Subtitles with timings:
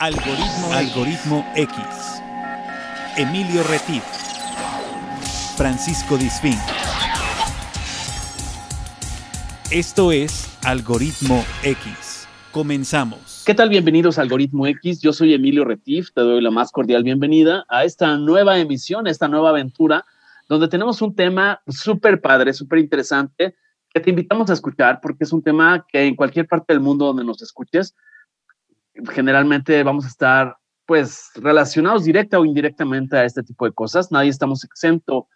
[0.00, 1.76] Algoritmo, Algoritmo X.
[3.16, 4.04] Emilio Retif.
[5.56, 6.54] Francisco Disfín.
[9.72, 12.28] Esto es Algoritmo X.
[12.52, 13.42] Comenzamos.
[13.44, 13.70] ¿Qué tal?
[13.70, 15.00] Bienvenidos a Algoritmo X.
[15.00, 16.12] Yo soy Emilio Retif.
[16.14, 20.06] Te doy la más cordial bienvenida a esta nueva emisión, esta nueva aventura,
[20.48, 23.56] donde tenemos un tema súper padre, súper interesante,
[23.92, 27.06] que te invitamos a escuchar porque es un tema que en cualquier parte del mundo
[27.06, 27.96] donde nos escuches,
[29.10, 34.10] generalmente vamos a estar pues relacionados directa o indirectamente a este tipo de cosas.
[34.10, 35.28] Nadie estamos exento,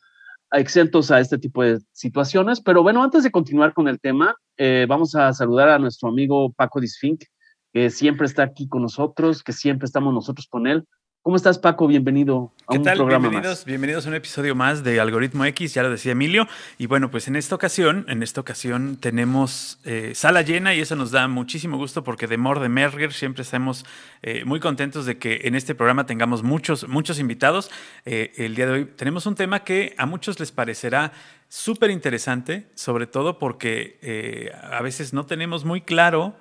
[0.51, 2.61] exentos a este tipo de situaciones.
[2.61, 6.53] Pero bueno, antes de continuar con el tema, eh, vamos a saludar a nuestro amigo
[6.53, 7.25] Paco Disfink,
[7.73, 10.87] que siempre está aquí con nosotros, que siempre estamos nosotros con él.
[11.25, 11.87] ¿Cómo estás, Paco?
[11.87, 13.65] Bienvenido a un programa bienvenidos, más.
[13.65, 16.48] Bienvenidos a un episodio más de Algoritmo X, ya lo decía Emilio.
[16.79, 20.97] Y bueno, pues en esta ocasión, en esta ocasión tenemos eh, sala llena y eso
[20.97, 23.87] nos da muchísimo gusto porque de More de Merger siempre estamos
[24.23, 27.70] eh, muy contentos de que en este programa tengamos muchos, muchos invitados.
[28.05, 31.12] Eh, el día de hoy tenemos un tema que a muchos les parecerá
[31.48, 36.34] súper interesante, sobre todo porque a veces no tenemos muy claro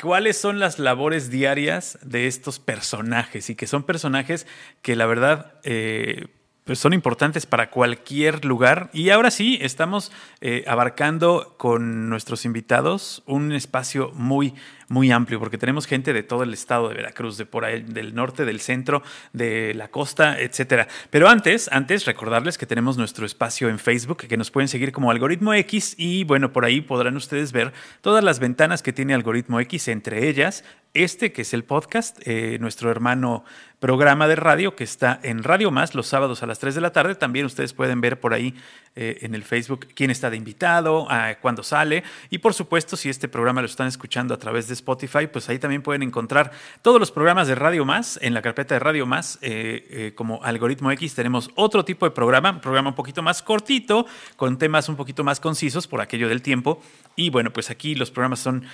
[0.00, 4.46] cuáles son las labores diarias de estos personajes y que son personajes
[4.82, 6.26] que la verdad eh,
[6.64, 8.88] pues son importantes para cualquier lugar.
[8.92, 14.54] Y ahora sí, estamos eh, abarcando con nuestros invitados un espacio muy,
[14.92, 18.14] muy amplio, porque tenemos gente de todo el estado de Veracruz, de por ahí, del
[18.14, 20.86] norte, del centro, de la costa, etcétera.
[21.10, 25.10] Pero antes, antes, recordarles que tenemos nuestro espacio en Facebook, que nos pueden seguir como
[25.10, 29.58] Algoritmo X, y bueno, por ahí podrán ustedes ver todas las ventanas que tiene Algoritmo
[29.60, 30.62] X, entre ellas
[30.94, 33.44] este que es el podcast, eh, nuestro hermano
[33.80, 36.92] programa de radio que está en Radio Más los sábados a las 3 de la
[36.92, 37.14] tarde.
[37.14, 38.54] También ustedes pueden ver por ahí
[38.94, 41.08] eh, en el Facebook quién está de invitado,
[41.40, 42.04] cuándo sale.
[42.30, 45.58] Y por supuesto, si este programa lo están escuchando a través de Spotify, pues ahí
[45.58, 48.18] también pueden encontrar todos los programas de Radio Más.
[48.22, 52.50] En la carpeta de Radio Más, eh, como Algoritmo X, tenemos otro tipo de programa,
[52.50, 54.06] un programa un poquito más cortito,
[54.36, 56.82] con temas un poquito más concisos por aquello del tiempo.
[57.16, 58.66] Y bueno, pues aquí los programas son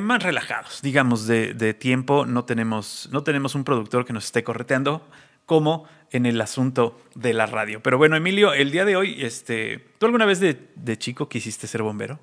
[0.00, 4.44] más relajados, digamos, de de, tiempo no tenemos, no tenemos un productor que nos esté
[4.44, 5.06] correteando
[5.46, 7.80] como en el asunto de la radio.
[7.82, 11.82] Pero bueno, Emilio, el día de hoy, este, ¿tú alguna vez de, chico quisiste ser
[11.82, 12.18] bombero?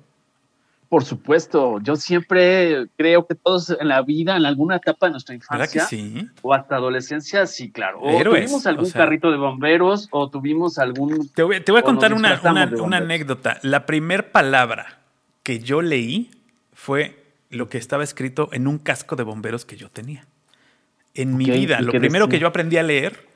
[0.88, 5.34] Por supuesto, yo siempre creo que todos en la vida, en alguna etapa de nuestra
[5.34, 5.86] infancia
[6.40, 8.00] o hasta adolescencia, sí, claro.
[8.00, 11.28] O tuvimos algún carrito de bomberos o tuvimos algún...
[11.28, 12.40] Te voy, a contar una,
[12.80, 13.58] una anécdota.
[13.62, 15.00] La primer palabra
[15.42, 16.30] que yo leí
[16.72, 20.26] fue lo que estaba escrito en un casco de bomberos que yo tenía.
[21.14, 23.27] En mi vida, lo primero que yo aprendí a leer,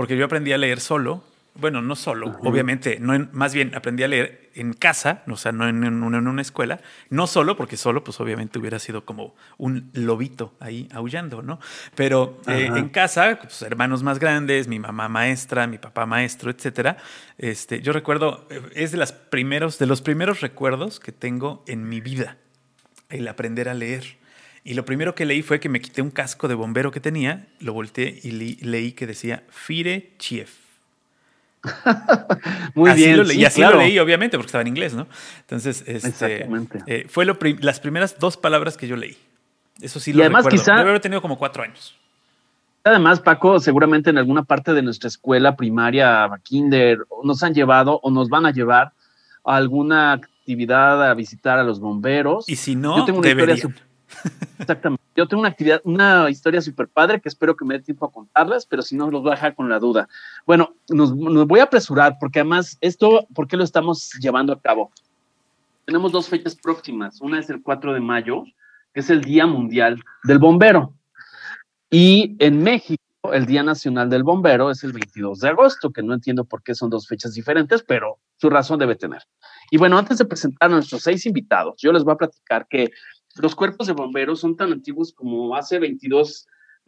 [0.00, 1.22] porque yo aprendí a leer solo,
[1.56, 5.68] bueno, no solo, obviamente, no más bien aprendí a leer en casa, o sea, no
[5.68, 6.80] en, una escuela,
[7.10, 11.60] no solo, porque solo, pues obviamente hubiera sido como un lobito ahí aullando, ¿no?
[11.94, 16.96] Pero eh, en casa, pues, hermanos más grandes, mi mamá maestra, mi papá maestro, etcétera.
[17.36, 21.86] Este, yo recuerdo, eh, es de las primeros, de los primeros recuerdos que tengo en
[21.86, 22.38] mi vida
[23.10, 24.16] el aprender a leer.
[24.62, 27.46] Y lo primero que leí fue que me quité un casco de bombero que tenía,
[27.60, 30.50] lo volteé y leí que decía Fire Chief.
[32.74, 33.22] Muy bien.
[33.34, 35.06] y así lo leí, obviamente, porque estaba en inglés, ¿no?
[35.40, 36.48] Entonces, este,
[36.86, 39.16] eh, fue lo las primeras dos palabras que yo leí.
[39.80, 40.62] Eso sí lo además, recuerdo.
[40.62, 41.96] Quizá, Debe haber tenido como cuatro años.
[42.84, 48.10] Además, Paco, seguramente en alguna parte de nuestra escuela primaria, kinder, nos han llevado o
[48.10, 48.92] nos van a llevar
[49.44, 52.48] a alguna actividad a visitar a los bomberos.
[52.48, 53.56] Y si no, yo tengo una historia
[54.58, 55.02] Exactamente.
[55.16, 58.12] Yo tengo una actividad, una historia súper padre que espero que me dé tiempo a
[58.12, 60.08] contarlas, pero si no, los voy a dejar con la duda.
[60.46, 64.92] Bueno, nos, voy a apresurar porque además esto, ¿por qué lo estamos llevando a cabo?
[65.84, 67.20] Tenemos dos fechas próximas.
[67.20, 68.44] Una es el 4 de mayo,
[68.94, 70.94] que es el Día Mundial del Bombero.
[71.90, 76.14] Y en México, el Día Nacional del Bombero es el 22 de agosto, que no
[76.14, 79.22] entiendo por qué son dos fechas diferentes, pero su razón debe tener.
[79.70, 82.90] Y bueno, antes de presentar a nuestros seis invitados, yo les voy a platicar que
[83.36, 86.46] los cuerpos de bomberos son tan antiguos como hace 22,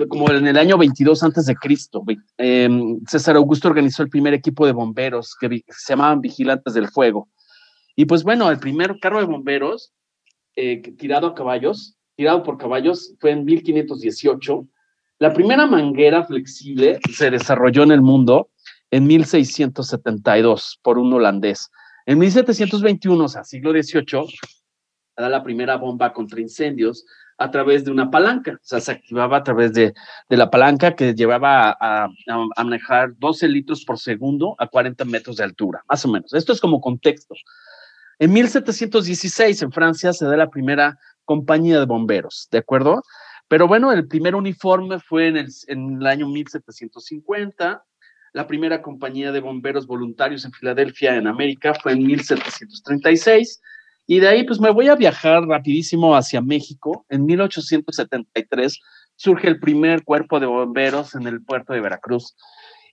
[0.09, 2.03] como en el año 22 antes de Cristo.
[2.37, 7.29] Em, César Augusto organizó el primer equipo de bomberos que se llamaban vigilantes del fuego.
[7.95, 9.93] Y pues bueno, el primer carro de bomberos
[10.57, 14.67] eh, tirado a caballos, tirado por caballos, fue en 1518.
[15.19, 18.51] La primera manguera flexible se desarrolló en el mundo
[18.91, 21.71] en 1672 por un holandés.
[22.07, 24.27] En 1721, o sea, siglo XVIII,
[25.23, 27.05] era la primera bomba contra incendios
[27.39, 28.53] a través de una palanca.
[28.53, 29.95] O sea, se activaba a través de,
[30.29, 32.09] la palanca que llevaba a,
[32.59, 36.33] manejar 12 litros por segundo a 40 metros de altura, más o menos.
[36.35, 37.35] Esto es como contexto.
[38.19, 43.03] En 1716, en Francia, se da la primera compañía de bomberos, ¿de acuerdo?
[43.49, 47.85] Pero bueno, el primer uniforme fue en el, en el año 1750.
[48.33, 53.61] La primera compañía de bomberos voluntarios en Filadelfia, en América, fue en 1736.
[54.13, 57.07] Y de ahí, pues me voy a viajar rapidísimo hacia México.
[57.09, 58.79] En 1873
[59.17, 62.37] surge el primer cuerpo de bomberos en el puerto de Veracruz.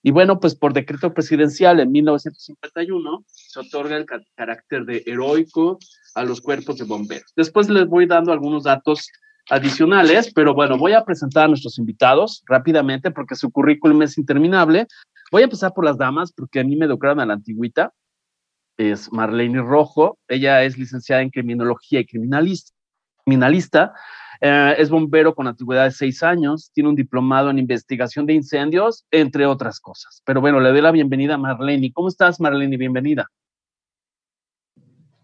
[0.02, 4.06] Y bueno, pues por decreto presidencial en 1951 se otorga el
[4.38, 5.78] carácter de heroico
[6.16, 7.34] a los cuerpos de bomberos.
[7.36, 9.10] Después les voy dando algunos datos
[9.50, 14.88] adicionales, pero bueno, voy a presentar a nuestros invitados rápidamente porque su currículum es interminable.
[15.34, 17.92] Voy a empezar por las damas porque a mí me educaron a la antigüita.
[18.80, 22.72] Es Marlene Rojo, ella es licenciada en criminología y criminalista,
[23.26, 23.92] criminalista
[24.40, 29.06] eh, es bombero con antigüedad de seis años, tiene un diplomado en investigación de incendios,
[29.12, 30.22] entre otras cosas.
[30.26, 31.92] Pero bueno, le doy la bienvenida a Marlene.
[31.92, 32.78] ¿Cómo estás, Marlene?
[32.78, 33.28] Bienvenida.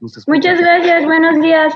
[0.01, 1.73] Muchas gracias, buenos días.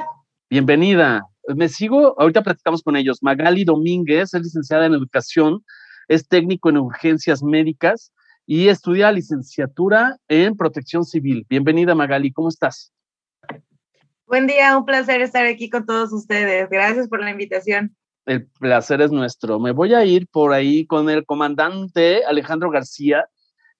[0.50, 1.24] Bienvenida.
[1.56, 3.20] Me sigo, ahorita platicamos con ellos.
[3.22, 5.64] Magali Domínguez es licenciada en educación,
[6.10, 8.12] es técnico en urgencias médicas
[8.51, 11.46] y estudia licenciatura en protección civil.
[11.48, 12.92] Bienvenida, Magali, ¿cómo estás?
[14.25, 16.68] Buen día, un placer estar aquí con todos ustedes.
[16.68, 17.96] Gracias por la invitación.
[18.25, 19.60] El placer es nuestro.
[19.60, 23.30] Me voy a ir por ahí con el comandante Alejandro García,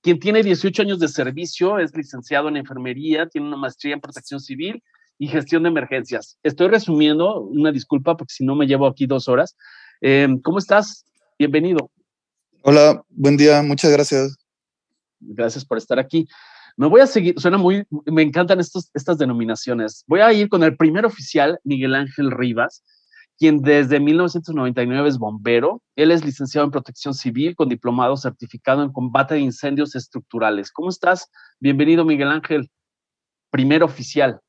[0.04, 4.39] quien tiene 18 años de servicio, es licenciado en enfermería, tiene una maestría en protección
[4.39, 4.83] civil
[5.18, 6.38] y gestión de emergencias.
[6.44, 9.57] Estoy resumiendo, una disculpa porque si no me llevo aquí dos horas.
[10.00, 11.06] Em, ¿Cómo estás?
[11.39, 11.89] Bienvenido.
[12.62, 14.38] Hola, buen día, muchas gracias.
[15.19, 16.27] Gracias por estar aquí.
[16.77, 20.04] Me voy a seguir, suena muy, me encantan estos, estas denominaciones.
[20.07, 22.83] Voy a ir con el primer oficial, Miguel Ángel Rivas,
[23.38, 25.81] quien desde 1999 es bombero.
[25.95, 30.71] Él es licenciado en protección civil con diplomado certificado en combate de incendios estructurales.
[30.71, 31.30] ¿Cómo estás?
[31.60, 32.69] Bienvenido, Miguel Ángel,
[33.50, 34.39] primer oficial.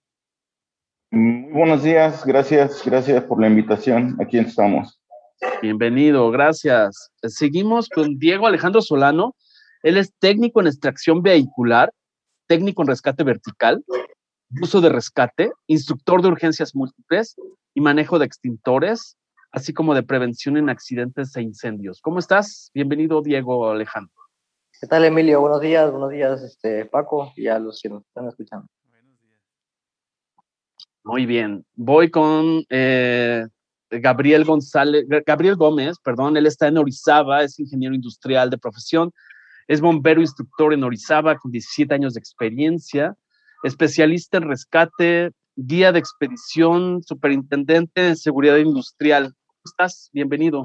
[1.13, 4.17] Muy buenos días, gracias, gracias por la invitación.
[4.21, 5.01] Aquí estamos.
[5.63, 7.11] Bienvenido, gracias.
[7.23, 9.35] Seguimos con Diego Alejandro Solano.
[9.83, 11.93] Él es técnico en extracción vehicular
[12.51, 13.85] técnico en rescate vertical,
[14.61, 17.37] uso de rescate, instructor de urgencias múltiples
[17.75, 19.17] y manejo de extintores,
[19.53, 22.01] así como de prevención en accidentes e incendios.
[22.03, 22.73] ¿Cómo estás?
[22.75, 24.13] Bienvenido, Diego Alejandro.
[24.81, 25.41] ¿Qué tal, Emilio?
[25.41, 28.67] Buenos días, buenos días, este, Paco, y a los que nos están escuchando.
[31.05, 31.65] Muy bien.
[31.77, 33.47] Voy con eh,
[33.91, 39.13] Gabriel González, Gabriel Gómez, perdón, él está en Orizaba, es ingeniero industrial de profesión,
[39.71, 43.17] es bombero instructor en Orizaba con 17 años de experiencia,
[43.63, 49.33] especialista en rescate, guía de expedición, superintendente de seguridad industrial.
[49.47, 50.11] ¿Cómo estás?
[50.13, 50.65] Bienvenido.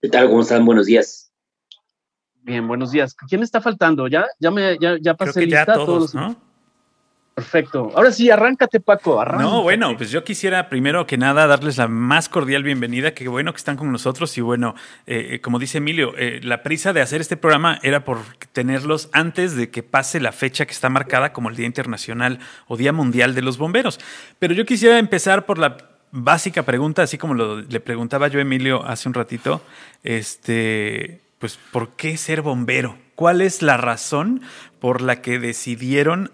[0.00, 0.28] ¿Qué tal?
[0.28, 0.64] ¿Cómo están?
[0.64, 1.30] Buenos días.
[2.36, 3.14] Bien, buenos días.
[3.28, 4.08] ¿Quién está faltando?
[4.08, 6.34] Ya, ya me, ya, ya pasé Creo que ya todos, ¿no?
[7.38, 7.92] Perfecto.
[7.94, 9.24] Ahora sí, arráncate, Paco.
[9.24, 13.14] No, bueno, pues yo quisiera primero que nada darles la más cordial bienvenida.
[13.14, 14.36] Qué bueno que están con nosotros.
[14.38, 14.74] Y bueno,
[15.06, 18.18] eh, eh, como dice Emilio, eh, la prisa de hacer este programa era por
[18.50, 22.76] tenerlos antes de que pase la fecha que está marcada como el Día Internacional o
[22.76, 24.00] Día Mundial de los Bomberos.
[24.40, 25.76] Pero yo quisiera empezar por la
[26.10, 29.62] básica pregunta, así como lo, le preguntaba yo a Emilio hace un ratito.
[30.02, 32.98] Este, pues, ¿por qué ser bombero?
[33.18, 34.42] ¿Cuál es la razón
[34.78, 36.30] por la que decidieron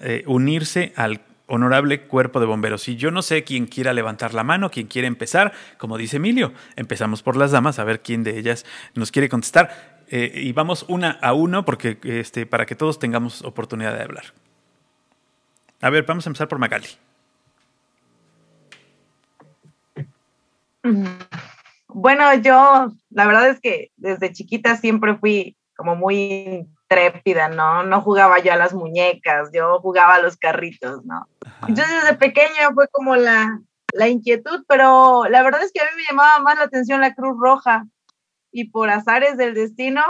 [0.00, 2.88] eh, unirse al honorable cuerpo de bomberos?
[2.88, 6.52] Y yo no sé quién quiera levantar la mano, quién quiere empezar, como dice Emilio,
[6.76, 10.04] empezamos por las damas, a ver quién de ellas nos quiere contestar.
[10.08, 14.24] Eh, y vamos una a uno porque, este, para que todos tengamos oportunidad de hablar.
[15.80, 16.88] A ver, vamos a empezar por Magali.
[21.88, 27.82] Bueno, yo la verdad es que desde chiquita siempre fui como muy trépida, ¿no?
[27.82, 31.28] No jugaba yo a las muñecas, yo jugaba a los carritos, ¿no?
[31.68, 33.60] Entonces desde pequeña fue como la,
[33.92, 37.14] la inquietud, pero la verdad es que a mí me llamaba más la atención la
[37.14, 37.84] Cruz Roja
[38.50, 40.02] y por azares del destino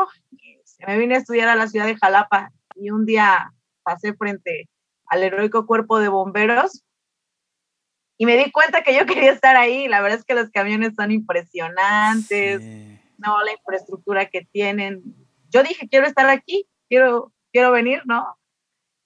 [0.64, 4.68] se me vine a estudiar a la ciudad de Jalapa y un día pasé frente
[5.06, 6.85] al heroico cuerpo de bomberos
[8.18, 9.88] y me di cuenta que yo quería estar ahí.
[9.88, 12.61] La verdad es que los camiones son impresionantes,
[13.18, 15.02] no la infraestructura que tienen,
[15.57, 18.37] yo dije, quiero estar aquí, quiero, quiero venir, ¿no?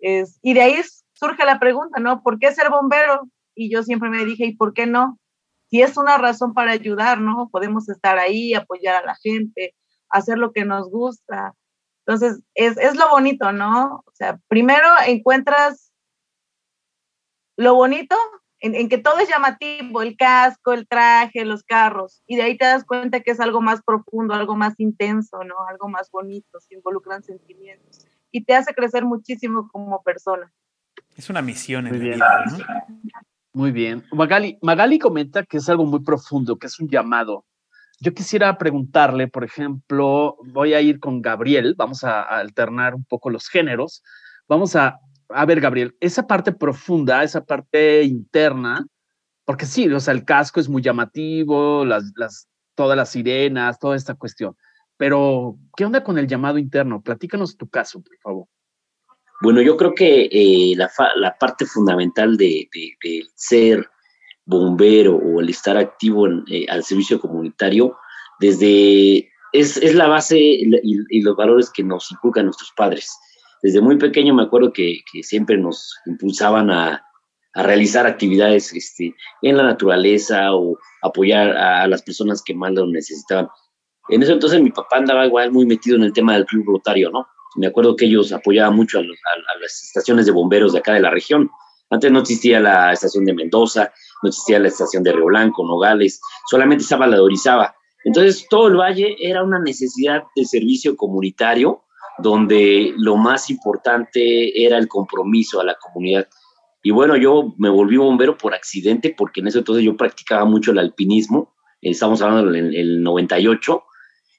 [0.00, 0.80] Es, y de ahí
[1.12, 2.23] surge la pregunta, ¿no?
[2.23, 3.28] ¿Por qué ser bombero?
[3.54, 5.19] Y yo siempre me dije, ¿y por qué no?
[5.71, 7.49] Si es una razón para ayudar, ¿no?
[7.52, 9.76] Podemos estar ahí, apoyar a la gente,
[10.09, 11.54] hacer lo que nos gusta.
[12.04, 14.02] Entonces, es, es lo bonito, ¿no?
[14.04, 15.92] O sea, primero encuentras
[17.57, 18.16] lo bonito
[18.60, 22.66] en, que todo es llamativo, el casco, el traje, los carros, y de ahí te
[22.66, 25.54] das cuenta que es algo más profundo, algo más intenso, ¿no?
[25.68, 30.52] Algo más bonito, se involucran sentimientos y te hace crecer muchísimo como persona.
[31.16, 32.14] Es una misión en muy bien.
[32.14, 32.58] vida, ¿no?
[33.52, 34.04] Muy bien.
[34.12, 37.44] Magali, Magali comenta que es algo muy profundo, que es un llamado.
[38.02, 43.28] yo quisiera preguntarle, por ejemplo, voy a ir con Gabriel, vamos a, alternar un poco
[43.28, 44.02] los géneros.
[44.48, 44.98] Vamos a,
[45.32, 48.87] a ver, Gabriel, esa parte profunda, esa parte interna,
[49.44, 52.12] porque sí, o sea, el casco es muy llamativo, las,
[52.75, 54.56] todas las sirenas, toda esta cuestión.
[54.96, 57.02] Pero, ¿qué onda con el llamado interno?
[57.02, 58.46] Platícanos tu caso, por favor.
[59.42, 62.68] Bueno, yo creo que eh, la, parte fundamental de,
[63.34, 63.88] ser
[64.44, 67.96] bombero o el estar activo en, eh, al servicio comunitario,
[68.38, 73.18] desde es, es la base y, los valores que nos inculcan nuestros padres.
[73.62, 77.04] Desde muy pequeño me acuerdo que, siempre nos impulsaban a,
[77.52, 79.12] realizar actividades este,
[79.42, 83.48] en la naturaleza o apoyar a, las personas que más lo necesitaban.
[84.08, 87.10] En eso entonces mi papá andaba igual muy metido en el tema del club rotario,
[87.10, 87.26] ¿no?
[87.56, 91.10] Me acuerdo que ellos apoyaban mucho a, las estaciones de bomberos de acá de la
[91.10, 91.50] región.
[91.90, 96.20] Antes no existía la estación de Mendoza, no existía la estación de Río Blanco, Nogales,
[96.48, 97.74] solamente estaba la de.
[98.04, 101.82] Entonces todo el valle era una necesidad de servicio comunitario
[102.22, 106.28] donde lo más importante era el compromiso a la comunidad.
[106.82, 110.72] Y bueno, yo me volví bombero por accidente porque en ese entonces yo practicaba mucho
[110.72, 113.82] el alpinismo, estamos hablando del el 98,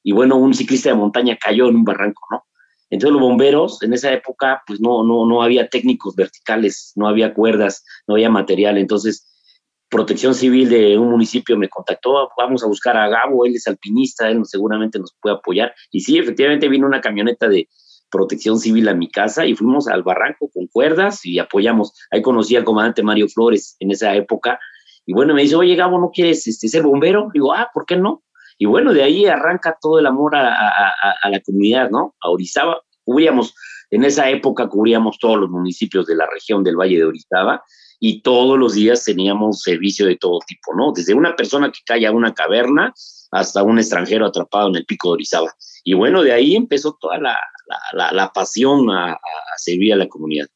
[0.03, 2.45] y bueno, un ciclista de montaña cayó en un barranco, ¿no?
[2.89, 7.33] Entonces los bomberos en esa época, pues no, no, no había técnicos verticales, no había
[7.33, 8.77] cuerdas, no había material.
[8.77, 9.25] Entonces,
[9.91, 14.29] Protección Civil de un municipio me contactó, vamos a buscar a Gabo, él es alpinista,
[14.29, 15.75] él seguramente nos puede apoyar.
[15.91, 17.67] Y sí, efectivamente vino una camioneta de
[18.10, 21.91] Protección Civil a mi casa y fuimos al barranco con cuerdas y apoyamos.
[22.10, 24.62] Ahí conocí al comandante Mario Flores en esa época.
[25.05, 27.27] Y bueno, me dice, oye, Gabo, ¿no quieres este, ser bombero?
[27.33, 28.24] Digo, ah, ¿por qué no?
[28.57, 30.50] Y bueno, de ahí arranca todo el amor a,
[31.29, 32.15] la comunidad, ¿no?
[32.21, 32.79] A Orizaba.
[33.03, 33.53] Cubríamos,
[33.89, 37.62] en esa época cubríamos todos los municipios de la región del Valle de Orizaba
[38.03, 40.91] y todos los días teníamos servicio de todo tipo, ¿no?
[40.91, 42.91] Desde una persona que cae a una caverna
[43.29, 45.53] hasta un extranjero atrapado en el pico de Orizaba.
[45.84, 47.38] Y bueno, de ahí empezó toda la,
[47.93, 49.20] la pasión a,
[49.55, 50.48] servir a la comunidad.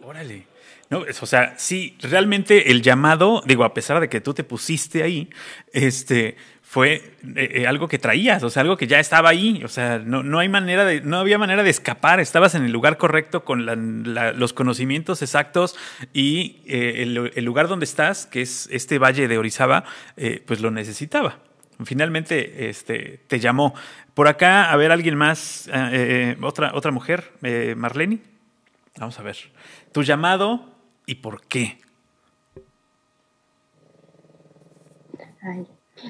[0.00, 0.46] Órale.
[0.90, 5.02] No, o sea, sí, realmente el llamado, digo, a pesar de que tú te pusiste
[5.02, 5.28] ahí,
[5.72, 6.36] este,
[6.72, 6.94] fue
[7.36, 10.22] eh, eh, algo que traías, o sea, algo que ya estaba ahí, o sea, no,
[10.22, 13.66] no hay manera de, no había manera de escapar, estabas en el lugar correcto con
[13.66, 15.76] los conocimientos exactos
[16.14, 19.84] y eh, el, lugar donde estás, que es este valle de Orizaba,
[20.46, 21.40] pues lo necesitaba.
[21.84, 23.74] Finalmente, este, te llamó.
[24.14, 25.68] Por acá, a ver, alguien más,
[26.40, 27.32] otra, otra mujer,
[27.76, 28.20] Marlene.
[28.98, 29.36] Vamos a ver.
[29.92, 30.74] Tu llamado
[31.04, 31.78] y por qué.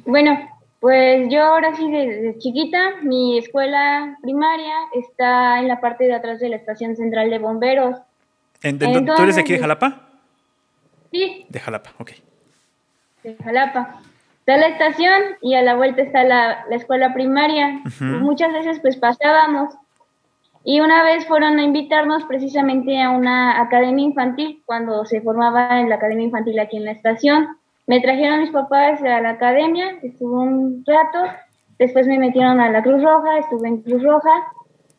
[0.07, 0.39] Bueno,
[0.81, 6.41] pues yo ahora sí desde chiquita, mi escuela primaria está en la parte de atrás
[6.41, 7.99] de la estación central de bomberos.
[8.61, 10.09] ¿Tú eres de aquí de Jalapa?
[11.13, 11.47] Sí.
[11.49, 12.11] De Jalapa, ok.
[13.23, 14.01] De Jalapa.
[14.41, 17.81] Está la estación y a la vuelta está la, escuela primaria.
[18.01, 19.75] Muchas veces pues pasábamos
[20.65, 25.89] y una vez fueron a invitarnos precisamente a una academia infantil, cuando se formaba en
[25.89, 27.57] la academia infantil aquí en la estación.
[27.93, 31.31] Me trajeron mis papás a la academia, estuve un rato,
[31.79, 34.31] después me metieron a la Cruz Roja, estuve en Cruz Roja,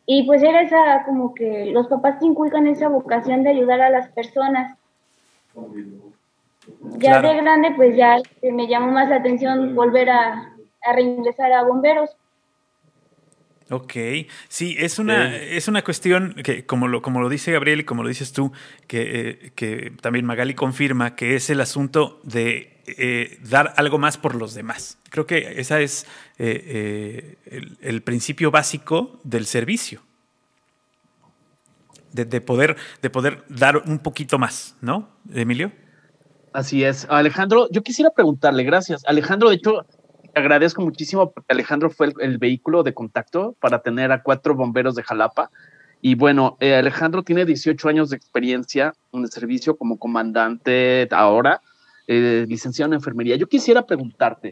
[0.06, 3.90] y pues era esa como que los papás te inculcan esa vocación de ayudar a
[3.90, 4.78] las personas.
[6.98, 11.64] Ya de grande, pues ya me llamó más la atención volver a, a reingresar a
[11.64, 12.16] bomberos
[13.74, 13.92] Ok,
[14.48, 18.04] sí, es una, es una cuestión que, como lo, como lo dice Gabriel y como
[18.04, 18.52] lo dices tú,
[18.86, 24.16] que, eh, que también Magali confirma, que es el asunto de eh, dar algo más
[24.16, 24.98] por los demás.
[25.10, 26.06] Creo que ese es
[26.38, 27.36] eh,
[27.80, 30.02] el, principio básico del servicio.
[32.12, 35.72] De, de, poder, de poder dar un poquito más, ¿no, Emilio?
[36.52, 37.08] Así es.
[37.10, 39.02] Alejandro, yo quisiera preguntarle, gracias.
[39.04, 39.84] Alejandro, de hecho,
[40.34, 45.02] agradezco muchísimo porque Alejandro fue el, vehículo de contacto para tener a cuatro bomberos de
[45.02, 45.50] Jalapa.
[46.00, 51.62] Y bueno, eh, Alejandro tiene 18 años de experiencia en el servicio como comandante ahora,
[52.06, 53.36] eh, licenciado en enfermería.
[53.36, 54.50] Yo quisiera preguntarte,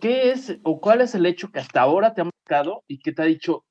[0.00, 3.12] ¿qué es o cuál es el hecho que hasta ahora te ha marcado y que
[3.12, 3.64] te ha dicho,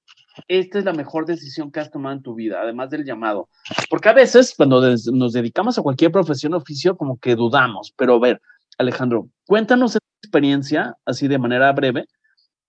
[0.48, 3.50] esta es la mejor decisión que has tomado en tu vida, además del llamado?
[3.90, 4.82] Porque a veces cuando
[5.14, 8.42] nos dedicamos a cualquier profesión o oficio, como que dudamos, pero a ver,
[8.78, 12.06] Alejandro, cuéntanos experiencia, así de manera breve,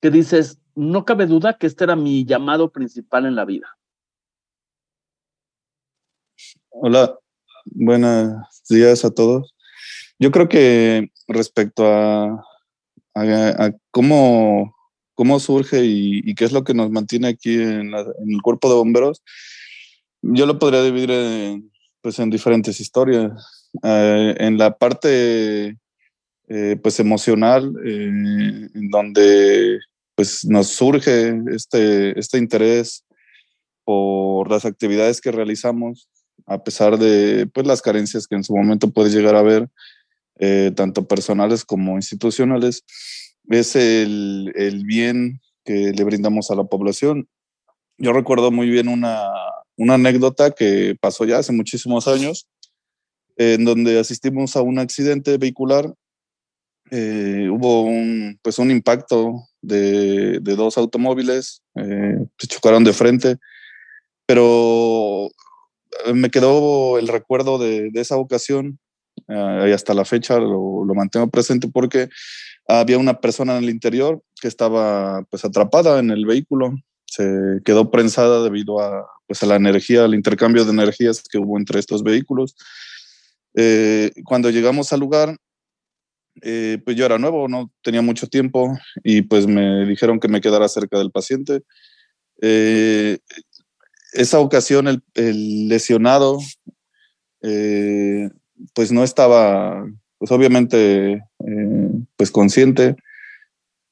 [0.00, 3.76] que dices, no cabe duda que este era mi llamado principal en la vida.
[6.68, 7.18] Hola,
[7.64, 8.36] buenos
[8.68, 9.54] días a todos.
[10.18, 12.44] Yo creo que respecto a,
[13.90, 14.74] cómo,
[15.14, 19.22] cómo surge y, qué es lo que nos mantiene aquí en, el cuerpo de bomberos,
[20.22, 21.72] yo lo podría dividir en,
[22.02, 23.70] pues, en diferentes historias.
[23.82, 25.76] Eh, en la parte
[26.48, 29.78] eh, pues emocional, en donde
[30.14, 33.04] pues nos surge este, este interés
[33.84, 36.08] por las actividades que realizamos,
[36.46, 39.68] a pesar de pues, las carencias que en su momento puede llegar a haber,
[40.74, 42.84] tanto personales como institucionales,
[43.48, 47.28] es el, el bien que le brindamos a la población.
[47.98, 49.22] Yo recuerdo muy bien una,
[49.76, 52.48] una anécdota que pasó ya hace muchísimos años,
[53.36, 55.92] en donde asistimos a un accidente vehicular.
[56.90, 63.36] Eh, hubo un, pues un impacto de, de dos automóviles, eh, se chocaron de frente,
[64.26, 65.28] pero
[66.14, 68.78] me quedó el recuerdo de, de esa ocasión
[69.28, 72.08] eh, y hasta la fecha lo, lo, mantengo presente porque
[72.68, 76.74] había una persona en el interior que estaba pues atrapada en el vehículo,
[77.06, 81.58] se quedó prensada debido a, pues, a la energía, al intercambio de energías que hubo
[81.58, 82.56] entre estos vehículos.
[83.54, 85.36] Eh, cuando llegamos al lugar,
[86.42, 90.40] eh, pues yo era nuevo, no tenía mucho tiempo y pues me dijeron que me
[90.40, 91.62] quedara cerca del paciente.
[92.42, 93.18] Eh,
[94.12, 96.38] esa ocasión el, lesionado
[98.74, 99.86] pues no estaba,
[100.18, 101.22] pues obviamente,
[102.16, 102.96] pues consciente,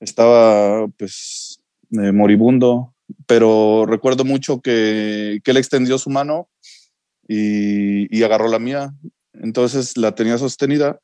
[0.00, 1.60] estaba pues
[1.90, 2.94] moribundo,
[3.26, 6.48] pero recuerdo mucho que, que él extendió su mano
[7.28, 8.94] y, agarró la mía.
[9.32, 11.00] Entonces la tenía sostenida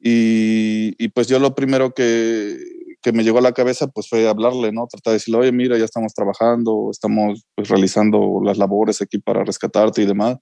[0.00, 2.58] y, y pues yo lo primero que,
[3.02, 4.86] que, me llegó a la cabeza pues fue hablarle, ¿no?
[4.86, 9.44] Tratar de decirle, oye, mira, ya estamos trabajando, estamos pues, realizando las labores aquí para
[9.44, 10.38] rescatarte y demás.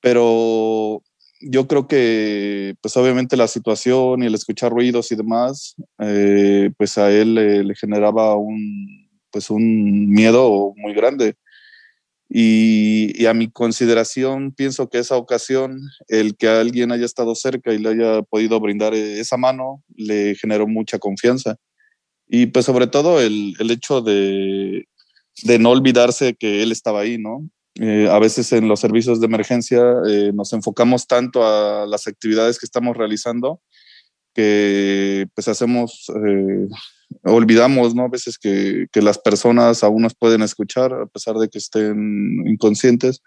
[0.00, 1.02] Pero
[1.40, 6.96] yo creo que, pues obviamente la situación y el escuchar ruidos y demás, eh, pues
[6.98, 11.36] a él le, generaba un, pues un miedo muy grande.
[12.28, 17.78] Y, a mi consideración, pienso que esa ocasión, el que alguien haya estado cerca y
[17.78, 21.56] le haya podido brindar esa mano, le generó mucha confianza.
[22.28, 24.88] Y pues sobre todo el, el hecho de,
[25.44, 27.48] de, no olvidarse que él estaba ahí, ¿no?
[27.78, 32.58] Eh, a veces en los servicios de emergencia eh, nos enfocamos tanto a las actividades
[32.58, 33.60] que estamos realizando
[34.34, 36.68] que pues hacemos eh,
[37.22, 38.04] olvidamos, ¿no?
[38.04, 42.46] A veces que, que, las personas aún nos pueden escuchar a pesar de que estén
[42.46, 43.22] inconscientes.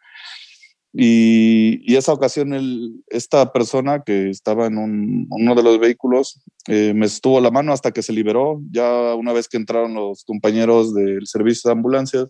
[0.91, 6.41] Y, y esa ocasión, el, esta persona que estaba en un, uno de los vehículos
[6.67, 8.61] eh, me estuvo la mano hasta que se liberó.
[8.71, 12.29] Ya una vez que entraron los compañeros del servicio de ambulancias,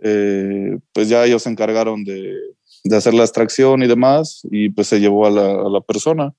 [0.00, 2.34] eh, pues ya ellos se encargaron de,
[2.82, 6.34] de, hacer la extracción y demás, y pues se llevó a la, a la persona.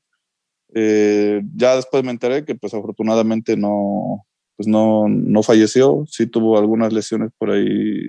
[0.75, 6.57] Eh, ya después me enteré que pues afortunadamente no, pues no, no falleció, sí tuvo
[6.57, 8.07] algunas lesiones por ahí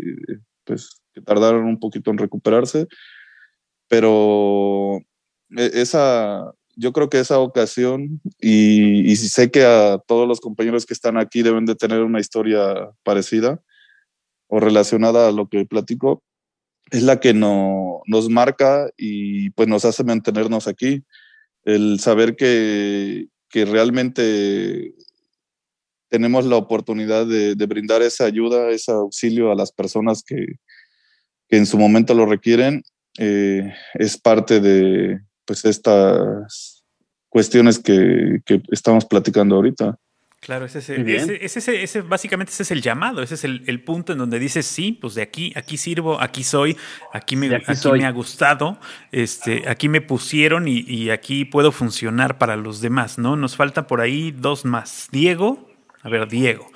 [0.65, 2.87] pues que tardaron un poquito en recuperarse,
[3.89, 4.99] pero
[5.57, 10.87] e, esa, yo creo que esa ocasión, y, y sé que a todos los compañeros
[10.87, 13.61] que están aquí deben de tener una historia parecida
[14.49, 16.23] o relacionada a lo que platico,
[16.91, 21.05] es la que no, nos marca y pues nos hace mantenernos aquí
[21.65, 24.95] el saber que, que realmente
[26.09, 30.59] tenemos la oportunidad de, de, brindar esa ayuda, ese auxilio a las personas que,
[31.49, 32.83] que en su momento lo requieren,
[33.19, 36.85] eh, es parte de pues estas
[37.29, 39.99] cuestiones que, que estamos platicando ahorita.
[40.45, 44.13] Claro, ese, ese, ese, ese, básicamente ese es el llamado, ese es el, el, punto
[44.13, 46.77] en donde dices, sí, pues de aquí, aquí sirvo, aquí soy,
[47.15, 48.79] aquí me, aquí aquí me ha gustado,
[49.11, 53.37] este, aquí me pusieron y, y, aquí puedo funcionar para los demás, ¿no?
[53.37, 55.09] Nos falta por ahí dos más.
[55.11, 55.67] Diego,
[56.03, 56.71] a ver, Diego,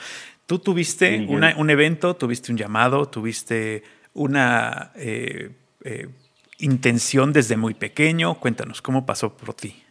[0.46, 3.83] tú tuviste una, un evento, tuviste un llamado, tuviste
[4.14, 5.50] una eh,
[5.85, 6.09] eh,
[6.57, 9.83] intención desde muy pequeño, cuéntanos, ¿cómo pasó por ti?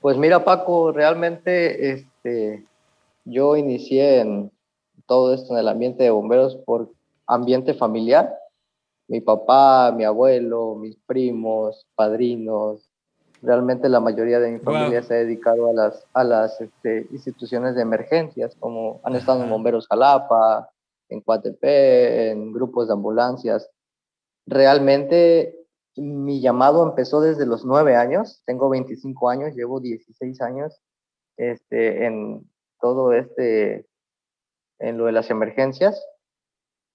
[0.00, 2.64] Pues mira, Paco, realmente este,
[3.24, 4.50] yo inicié en
[5.06, 6.90] todo esto en el ambiente de bomberos por
[7.26, 8.34] ambiente familiar.
[9.08, 12.88] Mi papá, mi abuelo, mis primos, padrinos,
[13.42, 15.08] realmente la mayoría de mi familia wow.
[15.08, 19.50] se ha dedicado a las, a las este, instituciones de emergencias, como han estado en
[19.50, 20.70] Bomberos Jalapa,
[21.08, 23.68] en Coatepec, en grupos de ambulancias.
[24.46, 25.59] Realmente
[26.00, 30.80] mi llamado empezó desde los nueve años, tengo 25 años, llevo 16 años
[31.36, 32.48] este, en
[32.80, 33.86] todo este,
[34.78, 36.04] en lo de las emergencias.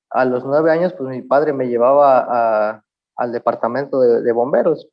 [0.09, 2.83] A los nueve años, pues mi padre me llevaba a,
[3.15, 4.87] al departamento de, de, bomberos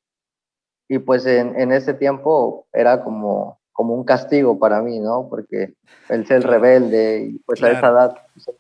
[0.89, 5.29] y pues en, en, ese tiempo era como, como un castigo para mí, ¿no?
[5.29, 5.75] Porque
[6.09, 7.75] el ser rebelde y pues claro.
[7.75, 8.51] a esa edad pues,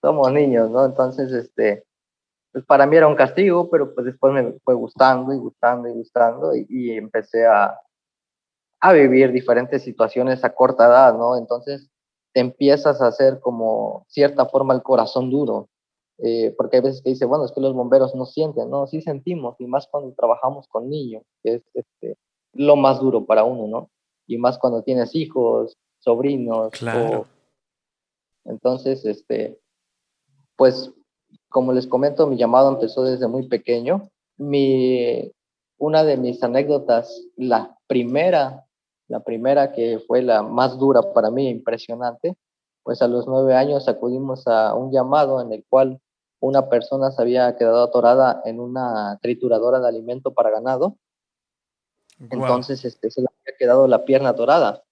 [0.00, 0.84] somos niños, ¿no?
[0.84, 1.84] Entonces, este,
[2.52, 5.92] pues para mí era un castigo, pero pues después me fue gustando y gustando y
[5.92, 7.78] gustando y, empecé a,
[8.80, 11.36] a vivir diferentes situaciones a corta edad, ¿no?
[11.36, 11.90] Entonces
[12.32, 15.68] te empiezas a hacer como cierta forma el corazón duro,
[16.18, 19.00] eh, porque hay veces que dice, bueno, es que los bomberos no sienten, no, sí
[19.00, 22.18] sentimos, y más cuando trabajamos con niños, que es este,
[22.52, 23.90] lo más duro para uno, ¿no?
[24.26, 26.70] Y más cuando tienes hijos, sobrinos.
[26.72, 27.26] Claro.
[28.44, 29.58] Entonces, este,
[30.56, 30.92] pues,
[31.50, 34.08] como les comento, mi llamado empezó desde muy pequeño.
[34.38, 35.30] Mi,
[35.76, 38.64] una de mis anécdotas, la primera,
[39.08, 42.36] la primera que fue la más dura para mí, impresionante,
[42.82, 46.00] pues a los nueve años acudimos a un llamado en el cual
[46.40, 50.96] una persona se había quedado atorada en una trituradora de alimento para ganado.
[52.18, 54.82] Entonces este, se le había quedado la pierna atorada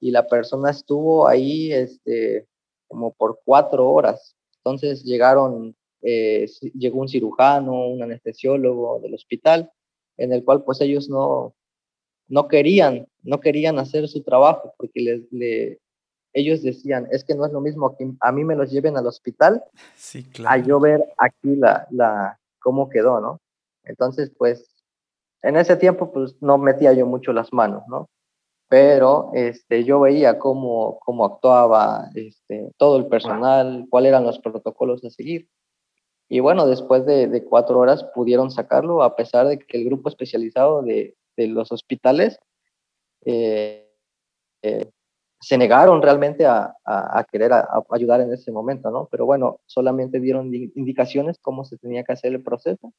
[0.00, 2.48] y la persona estuvo ahí este,
[2.88, 4.36] como por cuatro horas.
[4.56, 9.70] Entonces llegaron, eh, llegó un cirujano, un anestesiólogo del hospital,
[10.16, 11.54] en el cual pues ellos no,
[12.28, 15.80] no querían, no querían hacer su trabajo porque les, le,
[16.32, 19.06] ellos decían, es que no es lo mismo que a mí me los lleven al
[19.06, 19.62] hospital
[19.94, 20.62] sí, claro.
[20.62, 23.40] a yo ver aquí la, la, cómo quedó, ¿no?
[23.84, 24.84] Entonces, pues,
[25.42, 28.08] en ese tiempo, pues, no metía yo mucho las manos, ¿no?
[28.68, 35.04] Pero este, yo veía cómo, cómo actuaba este, todo el personal, cuáles eran los protocolos
[35.04, 35.48] a seguir.
[36.32, 40.08] Y bueno, después de, de, cuatro horas pudieron sacarlo, a pesar de que el grupo
[40.08, 42.40] especializado de, de los hospitales
[43.26, 43.86] eh,
[44.62, 44.90] eh,
[45.42, 47.52] se negaron realmente a, a, querer
[47.90, 49.08] ayudar en ese momento, ¿no?
[49.10, 52.94] Pero bueno, solamente dieron indicaciones cómo se tenía que hacer el proceso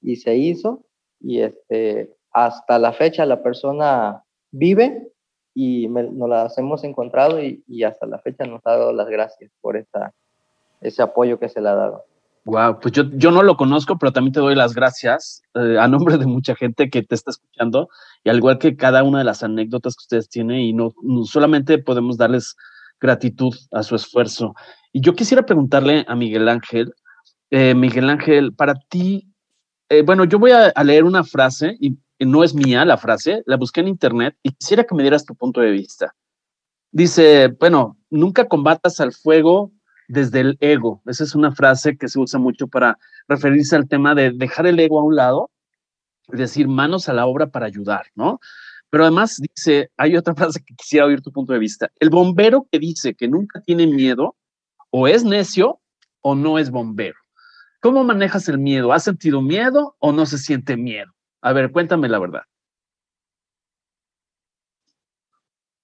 [0.00, 0.84] y se hizo
[1.18, 4.22] y este, hasta la fecha la persona
[4.52, 5.10] vive
[5.54, 9.50] y nos las hemos encontrado y, y, hasta la fecha nos ha dado las gracias
[9.60, 9.76] por
[10.80, 12.04] ese apoyo que se le ha dado.
[12.46, 15.88] Wow, pues yo, yo no lo conozco, pero también te doy las gracias eh, a
[15.88, 17.88] nombre de mucha gente que te está escuchando
[18.22, 21.78] y al igual que cada una de las anécdotas que ustedes tienen y no, solamente
[21.78, 22.54] podemos darles
[23.00, 24.54] gratitud a su esfuerzo.
[24.92, 26.94] Y yo quisiera preguntarle a Miguel Ángel,
[27.50, 29.26] eh, Miguel Ángel, para ti,
[29.88, 33.42] eh, bueno, yo voy a, a, leer una frase y no es mía la frase,
[33.46, 36.14] la busqué en internet y quisiera que me dieras tu punto de vista.
[36.92, 39.72] Dice, bueno, nunca combatas al fuego
[40.08, 41.02] desde el ego.
[41.06, 44.78] Esa es una frase que se usa mucho para referirse al tema de dejar el
[44.78, 45.50] ego a un lado,
[46.28, 48.40] es decir, manos a la obra para ayudar, ¿no?
[48.90, 51.90] Pero además dice, hay otra frase que quisiera oír tu punto de vista.
[51.98, 54.36] El bombero que dice que nunca tiene miedo,
[54.90, 55.80] o es necio
[56.20, 57.18] o no es bombero.
[57.80, 58.92] ¿Cómo manejas el miedo?
[58.92, 61.12] ¿Has sentido miedo o no se siente miedo?
[61.42, 62.42] A ver, cuéntame la verdad.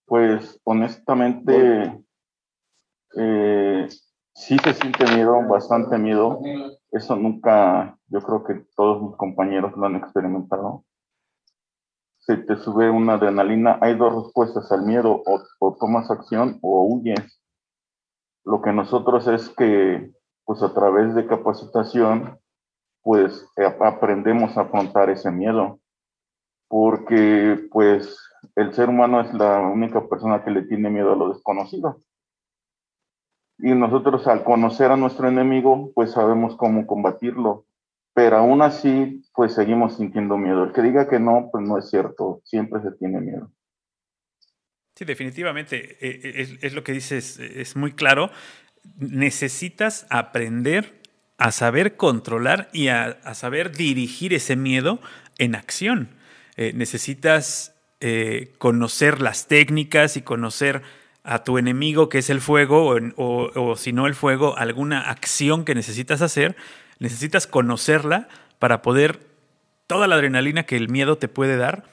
[0.06, 2.04] Pues honestamente,
[3.16, 3.88] eh,
[4.34, 6.40] Sí se siente miedo, bastante miedo.
[6.90, 10.84] Eso nunca, yo creo que todos mis compañeros lo han experimentado.
[12.18, 17.40] Se te sube una adrenalina, hay dos respuestas al miedo, o, tomas acción o huyes.
[18.44, 20.12] Lo que nosotros es que,
[20.44, 22.38] pues a través de capacitación,
[23.02, 23.46] pues
[23.80, 25.80] aprendemos a afrontar ese miedo,
[26.68, 28.18] porque pues
[28.56, 31.98] el ser humano es la única persona que le tiene miedo a lo desconocido
[33.58, 37.66] y nosotros al conocer a nuestro enemigo, pues sabemos cómo combatirlo,
[38.14, 40.64] pero aún así, pues seguimos sintiendo miedo.
[40.64, 43.50] El que diga que no, pues no es cierto, siempre se tiene miedo.
[44.94, 48.30] Sí, definitivamente, eh, eh, es, lo que dices, es muy claro.
[48.98, 51.00] Necesitas aprender
[51.38, 55.00] a saber controlar y a, saber dirigir ese miedo
[55.38, 56.10] en acción.
[56.56, 57.70] Eh, necesitas
[58.58, 60.82] conocer las técnicas y conocer
[61.24, 65.74] a tu enemigo que es el fuego o, si no el fuego, alguna acción que
[65.74, 66.56] necesitas hacer,
[66.98, 69.20] necesitas conocerla para poder
[69.86, 71.84] toda la adrenalina que el miedo te puede dar,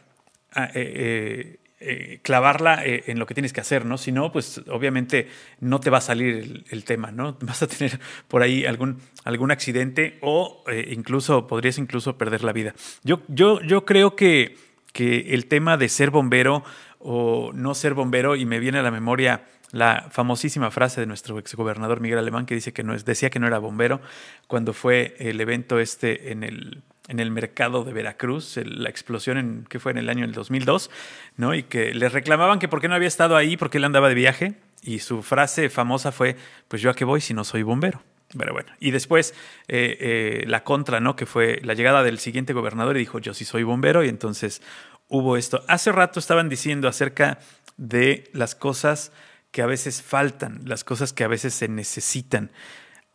[0.56, 3.98] eh, eh, eh, clavarla en lo que tienes que hacer, ¿no?
[3.98, 7.38] Si no, pues obviamente no te va a salir el, tema, ¿no?
[7.42, 12.74] Vas a tener por ahí algún, algún accidente o incluso podrías incluso perder la vida.
[13.04, 14.58] Yo, yo, yo creo que,
[14.92, 16.64] que el tema de ser bombero
[17.00, 21.40] o no ser bombero y me viene a la memoria la famosísima frase de nuestro
[21.40, 24.02] exgobernador Miguel Alemán que dice que no es, decía que no era bombero
[24.48, 29.66] cuando fue el evento este en el, en el mercado de Veracruz, la explosión en,
[29.68, 30.92] que fue en el año del 2002,
[31.38, 31.56] ¿no?
[31.56, 34.16] Y que le reclamaban que por qué no había estado ahí, porque él andaba de
[34.16, 38.02] viaje, y su frase famosa fue, pues yo a qué voy si no soy bombero.
[38.38, 39.34] Pero bueno, y después
[39.68, 41.16] eh, eh, la contra, ¿no?
[41.16, 44.62] Que fue la llegada del siguiente gobernador y dijo, yo sí soy bombero, y entonces
[45.10, 45.64] hubo esto.
[45.68, 47.40] Hace rato estaban diciendo acerca
[47.78, 49.12] de las cosas
[49.52, 52.52] que a veces faltan, las cosas que a veces se necesitan.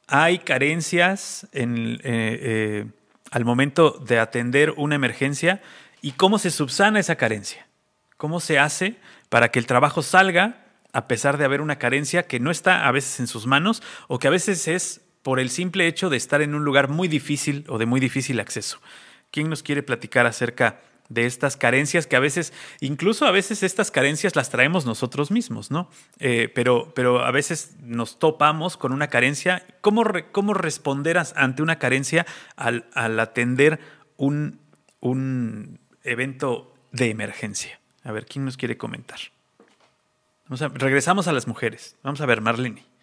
[0.07, 2.85] hay carencias en, eh,
[3.30, 5.62] al momento de atender una emergencia
[6.02, 7.66] y cómo se subsana esa carencia.
[8.16, 8.96] ¿Cómo se hace
[9.28, 12.92] para que el trabajo salga a pesar de haber una carencia que no está a
[12.92, 16.42] veces en sus manos o que a veces es por el simple hecho de estar
[16.42, 18.80] en un lugar muy difícil o de muy difícil acceso?
[19.30, 23.90] ¿Quién nos quiere platicar acerca de estas carencias que a veces, incluso a veces estas
[23.90, 25.90] carencias las traemos nosotros mismos, ¿no?
[26.19, 29.67] Eh, pero, pero a veces nos topamos con una carencia.
[29.81, 33.81] ¿Cómo, cómo responder ante una carencia al, atender
[34.17, 34.61] un,
[35.01, 37.81] un, evento de emergencia?
[38.03, 39.19] A ver, ¿quién nos quiere comentar?
[40.49, 41.97] Regresamos a las mujeres.
[42.03, 42.93] Vamos a ver, Marlene.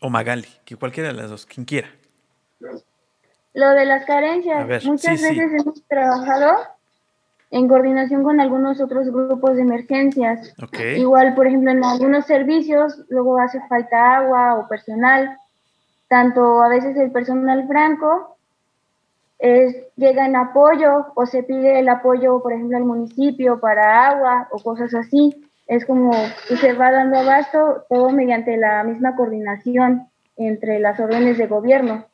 [0.00, 1.88] O Magali, que cualquiera de las dos, quien quiera.
[3.54, 6.58] Lo de las carencias, muchas veces hemos trabajado
[7.50, 10.54] en coordinación con algunos otros grupos de emergencias.
[10.96, 15.38] Igual, por ejemplo, en algunos servicios luego hace falta agua o personal.
[16.08, 18.36] Tanto a veces el personal franco
[19.38, 24.48] es, llega en apoyo o se pide el apoyo, por ejemplo, al municipio para agua
[24.50, 26.12] o cosas así es como
[26.60, 32.06] se va dando abasto todo mediante la misma coordinación entre las órdenes de gobierno.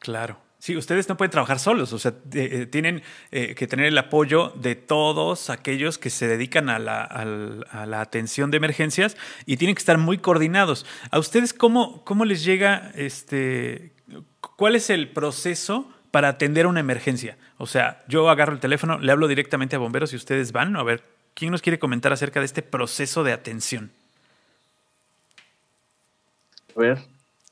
[0.00, 0.38] Claro.
[0.58, 4.48] Sí, ustedes no pueden trabajar solos, o sea, eh, tienen eh, que tener el apoyo
[4.56, 9.74] de todos aquellos que se dedican a la, a la, atención de emergencias y tienen
[9.74, 10.86] que estar muy coordinados.
[11.10, 13.92] ¿A ustedes cómo, cómo les llega, este,
[14.56, 17.36] cuál es el proceso para atender una emergencia?
[17.58, 20.82] O sea, yo agarro el teléfono, le hablo directamente a bomberos y ustedes van a
[20.82, 21.02] ver
[21.34, 23.90] ¿Quién nos quiere comentar acerca de este proceso de atención?
[26.76, 26.98] A ver,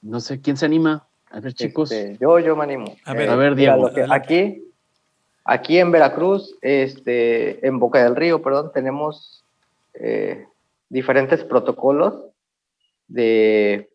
[0.03, 1.07] no sé, ¿quién se anima?
[1.31, 1.91] A ver, chicos.
[1.91, 2.97] Este, yo, yo me animo.
[3.05, 3.91] A ver, a ver, Diego.
[4.11, 4.63] aquí,
[5.45, 9.45] aquí en Veracruz, este, en Boca del Río, perdón, tenemos
[9.95, 10.47] eh,
[10.89, 12.15] diferentes protocolos
[13.09, 13.91] de,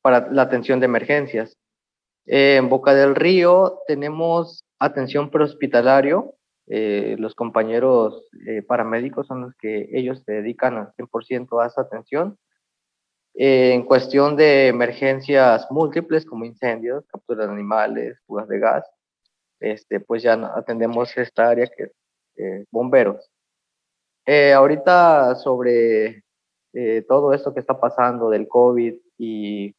[0.00, 1.56] para la atención de emergencias.
[2.24, 6.34] en Boca del Río tenemos atención prehospitalario,
[6.68, 11.82] eh, los compañeros eh, paramédicos son los que ellos se dedican al 100% a esa
[11.82, 12.38] atención.
[13.34, 18.84] Eh, en cuestión de emergencias múltiples como incendios, captura de animales, fugas de gas,
[19.60, 21.92] este, pues ya atendemos esta área que
[22.36, 23.30] es bomberos.
[24.54, 26.22] ahorita sobre
[27.08, 29.74] todo esto que está pasando del COVID y,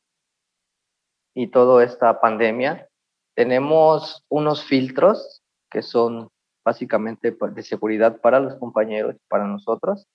[1.36, 2.90] y toda esta pandemia,
[3.36, 6.32] tenemos unos filtros que son
[6.68, 10.06] básicamente pues, de seguridad para los compañeros, para nosotros.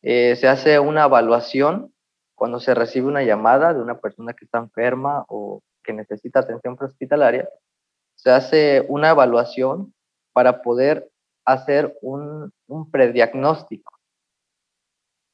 [0.00, 1.92] Eh, se hace una evaluación
[2.34, 6.78] cuando se recibe una llamada de una persona que está enferma o que necesita atención
[6.78, 7.46] prehospitalaria.
[8.14, 9.92] Se hace una evaluación
[10.32, 11.10] para poder
[11.44, 13.92] hacer un, un prediagnóstico,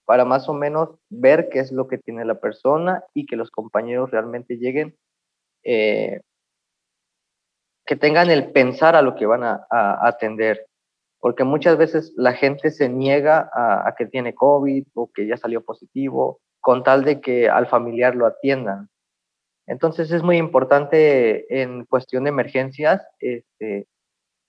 [0.07, 3.53] para más o menos ver qué es lo que tiene la persona y que los
[3.53, 4.97] compañeros realmente lleguen
[5.63, 6.21] eh,
[7.89, 9.67] que tengan el pensar a lo que van a,
[10.07, 10.67] atender,
[11.21, 15.65] porque muchas veces la gente se niega a, que tiene COVID o que ya salió
[15.65, 18.91] positivo, con tal de que al familiar lo atiendan.
[19.67, 23.87] Entonces es muy importante en cuestión de emergencias este,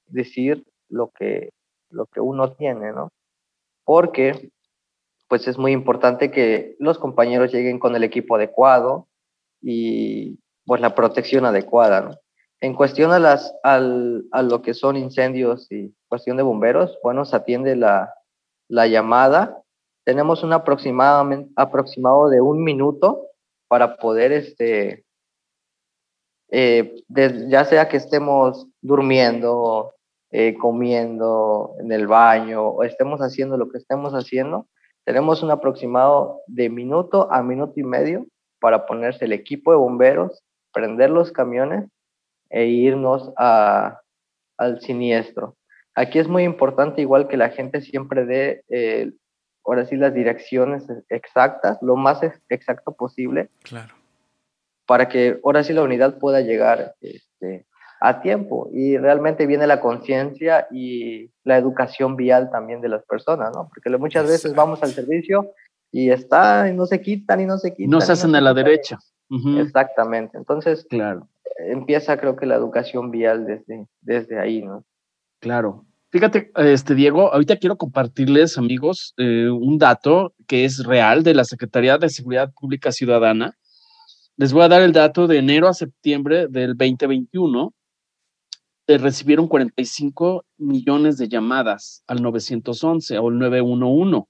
[0.08, 1.52] decir lo que,
[1.92, 3.08] lo que uno tiene, ¿no?
[3.86, 4.52] Porque
[5.30, 9.08] pues es muy importante que los compañeros lleguen con el equipo adecuado
[9.62, 12.16] y pues la protección adecuada, ¿no?
[12.62, 17.24] En cuestión a, las, al, a lo que son incendios y cuestión de bomberos, bueno,
[17.24, 18.14] se atiende la,
[18.68, 19.62] la llamada.
[20.06, 23.28] Tenemos un aproximado de un minuto
[23.70, 25.06] para poder, este,
[26.50, 29.94] eh, ya sea que estemos durmiendo,
[30.32, 34.68] eh, comiendo en el baño o estemos haciendo lo que estemos haciendo,
[35.06, 38.26] tenemos un aproximado de minuto a minuto y medio
[38.60, 40.44] para ponerse el equipo de bomberos,
[40.74, 41.90] prender los camiones
[42.50, 44.02] e irnos a,
[44.58, 45.56] al siniestro.
[45.96, 49.12] Aquí es muy importante, igual que la gente siempre dé, eh,
[49.66, 53.50] ahora sí, las direcciones exactas, lo más exacto posible.
[53.64, 53.94] Claro.
[54.86, 57.68] Para que ahora sí la unidad pueda llegar este,
[58.00, 58.70] a tiempo.
[58.72, 63.70] Y realmente viene la conciencia y la educación vial también de las personas, ¿no?
[63.70, 65.52] Porque muchas veces vamos al servicio
[65.92, 67.92] y está y no se quitan y no se quitan.
[67.92, 68.98] No se hacen a la derecha.
[69.60, 70.38] Exactamente.
[70.38, 71.29] Entonces, claro
[71.68, 74.86] empieza creo que la educación vial desde, desde ahí, ¿no?
[75.40, 75.86] Claro.
[76.12, 81.44] Fíjate, este Diego, ahorita quiero compartirles, amigos, eh, un dato que es real de la
[81.44, 83.56] Secretaría de Seguridad Pública Ciudadana.
[84.36, 87.74] Les voy a dar el dato de enero a septiembre del 2021.
[88.88, 94.28] recibieron 45 millones de llamadas al 911 o el 911.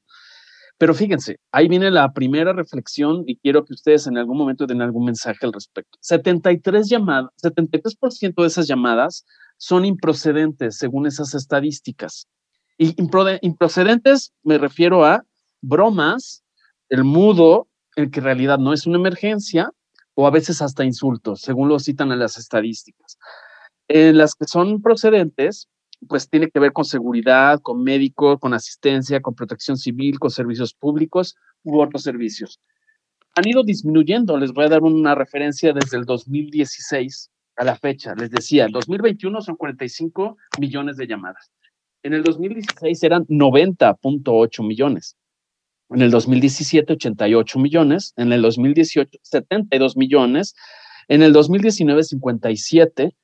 [0.79, 4.81] Pero fíjense, ahí viene la primera reflexión y quiero que ustedes en algún momento den
[4.81, 5.97] algún mensaje al respecto.
[5.99, 9.25] 73 llamadas, 73% de esas llamadas
[9.57, 12.27] son improcedentes según esas estadísticas.
[12.77, 12.95] Y
[13.41, 15.25] improcedentes me refiero a
[15.61, 16.45] bromas,
[16.87, 19.71] el mudo, el que en realidad no es una emergencia,
[20.13, 23.17] o a veces hasta insultos, según lo citan en las estadísticas.
[23.89, 25.67] En las que son procedentes,
[26.07, 30.73] pues tiene que ver con seguridad, con médico, con asistencia, con protección civil, con servicios
[30.73, 32.59] públicos u otros servicios.
[33.35, 38.15] Han ido disminuyendo, les voy a dar una referencia desde el 2016 a la fecha.
[38.15, 41.51] Les decía, el 2021 son 45 millones de llamadas.
[42.01, 45.15] En el 2016 eran 90.8 millones.
[45.89, 48.13] En el 2017, 88 millones.
[48.15, 50.55] En el 2018, 72 millones.
[51.07, 53.15] En el 2019, 57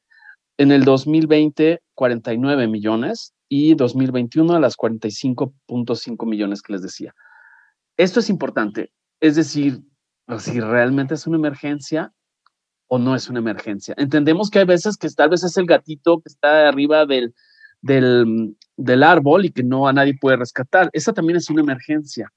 [0.57, 7.13] en el 2020, 49 millones y 2021 a las 45.5 millones que les decía.
[7.97, 9.81] Esto es importante, es decir,
[10.39, 12.13] si realmente es una emergencia
[12.87, 13.95] o no es una emergencia.
[13.97, 17.33] Entendemos que hay veces que tal vez es el gatito que está arriba del,
[17.81, 20.89] del, del árbol y que no a nadie puede rescatar.
[20.93, 22.31] Esa también es una emergencia.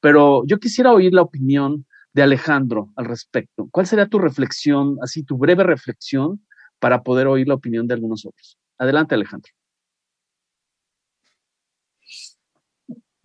[0.00, 3.68] Pero yo quisiera oír la opinión de Alejandro al respecto.
[3.70, 6.40] ¿Cuál sería tu reflexión, así tu breve reflexión
[6.78, 8.58] para poder oír la opinión de algunos otros.
[8.78, 9.50] Adelante, Alejandro.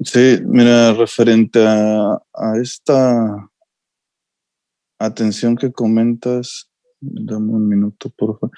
[0.03, 2.19] Sí, mira, referente a,
[2.61, 3.49] esta
[4.99, 8.55] atención que comentas, dame un minuto, por favor.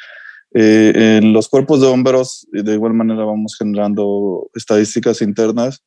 [0.53, 5.83] Eh, en los cuerpos de bomberos, de igual manera, vamos generando estadísticas internas,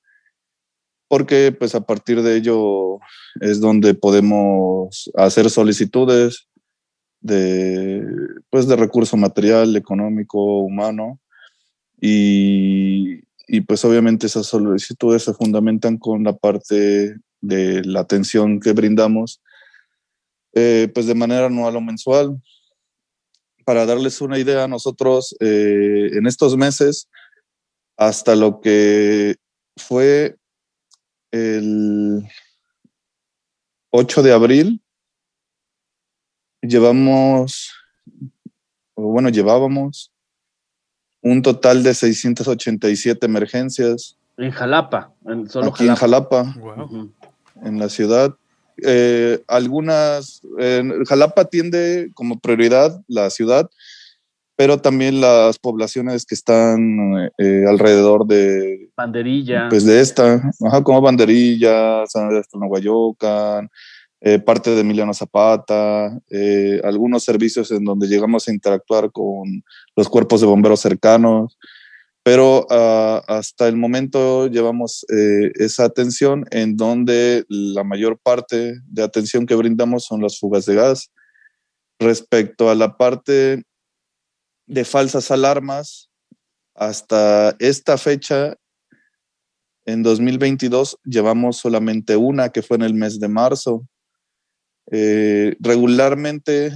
[1.09, 2.99] porque pues a partir de ello
[3.41, 6.49] es donde podemos hacer solicitudes,
[7.21, 8.05] de,
[8.51, 11.21] pues, de recurso material, económico, humano.
[12.01, 18.73] Y, y, pues obviamente esas solicitudes se fundamentan con la parte de la atención que
[18.73, 19.41] brindamos,
[20.55, 22.41] eh, pues de manera anual o mensual.
[23.65, 27.09] Para darles una idea, nosotros eh, en estos meses,
[27.97, 29.37] hasta lo que
[29.77, 30.37] fue
[31.33, 32.25] el
[33.91, 34.83] 8 de abril,
[36.63, 37.73] llevamos,
[38.97, 40.13] bueno, llevábamos
[41.23, 44.17] un total de 687 emergencias.
[44.37, 46.55] En Jalapa, en solo Aquí en Jalapa,
[47.63, 48.35] en la ciudad.
[48.85, 50.41] Eh, algunas,
[51.09, 53.69] Jalapa tiende como prioridad la ciudad,
[54.55, 58.91] pero también las poblaciones que están eh, alrededor de...
[58.97, 59.69] Banderilla.
[59.69, 60.43] Pues de esta,
[60.85, 62.59] como Banderilla, San Andrés de
[64.21, 69.63] eh, parte de Emiliano Zapata, eh, algunos servicios en donde llegamos a interactuar con
[69.95, 71.57] los cuerpos de bomberos cercanos,
[72.25, 79.03] pero ah, hasta el momento llevamos eh, esa atención en donde la mayor parte de
[79.03, 81.11] atención que brindamos son las fugas de gas.
[82.01, 83.63] Respecto a la parte
[84.67, 86.11] de falsas alarmas,
[86.75, 88.57] hasta esta fecha
[89.87, 93.89] en 2022 llevamos solamente una que fue en el mes de marzo.
[94.91, 96.73] Eh, regularmente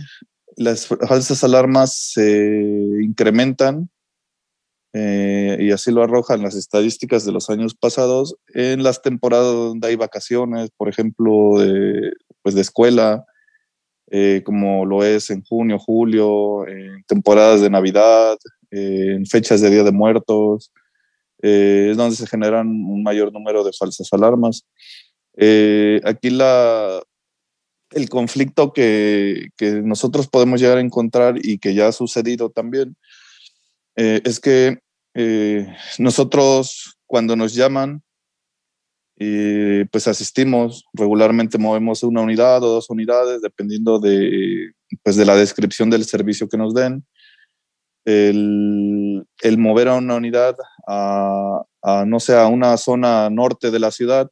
[0.57, 3.89] las falsas alarmas se incrementan
[4.93, 9.89] eh, y así lo arrojan las estadísticas de los años pasados en las temporadas donde
[9.89, 13.25] hay vacaciones, por ejemplo, de, pues de escuela,
[14.11, 18.37] eh, como lo es en junio, julio, en temporadas de Navidad,
[18.71, 20.71] en fechas de Día de Muertos,
[21.39, 24.67] es donde se generan un mayor número de falsas alarmas.
[26.05, 27.03] aquí la,
[27.95, 29.51] el conflicto que,
[29.85, 32.97] nosotros podemos llegar a encontrar y que ya ha sucedido también,
[33.97, 34.79] eh, es que
[35.15, 35.67] eh,
[35.99, 38.03] nosotros cuando nos llaman,
[39.19, 45.37] eh, pues asistimos, regularmente movemos una unidad o dos unidades, dependiendo de, pues de la
[45.37, 47.05] descripción del servicio que nos den.
[48.05, 49.25] El,
[49.59, 50.57] mover a una unidad
[50.89, 54.29] a, a, no sé, a una zona norte de la ciudad,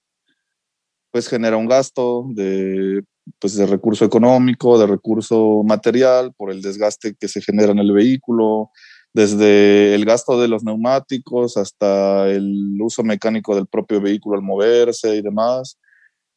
[1.12, 3.04] pues genera un gasto de
[3.38, 7.92] pues de recurso económico, de recurso material, por el desgaste que se genera en el
[7.92, 8.70] vehículo,
[9.12, 15.16] desde el gasto de los neumáticos hasta el uso mecánico del propio vehículo al moverse
[15.16, 15.78] y demás,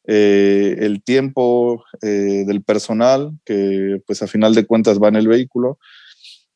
[0.06, 5.28] eh, el tiempo eh, del personal que pues a final de cuentas va en el
[5.28, 5.78] vehículo,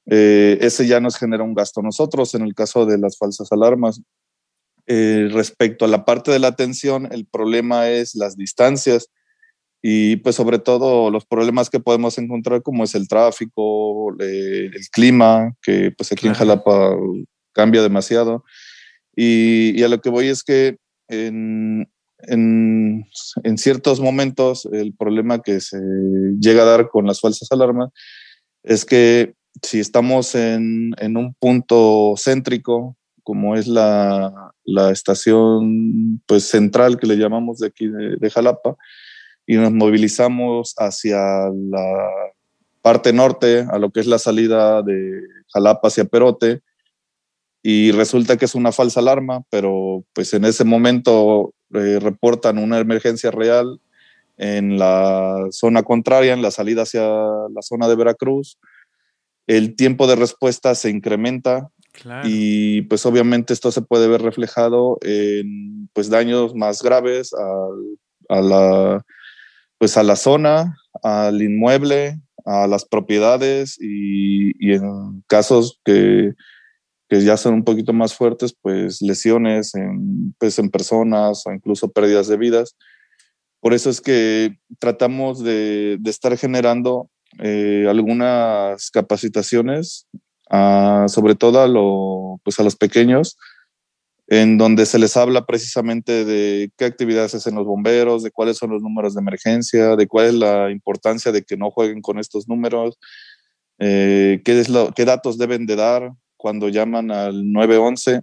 [0.06, 4.00] eh, ese ya nos genera un gasto nosotros en el caso de las falsas alarmas.
[4.86, 9.10] respecto a la parte de la atención, el problema es las distancias
[9.80, 15.52] y pues sobre todo los problemas que podemos encontrar como es el tráfico, el clima,
[15.62, 16.96] que pues aquí en Jalapa
[17.52, 18.44] cambia demasiado.
[19.14, 20.76] Y, a lo que voy es que
[21.08, 21.88] en,
[22.20, 23.04] en,
[23.42, 25.78] en, ciertos momentos el problema que se
[26.40, 27.90] llega a dar con las falsas alarmas
[28.62, 36.44] es que si estamos en, en un punto céntrico, como es la, la, estación pues,
[36.44, 38.76] central que le llamamos de aquí de, de Jalapa,
[39.48, 41.18] y nos movilizamos hacia
[41.48, 42.08] la
[42.82, 46.60] parte norte, a lo que es la salida de Jalapa hacia Perote,
[47.62, 52.78] y resulta que es una falsa alarma, pero pues en ese momento eh, reportan una
[52.78, 53.80] emergencia real
[54.36, 58.58] en la zona contraria, en la salida hacia la zona de Veracruz.
[59.46, 61.70] El tiempo de respuesta se incrementa
[62.24, 68.40] y pues obviamente esto se puede ver reflejado en pues daños más graves a, a
[68.42, 69.04] la
[69.78, 76.32] pues a la zona, al inmueble, a las propiedades y, y en casos que,
[77.08, 81.90] que, ya son un poquito más fuertes, pues lesiones en, pues en personas o incluso
[81.90, 82.76] pérdidas de vidas.
[83.60, 90.06] Por eso es que tratamos de, de estar generando eh, algunas capacitaciones,
[90.50, 93.36] a, sobre todo a, lo, pues a los pequeños,
[94.30, 98.70] en donde se les habla precisamente de qué actividades hacen los bomberos, de cuáles son
[98.70, 102.46] los números de emergencia, de cuál es la importancia de que no jueguen con estos
[102.46, 102.98] números,
[103.78, 108.20] eh, qué, es lo, qué datos deben de dar cuando llaman al 911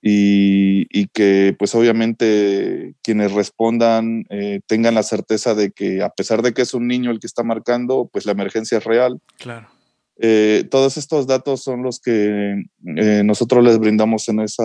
[0.00, 6.42] y, y que pues obviamente quienes respondan eh, tengan la certeza de que a pesar
[6.42, 9.18] de que es un niño el que está marcando, pues la emergencia es real.
[9.38, 9.75] Claro.
[10.18, 12.62] Eh, todos estos datos son los que
[12.96, 14.64] eh, nosotros les brindamos en, esa,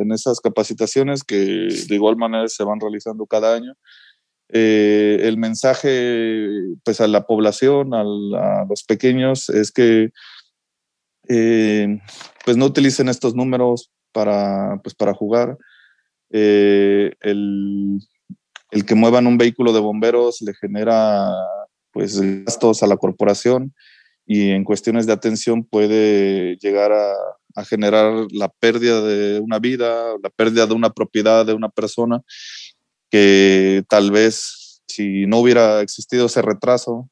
[0.00, 3.74] en esas capacitaciones que de igual manera se van realizando cada año.
[4.48, 6.50] Eh, el mensaje
[6.84, 10.10] pues a la población, a los pequeños, es que
[12.44, 15.56] pues no utilicen estos números para, pues para jugar.
[16.30, 17.16] El,
[18.70, 21.30] el, que muevan un vehículo de bomberos le genera
[21.92, 23.74] pues gastos a la corporación
[24.26, 27.14] y en cuestiones de atención puede llegar a,
[27.64, 32.22] generar la pérdida de una vida, la pérdida de una propiedad de una persona,
[33.10, 37.10] que tal vez si no hubiera existido ese retraso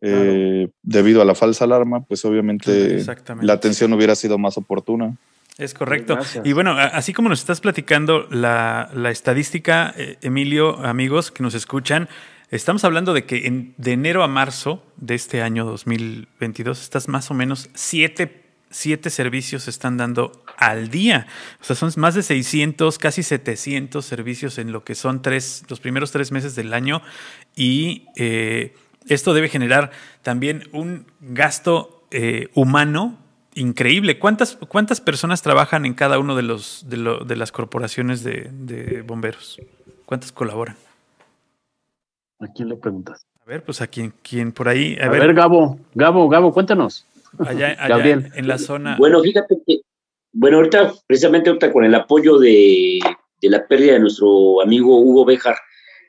[0.00, 3.04] eh, debido a la falsa alarma, pues obviamente
[3.42, 5.18] la atención hubiera sido más oportuna.
[5.58, 6.16] Es correcto.
[6.44, 11.54] Y bueno, así como nos estás platicando la, la estadística, eh, Emilio, amigos que nos
[11.54, 12.08] escuchan,
[12.50, 17.34] Estamos hablando de que de enero a marzo de este año 2022 estás más o
[17.34, 21.26] menos siete, siete servicios se están dando al día.
[21.60, 25.80] O sea, son más de 600, casi 700 servicios en lo que son tres, los
[25.80, 27.02] primeros tres meses del año.
[27.54, 28.74] Y eh,
[29.08, 29.90] esto debe generar
[30.22, 33.18] también un gasto eh, humano
[33.56, 34.18] increíble.
[34.18, 39.60] ¿Cuántas, ¿Cuántas personas trabajan en cada uno de, los, de, las corporaciones de, de bomberos?
[40.06, 40.76] ¿Cuántas colaboran?
[42.40, 43.26] ¿A quién le preguntas?
[43.44, 44.96] A ver, pues a quién, quién por ahí.
[45.00, 45.34] A, ver.
[45.34, 47.06] Gabo, Gabo, Gabo, cuéntanos.
[47.38, 48.96] Allá, allá en la zona.
[48.98, 49.80] Bueno, fíjate que,
[50.32, 53.00] bueno, ahorita, precisamente ahorita con el apoyo de,
[53.42, 55.56] la pérdida de nuestro amigo Hugo Bejar,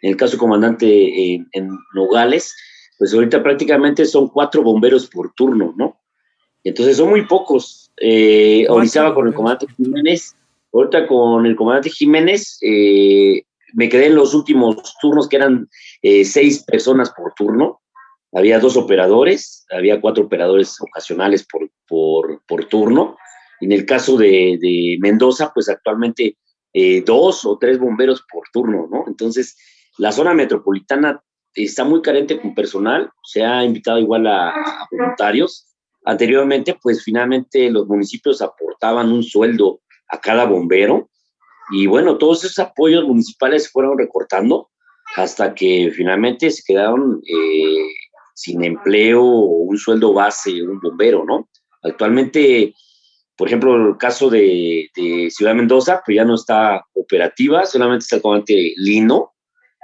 [0.01, 2.55] en el caso comandante en, Nogales,
[2.97, 5.99] pues ahorita prácticamente son cuatro bomberos por turno, ¿no?
[6.63, 7.91] Entonces son muy pocos.
[8.01, 10.35] Eh, ahorita con el comandante Jiménez,
[10.73, 13.43] ahorita con el comandante Jiménez, eh,
[13.73, 15.69] me quedé en los últimos turnos que eran
[16.01, 17.81] eh, seis personas por turno.
[18.31, 23.17] Había dos operadores, había cuatro operadores ocasionales por, por, por turno.
[23.61, 26.37] En el caso de, de Mendoza, pues actualmente
[26.73, 29.03] eh, dos o tres bomberos por turno, ¿no?
[29.07, 29.57] Entonces,
[29.97, 31.21] la zona metropolitana
[31.55, 35.65] está muy carente con personal, se ha invitado igual a, a voluntarios.
[36.05, 41.08] Anteriormente, pues finalmente los municipios aportaban un sueldo a cada bombero
[41.71, 44.69] y bueno, todos esos apoyos municipales se fueron recortando
[45.15, 47.87] hasta que finalmente se quedaron eh,
[48.33, 51.49] sin empleo o un sueldo base, un bombero, ¿no?
[51.83, 52.73] Actualmente,
[53.35, 54.89] por ejemplo, el caso de,
[55.29, 59.33] Ciudad Mendoza, pues ya no está operativa, solamente está el comandante Lino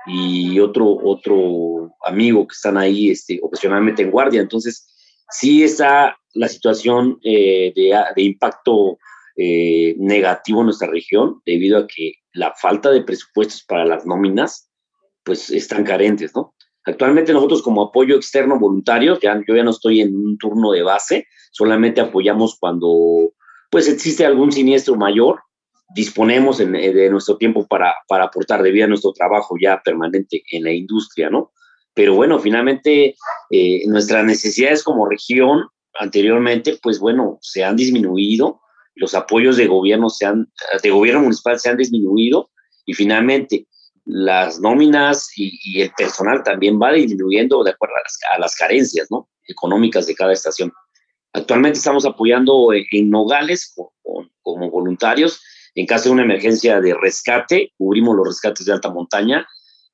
[0.08, 4.42] y otro, otro amigo que están ahí este, ocasionalmente en guardia.
[4.42, 4.88] Entonces,
[5.30, 8.98] sí está la situación eh, de, de impacto
[9.38, 14.70] eh, negativo en nuestra región debido a que la falta de presupuestos para las nóminas
[15.24, 16.54] pues están carentes, ¿no?
[16.86, 20.84] Actualmente nosotros como apoyo externo voluntario, ya, yo ya no estoy en un turno de
[20.84, 23.34] base, solamente apoyamos cuando
[23.72, 25.40] pues existe algún siniestro mayor,
[25.96, 30.72] disponemos de nuestro tiempo para, para aportar debido a nuestro trabajo ya permanente en la
[30.72, 31.52] industria, ¿no?
[31.96, 33.16] Pero bueno, finalmente
[33.50, 35.68] eh, nuestras necesidades como región
[35.98, 38.60] anteriormente, pues bueno, se han disminuido,
[38.96, 42.50] los apoyos de gobierno, se han, de gobierno municipal se han disminuido
[42.86, 43.68] y finalmente
[44.06, 47.96] las nóminas y, el personal también va disminuyendo de acuerdo
[48.32, 49.30] a las, carencias ¿no?
[49.48, 50.72] económicas de cada estación.
[51.34, 53.76] Actualmente estamos apoyando en, Nogales
[54.41, 55.41] como voluntarios.
[55.74, 59.46] En caso de una emergencia de rescate, cubrimos los rescates de alta montaña.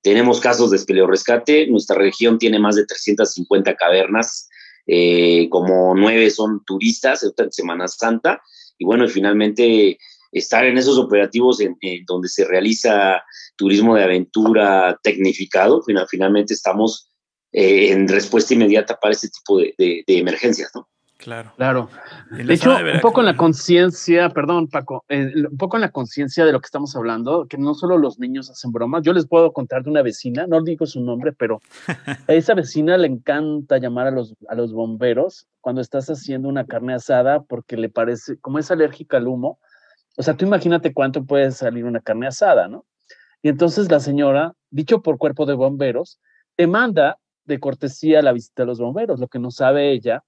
[0.04, 1.68] Tenemos casos de rescate.
[1.68, 4.47] Nuestra región tiene más de 350 cavernas,
[4.86, 8.41] eh, como nueve son turistas en Semana Santa.
[8.82, 10.00] Y bueno, y finalmente
[10.32, 11.78] estar en esos operativos en,
[12.08, 13.22] donde se realiza
[13.56, 17.12] turismo de aventura tecnificado, finalmente estamos
[17.52, 20.90] eh, en respuesta inmediata para este tipo de, de emergencias, ¿no?
[21.22, 21.53] Claro.
[21.55, 21.89] Claro.
[22.32, 26.45] De hecho, un poco en la conciencia, perdón, Paco, eh, un poco en la conciencia
[26.45, 29.03] de lo que estamos hablando, que no solo los niños hacen bromas.
[29.03, 31.59] Yo les puedo contar de una vecina, no digo su nombre, pero
[32.28, 36.65] a esa vecina le encanta llamar a los, a los bomberos cuando estás haciendo una
[36.65, 39.59] carne asada porque le parece, como es alérgica al humo,
[40.17, 42.86] o sea, tú imagínate cuánto puede salir una carne asada, ¿no?
[43.43, 46.19] Y entonces la señora, dicho por cuerpo de bomberos,
[46.55, 49.19] te manda de cortesía la visita a los bomberos.
[49.19, 50.24] Lo que no sabe ella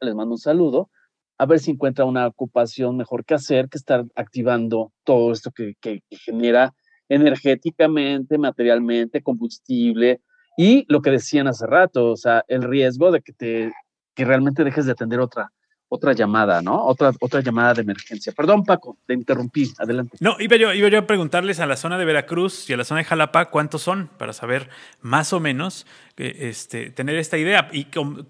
[0.00, 0.90] les mando un saludo,
[1.38, 5.74] a ver si encuentra una ocupación mejor que hacer que estar activando todo esto que,
[5.80, 6.74] que, genera
[7.08, 10.20] energéticamente, materialmente, combustible
[10.56, 13.72] y lo que decían hace rato, o sea, el riesgo de que te
[14.14, 15.50] que realmente dejes de atender otra
[15.92, 16.84] otra llamada, ¿no?
[16.86, 18.32] Otra, otra llamada de emergencia.
[18.32, 19.72] Perdón, Paco, te interrumpí.
[19.76, 20.16] Adelante.
[20.20, 23.04] No, iba yo, a preguntarles a la zona de Veracruz y a la zona de
[23.04, 24.70] Jalapa cuántos son, para saber
[25.00, 25.86] más o menos,
[26.16, 27.88] este, tener esta idea y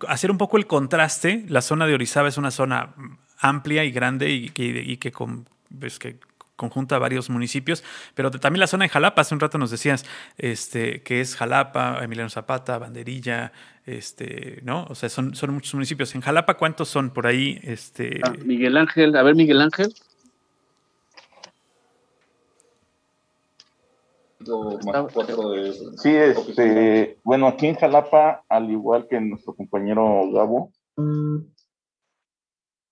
[0.08, 1.44] hacer un poco el contraste.
[1.48, 2.94] La zona de Orizaba es una zona
[3.38, 5.46] amplia y grande y, y, que, con,
[5.78, 6.16] pues, que
[6.60, 7.82] conjunta varios municipios,
[8.14, 10.04] pero también la zona de Jalapa, hace un rato nos decías,
[10.36, 13.52] este, que es Jalapa, Emiliano Zapata, Banderilla,
[13.86, 14.84] este, ¿no?
[14.90, 16.14] O sea, son, son muchos municipios.
[16.14, 17.58] En Jalapa, ¿cuántos son por ahí?
[17.62, 18.20] Este...
[18.22, 19.94] Ah, Miguel Ángel, a ver, Miguel Ángel.
[25.96, 31.38] Sí, este, bueno, aquí en Jalapa, al igual que nuestro compañero Gabo, mm.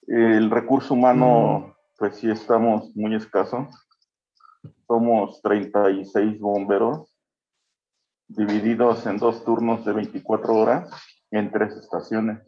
[0.09, 3.67] el recurso humano mm pues sí estamos muy escasos.
[4.87, 7.13] Somos 36 bomberos
[8.29, 10.91] divididos en dos turnos de 24 horas
[11.31, 12.41] en tres estaciones.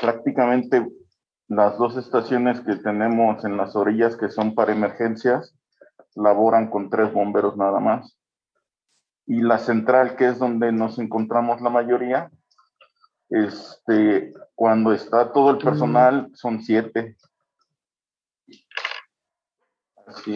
[0.00, 0.86] Prácticamente
[1.48, 5.54] las dos estaciones que tenemos en las orillas que son para emergencias
[6.14, 8.16] laboran con tres bomberos nada más.
[9.26, 12.30] Y la central, que es donde nos encontramos la mayoría,
[13.28, 17.16] este, cuando está todo el personal, son siete.
[20.24, 20.34] Sí,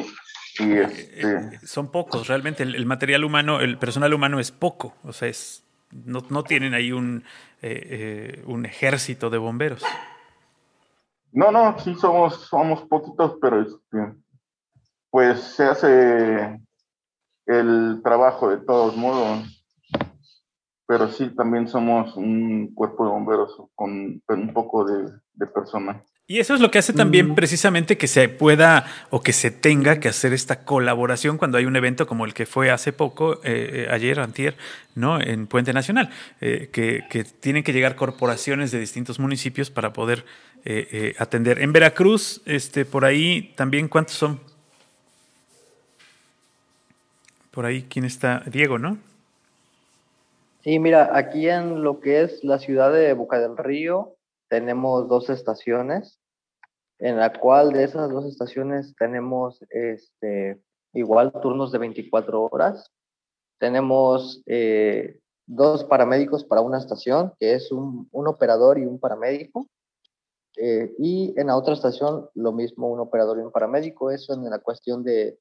[0.61, 1.33] eh, este...
[1.37, 5.65] Eh, son pocos, realmente el, material humano, el personal humano es poco, o sea, es,
[5.91, 7.25] no, no tienen ahí un,
[7.63, 9.83] eh, un ejército de bomberos.
[11.33, 14.15] No, no, sí somos, somos poquitos, pero este,
[15.11, 16.61] pues se hace
[17.47, 19.65] el trabajo de todos modos.
[20.87, 26.05] Pero sí, también somos un cuerpo de bomberos con, un poco de, de personas.
[26.27, 27.35] Y eso es lo que hace también mm.
[27.35, 31.77] precisamente que se pueda o que se tenga que hacer esta colaboración cuando hay un
[31.77, 34.57] evento como el que fue hace poco, eh, eh, ayer, antier,
[34.95, 35.21] ¿no?
[35.21, 36.09] En Puente Nacional,
[36.41, 37.03] eh, que,
[37.41, 40.25] tienen que llegar corporaciones de distintos municipios para poder
[41.19, 41.61] atender.
[41.61, 44.41] En Veracruz, este, por ahí también, ¿cuántos son?
[47.51, 48.43] Por ahí, ¿quién está?
[48.47, 48.97] Diego, ¿no?
[50.63, 54.15] Sí, mira, aquí en lo que es la ciudad de Boca del Río,
[54.55, 56.21] tenemos dos estaciones,
[57.01, 62.89] en la cual de esas dos estaciones tenemos este, igual turnos de 24 horas.
[63.59, 69.67] Tenemos eh, dos paramédicos para una estación, que es un, un operador y un paramédico.
[70.57, 74.13] Eh, y en la otra estación lo mismo, un operador y un paramédico.
[74.13, 75.37] Eso en la cuestión de,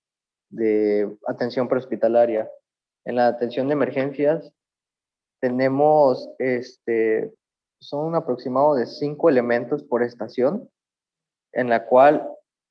[0.50, 2.50] de atención prehospitalaria.
[3.06, 4.52] En la atención de emergencias
[5.40, 7.32] tenemos este,
[7.84, 10.70] son un aproximado de cinco elementos por estación,
[11.52, 12.28] en la cual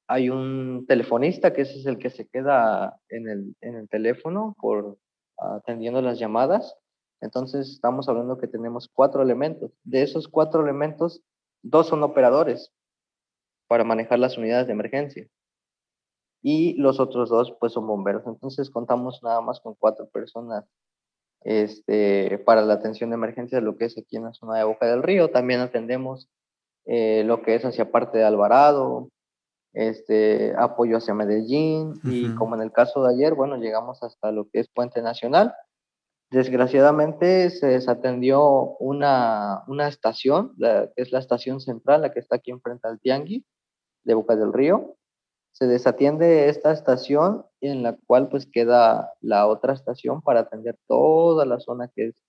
[0.09, 4.57] hay un telefonista, que ese es el que se queda en el, en el teléfono
[4.61, 4.99] por
[5.39, 6.77] atendiendo las llamadas.
[7.21, 9.71] Entonces estamos hablando que tenemos cuatro elementos.
[9.85, 11.23] De esos cuatro elementos,
[11.63, 12.73] dos son operadores
[13.69, 15.29] para manejar las unidades de emergencia.
[16.43, 18.27] Y los otros dos, pues, son bomberos.
[18.27, 20.65] Entonces contamos nada más con cuatro personas
[21.45, 24.87] este, para la atención de emergencia, lo que es aquí en la zona de Boca
[24.87, 25.31] del Río.
[25.31, 26.29] También atendemos
[26.85, 29.09] eh, lo que es hacia parte de Alvarado,
[29.73, 34.49] este, apoyo hacia Medellín y como en el caso de ayer, bueno, llegamos hasta lo
[34.51, 35.55] que es Puente Nacional.
[36.31, 42.51] Desgraciadamente se desatendió una, una estación, que es la estación central, la que está aquí
[42.51, 43.45] enfrente al Tianguis
[44.05, 44.97] de Boca del Río.
[45.53, 51.45] Se desatiende esta estación en la cual pues queda la otra estación para atender toda
[51.45, 52.23] la zona que es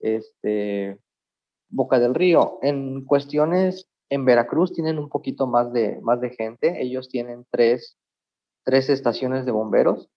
[0.00, 0.98] este,
[1.68, 2.58] Boca del Río.
[2.62, 6.82] En cuestiones en Veracruz tienen un poquito más de, más de gente.
[6.82, 7.96] Ellos tienen tres,
[8.64, 10.08] tres estaciones de bomberos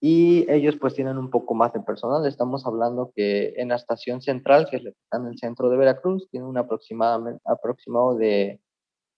[0.00, 2.26] y ellos pues tienen un poco más de personal.
[2.26, 6.46] Estamos hablando que en la estación central, que está en el centro de Veracruz, tiene
[6.46, 8.60] un aproximado de,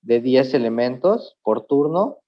[0.03, 2.19] de 10 elementos por turno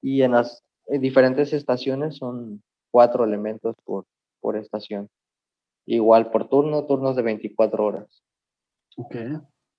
[0.00, 4.04] y en las diferentes estaciones son cuatro elementos por,
[4.40, 5.08] por estación.
[5.86, 8.22] Igual por turno, turnos de 24 horas.
[8.96, 9.16] Ok,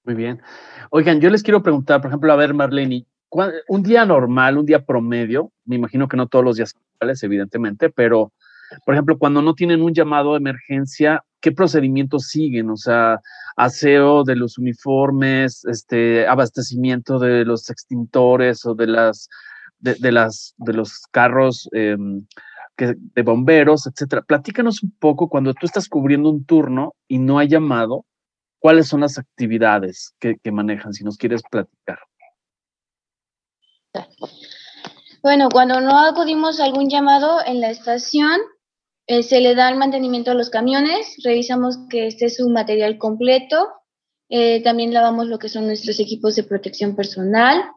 [0.04, 0.42] muy bien.
[0.92, 3.06] Oigan, yo les quiero preguntar, por ejemplo, a ver, Marlene,
[3.68, 6.76] un día normal, un día promedio, me imagino que no todos los días
[7.22, 8.34] evidentemente, pero,
[8.86, 12.70] por ejemplo, cuando no tienen un llamado de emergencia, ¿qué procedimientos siguen?
[12.70, 13.20] O sea,
[13.56, 19.28] aseo de los uniformes, este, abastecimiento de los extintores o de las,
[19.80, 22.26] de, las, de los carros em,
[22.78, 24.22] de bomberos, etcétera.
[24.22, 28.06] Platícanos un poco cuando tú estás cubriendo un turno y no hay llamado,
[28.60, 30.94] ¿cuáles son las actividades que, que manejan?
[30.94, 32.00] Si nos quieres platicar.
[35.22, 38.40] Bueno, cuando no acudimos a algún llamado en la estación,
[39.10, 43.68] eh, se le da el mantenimiento a los camiones, revisamos que esté su material completo,
[44.30, 47.72] eh, también lavamos lo que son nuestros equipos de protección personal.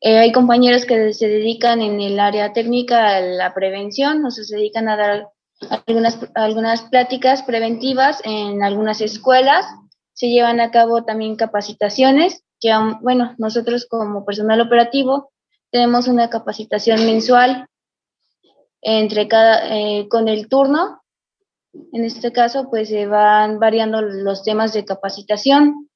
[0.00, 4.54] Eh, hay compañeros que se dedican en el área técnica a la prevención, nos se
[4.54, 5.28] dedican a dar
[5.68, 9.66] algunas, algunas pláticas preventivas en algunas escuelas.
[10.12, 12.70] Se llevan a cabo también capacitaciones, que
[13.00, 15.32] bueno, nosotros como personal operativo
[15.72, 17.66] tenemos una capacitación mensual
[18.82, 21.02] entre cada, eh, con el turno.
[21.92, 25.88] En este caso, pues se van variando los temas de capacitación.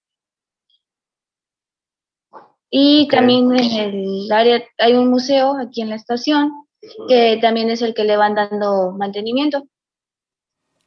[2.71, 6.51] Y también en el área hay un museo aquí en la estación
[7.09, 9.65] que también es el que le van dando mantenimiento.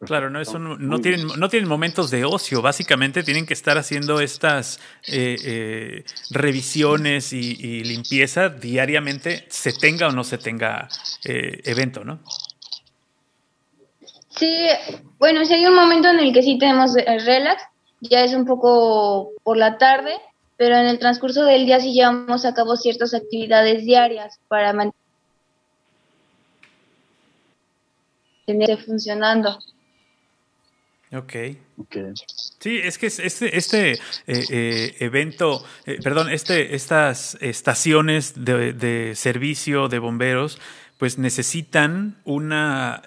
[0.06, 4.20] Claro, no, eso no, tienen, no tienen momentos de ocio, básicamente tienen que estar haciendo
[4.20, 10.88] estas eh, eh, revisiones y, limpieza diariamente, se tenga o no se tenga
[11.24, 12.20] eh, evento, ¿no?
[14.30, 14.68] Sí,
[15.18, 17.64] bueno, si hay un momento en el que sí tenemos relax,
[18.02, 20.16] ya es un poco por la tarde,
[20.58, 24.94] pero en el transcurso del día sí llevamos a cabo ciertas actividades diarias para mantenerse
[28.86, 29.60] funcionando.
[31.16, 31.34] Ok.
[31.78, 32.14] okay.
[32.60, 39.88] Sí, es que este, este eh, eh, evento, eh, perdón, este, estas estaciones de, servicio
[39.88, 40.60] de bomberos,
[40.98, 43.02] pues necesitan una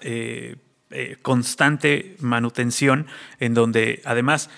[1.21, 3.07] constante manutención
[3.39, 4.49] en donde además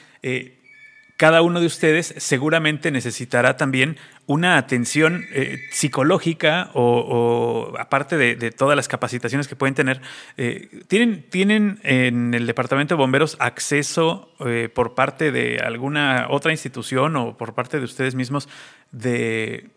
[1.17, 3.97] cada uno de ustedes seguramente necesitará también
[4.31, 10.01] una atención eh, psicológica o, aparte de, todas las capacitaciones que pueden tener,
[10.37, 16.51] eh, ¿tienen, ¿tienen en el Departamento de Bomberos acceso eh, por parte de alguna otra
[16.51, 18.47] institución o por parte de ustedes mismos
[18.91, 19.71] de,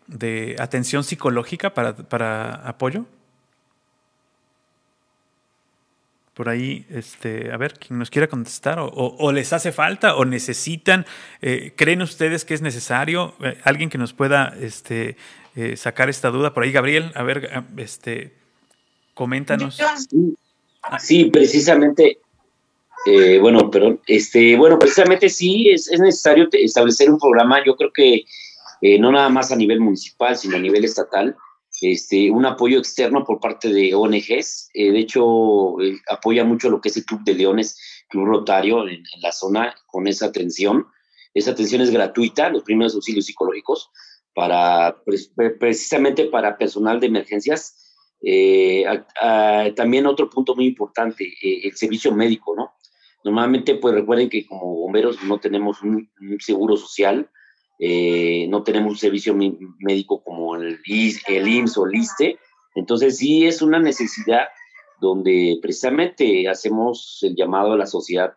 [0.57, 3.05] atención psicológica para, para apoyo?
[6.35, 11.05] Por ahí, este, a ver, quien nos quiera contestar, o, les hace falta, o necesitan,
[11.41, 13.33] eh, ¿creen ustedes que es necesario?
[13.39, 15.15] Eh, alguien que nos pueda este,
[15.55, 18.33] eh, sacar esta duda por ahí, Gabriel, a ver, este,
[19.13, 19.79] coméntanos.
[20.99, 22.19] Sí, precisamente,
[23.39, 28.25] bueno, perdón, este, bueno, precisamente sí, es, es necesario establecer un programa, yo creo que
[28.99, 31.33] no nada más a nivel municipal, sino a nivel estatal,
[31.81, 34.69] este, un apoyo externo por parte de ONGs.
[34.73, 37.77] Eh, de hecho, eh, apoya mucho lo que es el Club de Leones,
[38.09, 40.87] Club Rotario en, la zona con esa atención.
[41.33, 43.89] Esa atención es gratuita, los primeros auxilios psicológicos,
[44.33, 45.01] para,
[45.59, 47.93] precisamente para personal de emergencias.
[48.21, 48.85] Eh,
[49.75, 52.73] también otro punto muy importante, el servicio médico, ¿no?
[53.23, 56.09] Normalmente, pues recuerden que como bomberos no tenemos un
[56.39, 57.29] seguro social,
[57.79, 60.79] eh, no tenemos un servicio médico como el,
[61.27, 62.39] el IMSS o el ISTE,
[62.75, 64.47] entonces sí es una necesidad
[64.99, 68.33] donde precisamente hacemos el llamado a la sociedad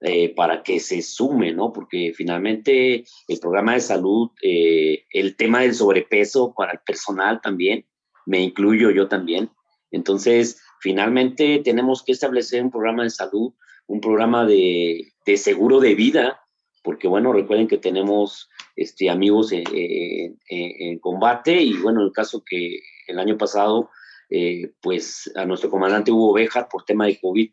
[0.00, 1.72] eh, para que se sume, ¿no?
[1.72, 7.86] Porque finalmente el programa de salud, eh, el tema del sobrepeso para el personal también,
[8.26, 9.50] me incluyo yo también.
[9.92, 13.52] Entonces, finalmente tenemos que establecer un programa de salud,
[13.86, 16.40] un programa de, de seguro de vida,
[16.82, 21.60] porque bueno, recuerden que tenemos este, amigos en, combate.
[21.62, 23.90] Y bueno, el caso que el año pasado,
[24.30, 27.50] eh, pues a nuestro comandante Hugo Bejar por tema de COVID,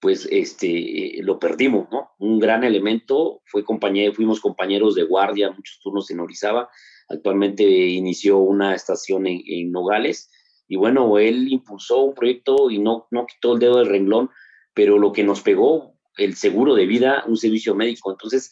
[0.00, 2.10] pues este, lo perdimos, ¿no?
[2.18, 6.68] Un gran elemento, fue compañero, fuimos compañeros de guardia, muchos turnos en Orizaba,
[7.08, 10.30] actualmente inició una estación en, Nogales,
[10.68, 14.30] y bueno, él impulsó un proyecto y no, no quitó el dedo del renglón,
[14.74, 18.50] pero lo que nos pegó, el seguro de vida, un servicio médico, entonces,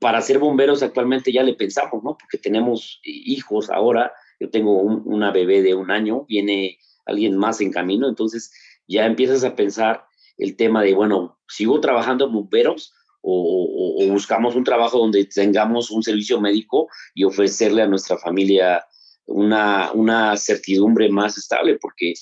[0.00, 2.16] para ser bomberos actualmente ya le pensamos, ¿no?
[2.18, 7.70] Porque tenemos hijos ahora, yo tengo una bebé de un año, viene alguien más en
[7.70, 8.50] camino, entonces
[8.88, 10.04] ya empiezas a pensar
[10.38, 13.68] el tema de, bueno, sigo trabajando bomberos o,
[14.08, 18.84] buscamos un trabajo donde tengamos un servicio médico y ofrecerle a nuestra familia
[19.26, 22.14] una, una certidumbre más estable, porque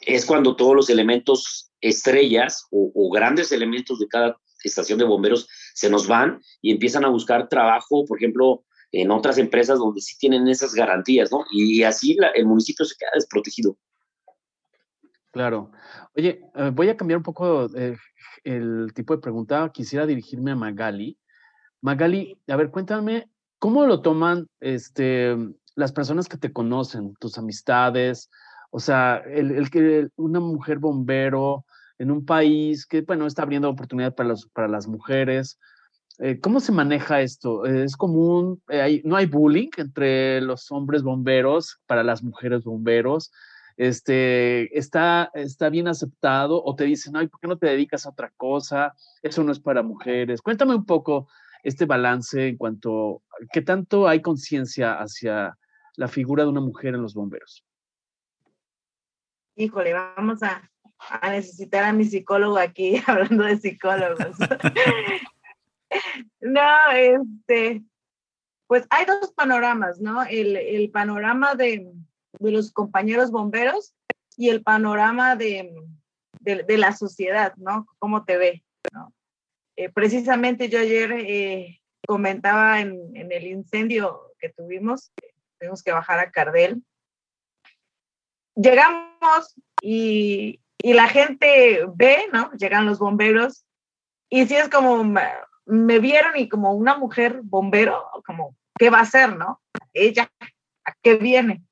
[0.00, 5.48] es cuando todos los elementos estrellas o, grandes elementos de cada estación de bomberos
[5.80, 10.18] se nos van y empiezan a buscar trabajo, por ejemplo, en otras empresas donde sí
[10.18, 11.44] tienen esas garantías, ¿no?
[11.50, 13.78] Y así el municipio se queda desprotegido.
[15.32, 15.70] Claro.
[16.14, 17.96] Oye, eh, voy a cambiar un poco eh,
[18.44, 19.70] el tipo de pregunta.
[19.72, 21.18] Quisiera dirigirme a Magali.
[21.80, 25.34] Magali, a ver, cuéntame, ¿cómo lo toman este,
[25.76, 28.28] las personas que te conocen, tus amistades?
[28.70, 31.64] O sea, el, que una mujer bombero
[32.00, 35.58] en un país que, bueno, está abriendo oportunidades para, para las mujeres.
[36.18, 37.64] Eh, ¿Cómo se maneja esto?
[37.64, 38.60] ¿Es común?
[39.04, 43.30] ¿No hay bullying entre los hombres bomberos para las mujeres bomberos?
[43.80, 48.10] este, está, está bien aceptado o te dicen, ay, ¿por qué no te dedicas a
[48.10, 48.94] otra cosa?
[49.22, 50.42] Eso no es para mujeres.
[50.42, 51.30] Cuéntame un poco
[51.62, 55.56] este balance en cuanto a qué tanto hay conciencia hacia
[55.96, 57.64] la figura de una mujer en los bomberos.
[59.56, 60.70] Híjole, vamos a,
[61.08, 64.38] a necesitar a mi psicólogo aquí hablando de psicólogos.
[66.40, 67.82] no, este,
[68.66, 70.22] pues hay dos panoramas, ¿no?
[70.24, 71.90] El, el panorama de,
[72.38, 73.94] de los compañeros bomberos
[74.36, 75.72] y el panorama de,
[76.40, 77.86] de, la sociedad, ¿no?
[77.98, 78.64] ¿Cómo te ve?
[78.92, 79.12] ¿no?
[79.76, 85.12] Eh, precisamente yo ayer eh, comentaba en, en, el incendio que tuvimos,
[85.58, 86.82] tuvimos que bajar a Cardel.
[88.54, 92.50] Llegamos y, y la gente ve, ¿no?
[92.52, 93.64] Llegan los bomberos
[94.30, 95.04] y si es como,
[95.66, 99.60] me vieron y como una mujer bombero, como, ¿qué va a hacer, no?
[99.92, 100.30] Ella,
[100.84, 101.64] ¿a qué viene?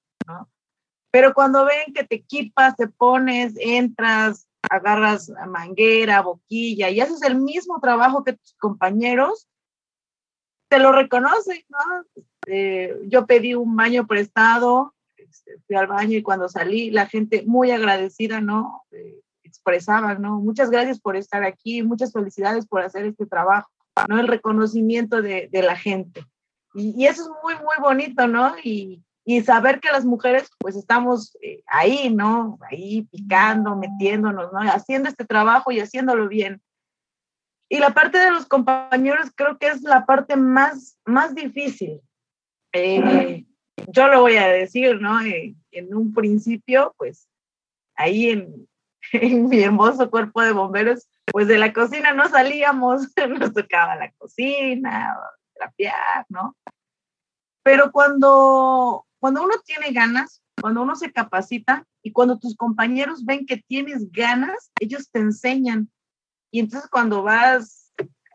[1.11, 7.37] Pero cuando ven que te equipas, te pones, entras, agarras manguera, boquilla y haces el
[7.37, 9.49] mismo trabajo que tus compañeros,
[10.69, 12.23] te lo reconocen, ¿no?
[12.47, 14.95] Eh, yo pedí un baño prestado,
[15.29, 18.83] este, fui al baño y cuando salí, la gente muy agradecida, ¿no?
[18.91, 19.21] Eh,
[20.19, 20.41] ¿no?
[20.41, 23.71] Muchas gracias por estar aquí, muchas felicidades por hacer este trabajo,
[24.09, 24.19] ¿no?
[24.19, 26.25] El reconocimiento de, de la gente.
[26.75, 28.55] Y, y, eso es muy, muy bonito, ¿no?
[28.63, 32.59] Y, y saber que las mujeres pues estamos eh, ahí, ¿no?
[32.71, 34.61] Ahí picando, metiéndonos, ¿no?
[34.61, 36.63] Haciendo este trabajo y haciéndolo bien.
[37.69, 42.01] Y la parte de los compañeros creo que es la parte más, más difícil.
[42.73, 43.45] Eh,
[43.87, 45.21] yo lo voy a decir, ¿no?
[45.21, 47.29] En un principio, pues
[47.95, 48.69] ahí en,
[49.13, 53.09] en mi hermoso cuerpo de bomberos, pues de la cocina no salíamos,
[53.39, 55.17] nos tocaba la cocina,
[55.55, 56.57] trapear, ¿no?
[57.63, 63.47] Pero cuando cuando uno tiene ganas, cuando uno se capacita y cuando tus compañeros ven
[63.47, 65.91] que tienes ganas, ellos te enseñan.
[66.51, 67.93] Y entonces cuando vas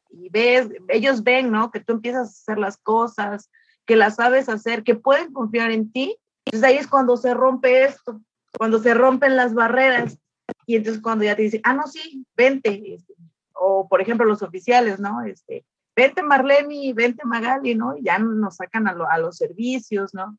[0.10, 1.72] y ves, ellos ven, ¿no?
[1.72, 3.50] Que tú empiezas a hacer las cosas,
[3.86, 6.18] que las sabes hacer, que pueden confiar en ti.
[6.46, 8.22] Entonces ahí es cuando se rompe esto,
[8.58, 10.18] cuando se rompen las barreras.
[10.66, 12.94] Y entonces cuando ya te dicen, ah, no, sí, vente.
[12.96, 13.14] Este,
[13.56, 15.22] o por ejemplo los oficiales, ¿no?
[15.22, 15.66] Este,
[15.96, 17.98] vente Marlene, vente Magali, ¿no?
[17.98, 20.38] Y ya nos sacan a, a los servicios, ¿no?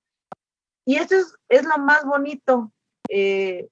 [0.86, 1.16] Y esto
[1.48, 2.72] es, lo más bonito.
[3.08, 3.68] Eh,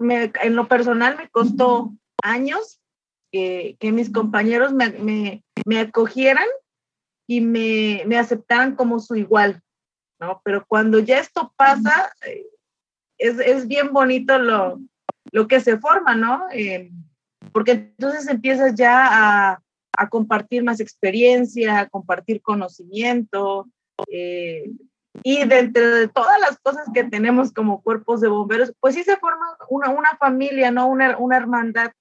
[0.00, 1.92] en lo personal me costó
[2.22, 2.80] años
[3.32, 5.42] que, mis compañeros me,
[5.78, 6.46] acogieran
[7.28, 9.62] y me, aceptaran como su igual,
[10.18, 10.40] ¿no?
[10.44, 12.46] Pero cuando ya esto pasa, eh,
[13.18, 14.80] es, bien bonito lo,
[15.30, 16.46] lo, que se forma, ¿no?
[16.50, 16.90] Eh,
[17.52, 19.06] porque entonces empiezas ya
[19.52, 19.62] a,
[19.96, 23.68] a, compartir más experiencia, a compartir conocimiento,
[24.10, 24.70] eh,
[25.22, 29.18] y dentro de todas las cosas que tenemos como cuerpos de bomberos, pues sí se
[29.18, 30.86] forma una, una familia, ¿no?
[30.88, 31.92] Una, una hermandad,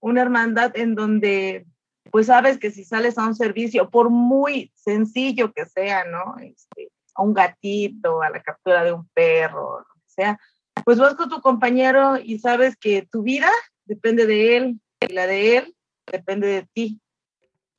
[0.00, 1.66] una hermandad en donde
[2.10, 6.36] pues sabes que si sales a un servicio, por muy sencillo que sea, ¿no?
[6.40, 10.40] Este, a un gatito, a la captura de un perro, lo que sea,
[10.84, 13.50] pues vas con tu compañero y sabes que tu vida
[13.84, 15.76] depende de él y la de él
[16.10, 17.00] depende de ti.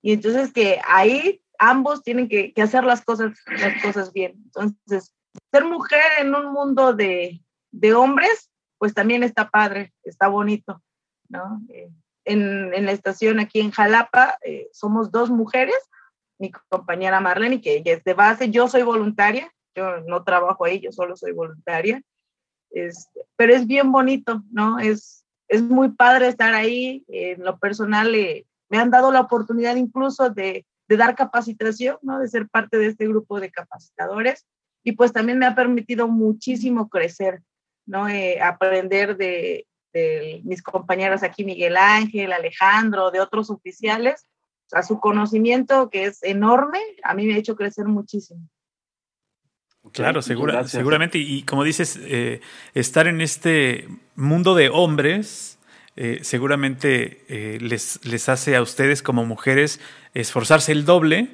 [0.02, 4.34] Y entonces que ahí ambos tienen que, hacer las cosas, las cosas bien.
[4.46, 5.14] Entonces,
[5.52, 7.42] ser mujer en un mundo de,
[7.96, 10.82] hombres, pues también está padre, está bonito,
[11.30, 11.62] ¿no?
[11.70, 11.90] Eh,
[12.28, 15.78] en, en, la estación aquí en Jalapa eh, somos dos mujeres,
[16.40, 20.80] mi compañera Marlene, que ella es de base, yo soy voluntaria, yo no trabajo ahí,
[20.80, 22.02] yo solo soy voluntaria,
[22.72, 24.80] este, pero es bien bonito, ¿no?
[24.80, 29.76] Es, es muy padre estar ahí, en lo personal eh, me han dado la oportunidad
[29.76, 32.20] incluso de, de dar capacitación, ¿no?
[32.20, 34.46] De ser parte de este grupo de capacitadores
[34.84, 37.42] y pues también me ha permitido muchísimo crecer,
[37.86, 38.08] ¿no?
[38.08, 39.68] Eh, aprender de,
[39.98, 44.26] de, mis compañeros aquí, Miguel Ángel, Alejandro, de otros oficiales,
[44.72, 48.42] a su conocimiento que es enorme, a mí me ha hecho crecer muchísimo.
[49.94, 51.18] Claro, segura, seguramente.
[51.18, 52.42] Y, como dices, eh,
[52.74, 55.58] estar en este mundo de hombres
[56.00, 59.80] eh, seguramente eh, les, les hace a ustedes como mujeres
[60.14, 61.30] esforzarse el doble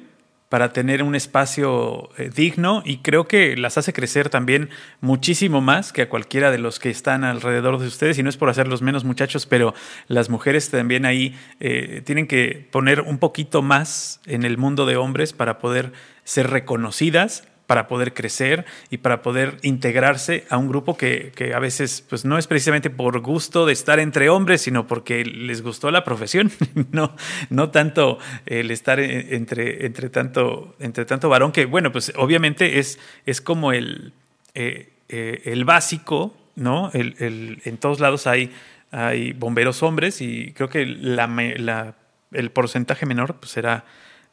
[0.54, 5.92] para tener un espacio eh, digno y creo que las hace crecer también muchísimo más
[5.92, 8.80] que a cualquiera de los que están alrededor de ustedes y no es por hacerlos
[8.80, 9.74] menos muchachos, pero
[10.06, 14.94] las mujeres también ahí eh, tienen que poner un poquito más en el mundo de
[14.94, 15.92] hombres para poder
[16.22, 21.58] ser reconocidas para poder crecer y para poder integrarse a un grupo que, que, a
[21.58, 25.90] veces pues no es precisamente por gusto de estar entre hombres, sino porque les gustó
[25.90, 26.50] la profesión,
[26.92, 27.16] no,
[27.50, 32.98] no tanto el estar entre, entre, tanto, entre tanto varón, que bueno, pues obviamente es,
[33.24, 34.12] es como el,
[34.54, 36.90] eh, eh, el básico, ¿no?
[36.92, 38.52] El, el, en todos lados hay,
[38.90, 41.94] hay bomberos hombres y creo que la,
[42.32, 43.84] el porcentaje menor pues será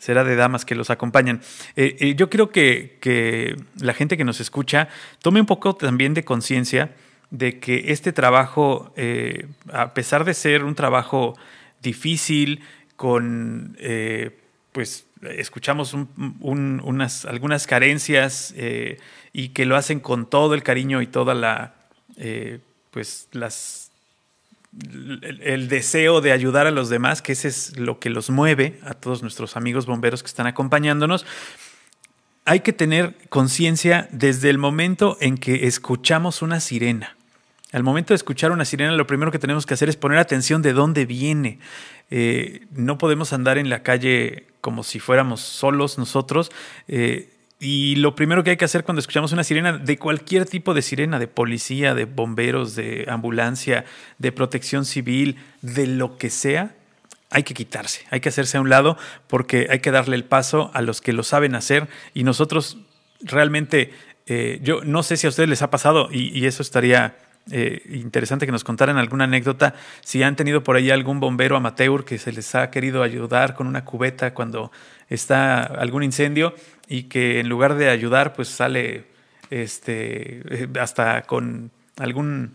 [0.02, 1.42] será de damas que los acompañan.
[1.76, 4.90] Eh, eh, yo creo que, la gente que nos escucha
[5.22, 6.96] tome un poco también de conciencia
[7.30, 11.38] de que este trabajo, eh, a pesar de ser un trabajo
[11.84, 12.64] difícil,
[12.96, 13.78] con,
[14.72, 18.56] pues, escuchamos un, unas, algunas carencias
[19.34, 21.76] y que lo hacen con todo el cariño y toda la,
[22.90, 23.91] pues, las
[25.42, 28.94] el, deseo de ayudar a los demás, que ese es lo que los mueve a
[28.94, 31.26] todos nuestros amigos bomberos que están acompañándonos.
[32.46, 37.18] Hay que tener conciencia desde el momento en que escuchamos una sirena.
[37.72, 40.62] Al momento de escuchar una sirena, lo primero que tenemos que hacer es poner atención
[40.62, 41.60] de dónde viene.
[42.10, 46.52] Eh, no podemos andar en la calle como si fuéramos solos nosotros.
[46.88, 47.31] Eh,
[47.64, 50.82] y lo primero que hay que hacer cuando escuchamos una sirena, de cualquier tipo de
[50.82, 53.86] sirena, de policía, de bomberos, de ambulancia,
[54.18, 56.74] de protección civil, de lo que sea,
[57.30, 58.98] hay que quitarse, hay que hacerse a un lado
[59.28, 62.80] porque hay que darle el paso a los que lo saben hacer y nosotros
[63.22, 63.94] realmente,
[64.26, 67.16] eh, yo no sé si a ustedes les ha pasado y, y eso estaría
[67.50, 72.06] eh, interesante que nos contaran alguna anécdota, si han tenido por ahí algún bombero amateur
[72.06, 74.72] que se les ha querido ayudar con una cubeta cuando
[75.10, 76.54] está algún incendio
[76.92, 79.06] y que en lugar de ayudar, pues sale
[79.50, 82.52] este, eh, hasta con algún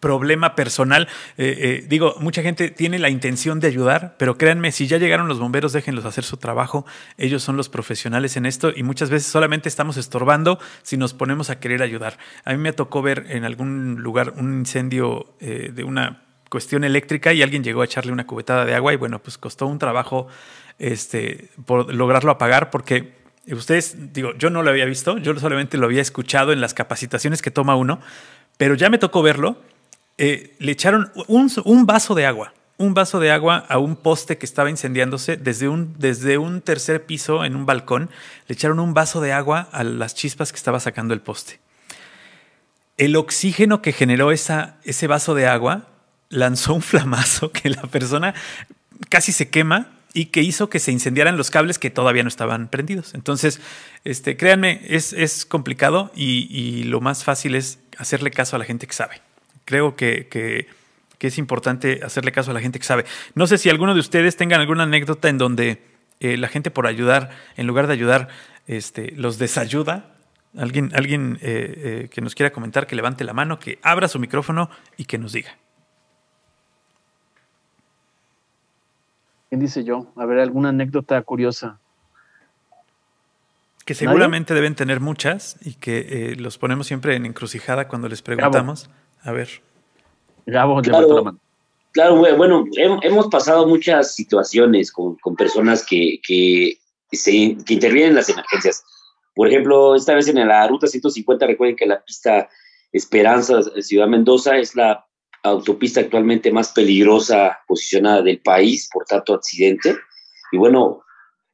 [0.00, 1.08] problema personal.
[1.36, 5.28] Eh, eh, digo, mucha gente tiene la intención de ayudar, pero créanme, si ya llegaron
[5.28, 6.86] los bomberos, déjenlos hacer su trabajo.
[7.18, 11.50] Ellos son los profesionales en esto y muchas veces solamente estamos estorbando si nos ponemos
[11.50, 12.16] a querer ayudar.
[12.46, 17.42] A mí me tocó ver en algún lugar un incendio de una cuestión eléctrica y
[17.42, 20.28] alguien llegó a echarle una cubetada de agua y bueno, pues costó un trabajo
[20.78, 25.86] este, por lograrlo apagar porque ustedes, digo, yo no lo había visto, yo solamente lo
[25.86, 28.00] había escuchado en las capacitaciones que toma uno,
[28.56, 29.58] pero ya me tocó verlo.
[30.16, 34.46] Eh, le echaron un, vaso de agua, un vaso de agua a un poste que
[34.46, 38.10] estaba incendiándose desde un, desde un tercer piso en un balcón.
[38.46, 41.58] Le echaron un vaso de agua a las chispas que estaba sacando el poste.
[42.96, 45.88] El oxígeno que generó esa, ese vaso de agua
[46.28, 48.34] lanzó un flamazo que la persona
[49.08, 52.68] casi se quema y que hizo que se incendiaran los cables que todavía no estaban
[52.68, 53.14] prendidos.
[53.14, 53.60] Entonces,
[54.04, 58.64] este, créanme, es, es complicado y, y, lo más fácil es hacerle caso a la
[58.64, 59.20] gente que sabe.
[59.64, 60.68] Creo que, que,
[61.18, 63.04] que, es importante hacerle caso a la gente que sabe.
[63.34, 65.82] No sé si alguno de ustedes tengan alguna anécdota en donde
[66.20, 68.28] eh, la gente por ayudar, en lugar de ayudar,
[68.68, 70.14] este, los desayuda.
[70.56, 74.20] Alguien, alguien eh, eh, que nos quiera comentar, que levante la mano, que abra su
[74.20, 75.56] micrófono y que nos diga.
[79.54, 80.08] ¿Quién dice yo?
[80.16, 81.78] A ver, alguna anécdota curiosa.
[83.84, 84.62] Que seguramente ¿Nadie?
[84.62, 85.98] deben tener muchas y que
[86.32, 88.88] eh, los ponemos siempre en encrucijada cuando les preguntamos.
[88.88, 89.30] Gabo.
[89.30, 89.48] A ver.
[90.46, 91.38] Gabo, claro, la mano.
[91.92, 96.76] Claro, bueno, hemos pasado muchas situaciones con, con personas que, que,
[97.12, 98.82] se, que intervienen en las emergencias.
[99.36, 102.48] Por ejemplo, esta vez en la ruta 150, recuerden que la pista
[102.90, 105.06] Esperanza Ciudad Mendoza es la
[105.44, 109.96] autopista actualmente más peligrosa posicionada del país por tanto accidente.
[110.50, 111.02] Y bueno,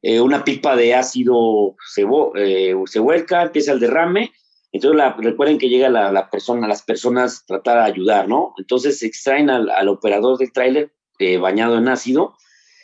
[0.01, 4.31] eh, una pipa de ácido se, eh, se, vuelca, empieza el derrame.
[4.71, 8.53] Entonces la, recuerden que llega la, la, persona, las personas tratar de ayudar, ¿no?
[8.57, 10.91] Entonces extraen al, al operador del tráiler
[11.39, 12.35] bañado en ácido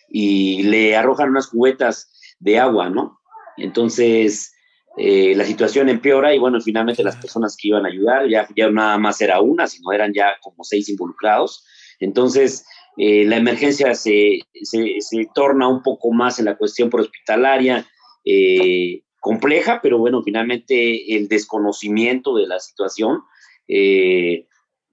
[0.10, 3.20] y le arrojan unas cubetas de agua, ¿no?
[3.58, 4.54] Entonces,
[4.98, 8.70] eh, la situación empeora y bueno, finalmente las personas que iban a ayudar, ya, ya
[8.72, 11.64] nada más era una, sino eran ya como seis involucrados.
[12.00, 12.66] Entonces,
[12.98, 17.86] eh, la emergencia se, se, se, torna un poco más en la cuestión hospitalaria
[18.26, 23.22] eh, compleja, pero bueno, finalmente el desconocimiento de la situación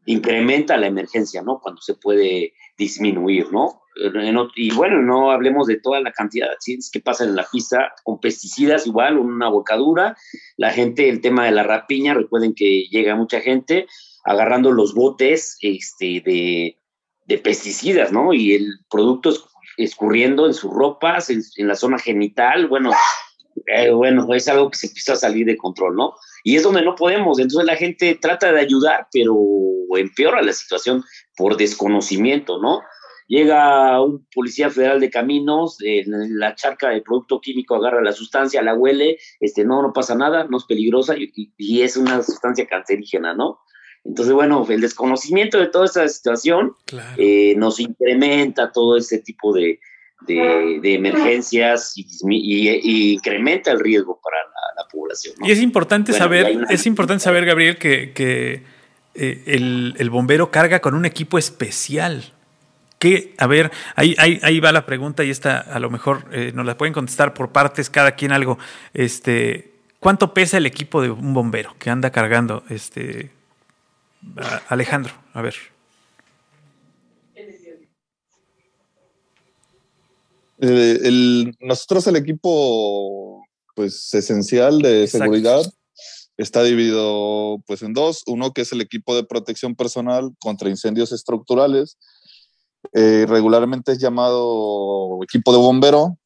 [0.07, 1.61] incrementa la emergencia, ¿no?
[1.61, 3.81] Cuando se puede disminuir, ¿no?
[4.57, 7.93] y bueno, no hablemos de toda la cantidad de accidentes que pasan en la pista
[8.03, 10.17] con pesticidas, igual, una bocadura.
[10.57, 13.87] La gente, el tema de la rapiña, recuerden que llega mucha gente
[14.25, 18.33] agarrando los botes este, de, pesticidas, ¿no?
[18.33, 19.33] Y el producto
[19.77, 22.93] escurriendo en sus ropas, en, la zona genital, bueno,
[23.67, 26.15] eh, bueno, es algo que se empieza a salir de control, ¿no?
[26.43, 27.39] Y es donde no podemos.
[27.39, 29.37] Entonces la gente trata de ayudar, pero
[29.97, 31.05] empeora la situación
[31.37, 32.83] por desconocimiento, ¿no?
[33.27, 38.63] Llega un policía federal de caminos, en la charca de producto químico agarra la sustancia,
[38.63, 43.35] la huele, este, no, no pasa nada, no es peligrosa y, es una sustancia cancerígena,
[43.35, 43.61] ¿no?
[44.05, 46.77] Entonces, bueno, el desconocimiento de toda esa situación
[47.17, 49.81] eh, nos incrementa todo ese tipo de,
[50.29, 54.37] emergencias y, incrementa el riesgo para
[54.77, 55.35] la, población.
[55.43, 58.63] Y es importante saber, es importante saber, Gabriel, que,
[59.15, 62.33] eh, el, el, bombero carga con un equipo especial
[63.39, 66.77] a ver, ahí, ahí, va la pregunta y esta a lo mejor eh, nos la
[66.77, 68.59] pueden contestar por partes, cada quien algo.
[68.95, 72.65] Este, ¿Cuánto pesa el equipo de un bombero que anda cargando?
[72.69, 73.31] Este,
[74.69, 75.55] Alejandro, a ver.
[80.67, 83.45] Eh, nosotros el equipo
[83.75, 85.63] pues esencial de seguridad
[86.39, 91.13] está dividido pues en dos, uno que es el equipo de protección personal contra incendios
[91.13, 91.99] estructurales.
[92.93, 96.19] Eh, regularmente es llamado equipo de bombero,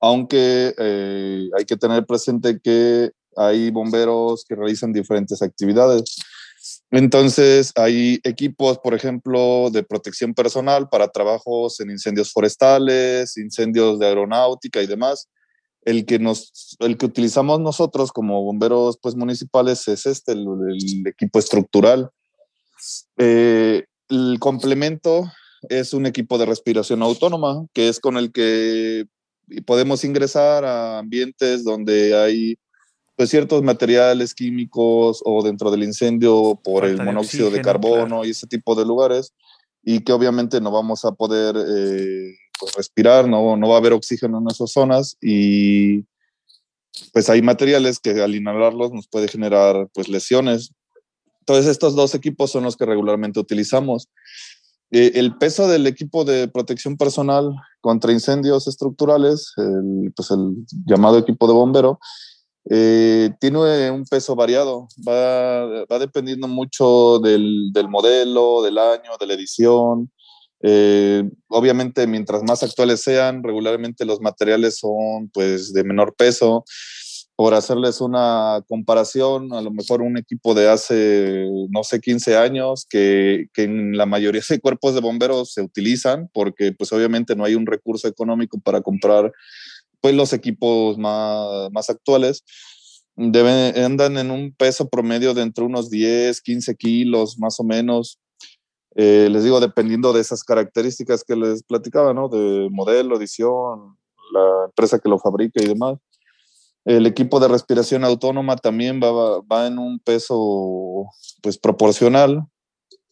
[0.00, 6.16] aunque eh, hay que tener presente que hay bomberos que realizan diferentes actividades.
[6.90, 14.06] Entonces, hay equipos, por ejemplo, de protección personal para trabajos en incendios forestales, incendios de
[14.06, 15.28] aeronáutica y demás.
[15.82, 20.46] El que, nos, el que utilizamos nosotros como bomberos pues, municipales es este, el,
[21.06, 22.10] equipo estructural.
[23.18, 25.30] Eh, el complemento
[25.68, 29.06] es un equipo de respiración autónoma, que es con el que
[29.64, 32.58] podemos ingresar a ambientes donde hay
[33.16, 38.46] pues, ciertos materiales químicos o dentro del incendio por el monóxido de, carbono y ese
[38.46, 39.32] tipo de lugares,
[39.82, 43.92] y que obviamente no vamos a poder eh, pues, respirar, no, no va a haber
[43.92, 46.04] oxígeno en esas zonas y
[47.12, 50.72] pues hay materiales que al inhalarlos nos puede generar pues lesiones.
[51.40, 54.08] Entonces estos dos equipos son los que regularmente utilizamos.
[54.90, 60.56] Eh, el peso del equipo de protección personal contra incendios estructurales, el, pues el
[60.86, 61.98] llamado equipo de bombero,
[62.68, 69.26] eh, tiene un peso variado, va, va dependiendo mucho del, del, modelo, del año, de
[69.26, 70.10] la edición.
[70.62, 76.64] Eh, obviamente, mientras más actuales sean, regularmente los materiales son pues de menor peso
[77.36, 82.86] por hacerles una comparación, a lo mejor un equipo de hace, no sé, 15 años,
[82.88, 87.44] que, que, en la mayoría de cuerpos de bomberos se utilizan, porque pues obviamente no
[87.44, 89.30] hay un recurso económico para comprar
[90.00, 92.44] pues los equipos más, más actuales.
[93.16, 98.18] Deben, andan en un peso promedio de entre unos 10, 15 kilos más o menos.
[98.94, 102.28] Eh, les digo, dependiendo de esas características que les platicaba, ¿no?
[102.28, 103.96] De modelo, edición,
[104.32, 105.98] la empresa que lo fabrica y demás.
[106.84, 111.06] El equipo de respiración autónoma también va, va en un peso
[111.42, 112.46] pues proporcional.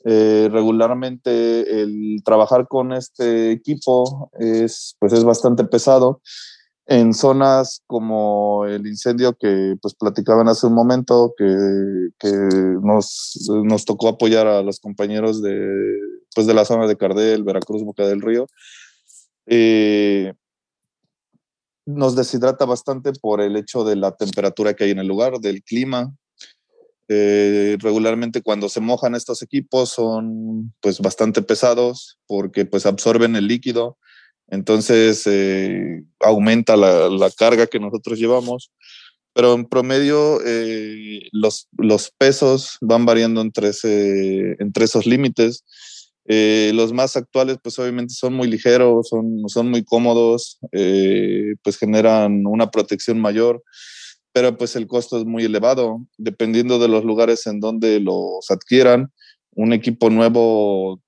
[0.07, 6.21] Eh, regularmente el trabajar con este equipo es, pues es bastante pesado
[6.87, 13.85] en zonas como el incendio que pues platicaban hace un momento, que, que nos, nos,
[13.85, 15.57] tocó apoyar a los compañeros de,
[16.35, 18.47] pues de la zona de Cardel, Veracruz, Boca del Río.
[19.47, 20.35] Eh,
[21.87, 25.63] nos deshidrata bastante por el hecho de la temperatura que hay en el lugar, del
[25.63, 26.15] clima.
[27.09, 33.47] Eh, regularmente cuando se mojan estos equipos son pues bastante pesados porque pues absorben el
[33.47, 33.99] líquido,
[34.49, 38.71] entonces eh, aumenta la, la, carga que nosotros llevamos,
[39.33, 43.71] pero en promedio eh, los, los, pesos van variando entre,
[44.59, 45.65] entre esos límites
[46.27, 52.47] eh, los más actuales, pues obviamente son muy ligeros, son, son muy cómodos, pues generan
[52.47, 53.63] una protección mayor,
[54.33, 59.13] pero pues el costo es muy elevado, dependiendo de los lugares en donde los adquieran.
[59.53, 61.01] Un equipo nuevo,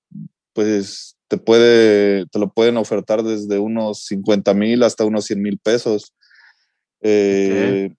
[0.53, 5.59] pues te puede, te lo pueden ofertar desde unos 50 mil hasta unos 100 mil
[5.59, 6.12] pesos.
[7.01, 7.91] Eh,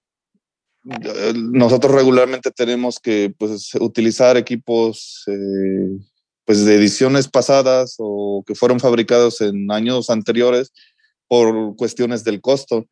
[1.36, 5.99] nosotros regularmente tenemos que pues, utilizar equipos eh,
[6.45, 10.71] pues, de ediciones pasadas o que fueron fabricados en años anteriores
[11.28, 12.88] por cuestiones del costo.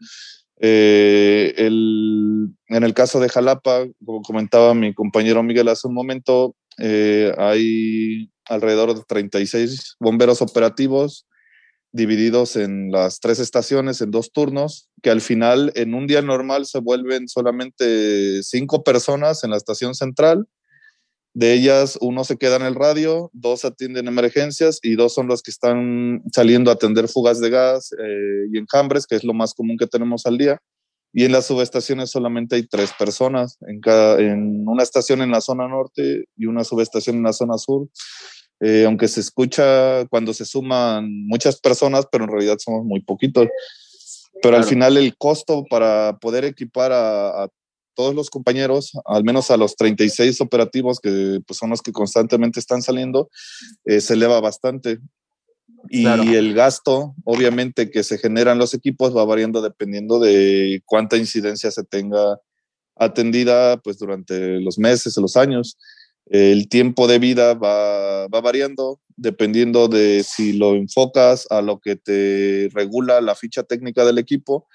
[0.60, 7.34] Eh, en el caso de Jalapa, como comentaba mi compañero Miguel hace un momento, eh,
[7.38, 11.26] hay alrededor de 36 bomberos operativos
[11.96, 16.66] divididos en las tres estaciones, en dos turnos, que al final en un día normal
[16.66, 20.46] se vuelven solamente cinco personas en la estación central.
[21.34, 25.42] De ellas, uno se queda en el radio, dos atienden emergencias y dos son los
[25.42, 29.54] que están saliendo a atender fugas de gas eh, y enjambres, que es lo más
[29.54, 30.60] común que tenemos al día.
[31.14, 35.40] Y en las subestaciones solamente hay tres personas, en, cada, en una estación en la
[35.40, 37.88] zona norte y una subestación en la zona sur.
[38.68, 43.48] Eh, aunque se escucha cuando se suman muchas personas, pero en realidad somos muy poquitos.
[44.42, 47.48] Pero al final el costo para poder equipar a,
[47.94, 52.60] todos los compañeros, al menos a los 36 operativos que pues, son los que constantemente
[52.60, 53.30] están saliendo,
[53.86, 55.00] eh, se eleva bastante.
[55.88, 61.70] Y el gasto, obviamente, que se generan los equipos va variando dependiendo de cuánta incidencia
[61.70, 62.40] se tenga
[62.96, 65.78] atendida pues durante los meses o los años.
[66.28, 71.96] El tiempo de vida va, va, variando dependiendo de si lo enfocas a lo que
[71.96, 74.68] te regula la ficha técnica del equipo,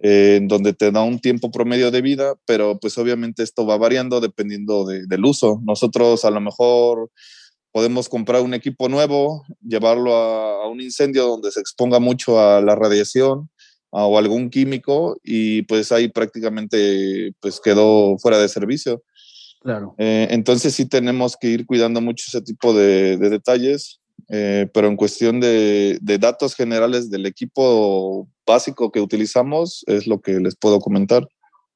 [0.00, 3.76] eh, en donde te da un tiempo promedio de vida, pero pues obviamente esto va
[3.76, 5.60] variando dependiendo del uso.
[5.64, 7.10] Nosotros a lo mejor
[7.72, 12.76] podemos comprar un equipo nuevo, llevarlo a, un incendio donde se exponga mucho a la
[12.76, 13.50] radiación
[13.90, 19.02] o algún químico y pues ahí prácticamente pues quedó fuera de servicio.
[19.60, 19.94] Claro.
[19.98, 24.96] Eh, entonces sí tenemos que ir cuidando mucho ese tipo de, detalles, eh, pero en
[24.96, 30.78] cuestión de, de, datos generales del equipo básico que utilizamos es lo que les puedo
[30.80, 31.26] comentar.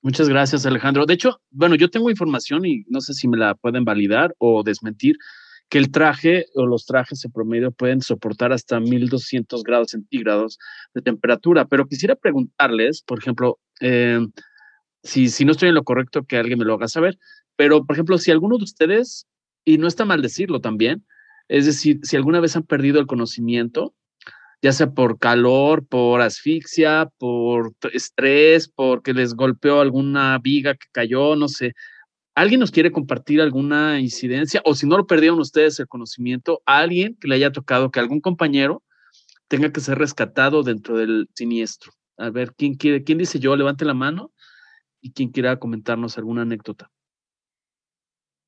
[0.03, 1.07] Muchas gracias, Alejandro.
[1.07, 4.64] De hecho, bueno, yo tengo información y no sé si me la pueden validar o
[4.64, 5.16] desmentir
[5.68, 10.59] que el traje o los trajes en promedio pueden soportar hasta 1200 grados centígrados
[10.93, 11.66] de temperatura.
[11.66, 14.20] Pero quisiera preguntarles, por ejemplo, eh,
[15.05, 17.16] si, si no estoy en lo correcto, que alguien me lo haga saber,
[17.57, 19.27] pero por ejemplo, si alguno de ustedes,
[19.65, 21.05] y no está mal decirlo también,
[21.49, 23.95] es decir, si alguna vez han perdido el conocimiento,
[24.63, 31.37] ya sea por calor, por asfixia, por estrés, porque les golpeó alguna viga que cayó,
[31.37, 31.75] no sé,
[32.35, 34.63] ¿Alguien nos quiere compartir alguna incidencia?
[34.65, 38.23] O si no lo perdieron ustedes el conocimiento, alguien que le haya tocado que algún
[38.23, 38.83] compañero
[39.49, 41.93] tenga que ser rescatado dentro del siniestro.
[42.17, 43.05] A ver, ¿quién quiere?
[43.05, 43.55] ¿Quién dice yo?
[43.55, 44.33] Levante la mano.
[45.03, 46.91] ¿Y quién quiera comentarnos alguna anécdota?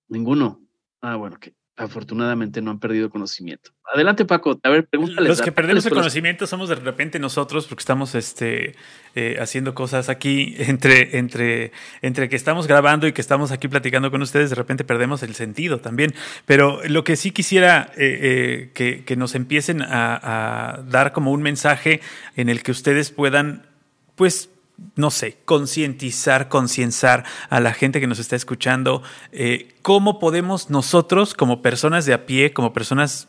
[0.09, 0.61] Ninguno.
[1.01, 3.73] Ah, bueno, que afortunadamente no han perdido conocimiento.
[3.93, 4.59] Adelante, Paco.
[4.63, 5.29] A ver, pregúntale.
[5.29, 8.77] Los que perdemos el conocimiento somos de repente nosotros, porque estamos este,
[9.15, 14.11] eh, haciendo cosas aquí entre, entre, entre que estamos grabando y que estamos aquí platicando
[14.11, 16.15] con ustedes, de repente perdemos el sentido también.
[16.47, 21.43] Pero lo que sí quisiera eh, eh, que, nos empiecen a, a dar como un
[21.43, 22.01] mensaje
[22.37, 23.67] en el que ustedes puedan,
[24.15, 24.49] pues,
[24.97, 29.03] no sé, concientizar, concienciar a la gente que nos está escuchando,
[29.33, 33.29] eh, cómo podemos nosotros, como personas de a pie, como personas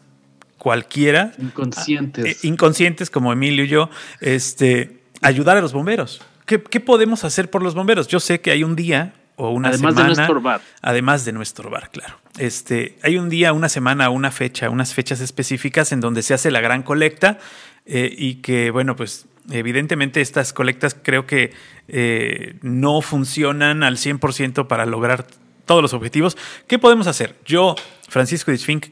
[0.57, 3.89] cualquiera, inconscientes, eh, inconscientes como Emilio y yo,
[4.21, 6.21] este, ayudar a los bomberos.
[6.45, 8.07] ¿Qué, podemos hacer por los bomberos?
[8.07, 10.01] Yo sé que hay un día o una además semana.
[10.01, 10.61] Además de no estorbar.
[10.81, 12.19] Además de no estorbar, claro.
[12.37, 16.51] Este, hay un día, una semana, una fecha, unas fechas específicas en donde se hace
[16.51, 17.39] la gran colecta
[17.85, 21.53] eh, y que, bueno, pues Evidentemente estas colectas creo que
[21.87, 25.27] eh, no funcionan al 100% para lograr
[25.65, 26.37] todos los objetivos.
[26.67, 27.35] ¿Qué podemos hacer?
[27.45, 27.75] Yo,
[28.07, 28.87] Francisco Disfink,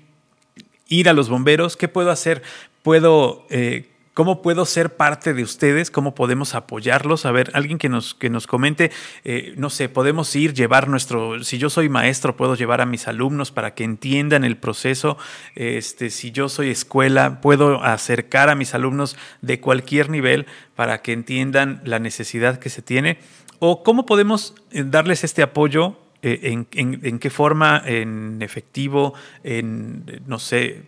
[0.87, 2.43] ir a los bomberos, ¿qué puedo hacer?
[2.83, 5.89] Puedo eh, ¿Cómo puedo ser parte de ustedes?
[5.89, 7.25] ¿Cómo podemos apoyarlos?
[7.25, 8.91] A ver, alguien que nos, que nos comente,
[9.23, 13.07] eh, no sé, podemos ir, llevar nuestro, si yo soy maestro, puedo llevar a mis
[13.07, 15.17] alumnos para que entiendan el proceso.
[15.55, 20.45] Este, si yo soy escuela, puedo acercar a mis alumnos de cualquier nivel
[20.75, 23.17] para que entiendan la necesidad que se tiene.
[23.57, 26.67] ¿O cómo podemos eh, darles este apoyo eh, en,
[27.03, 30.83] en, qué forma, en efectivo, en, no sé,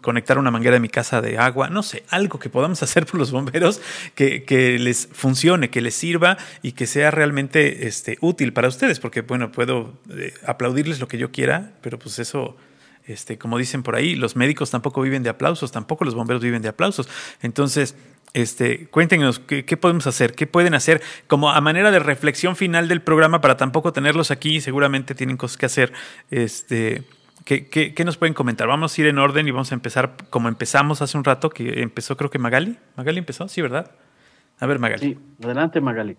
[0.00, 3.18] conectar una manguera de mi casa de agua, no sé, algo que podamos hacer por
[3.18, 3.80] los bomberos
[4.14, 9.00] que, que, les funcione, que les sirva y que sea realmente este, útil para ustedes,
[9.00, 12.56] porque bueno, puedo eh, aplaudirles lo que yo quiera, pero pues eso,
[13.06, 16.62] este, como dicen por ahí, los médicos tampoco viven de aplausos, tampoco los bomberos viven
[16.62, 17.08] de aplausos.
[17.40, 17.96] Entonces,
[18.34, 22.88] este, cuéntenos ¿qué, qué, podemos hacer, qué pueden hacer como a manera de reflexión final
[22.88, 25.92] del programa para tampoco tenerlos aquí, seguramente tienen cosas que hacer.
[26.30, 27.04] Este,
[27.44, 28.68] ¿Qué, qué, nos pueden comentar?
[28.68, 31.82] Vamos a ir en orden y vamos a empezar como empezamos hace un rato, que
[31.82, 32.78] empezó creo que Magali.
[32.96, 33.90] Magali empezó, sí, ¿verdad?
[34.60, 35.14] A ver, Magali.
[35.14, 36.16] Sí, adelante, Magali.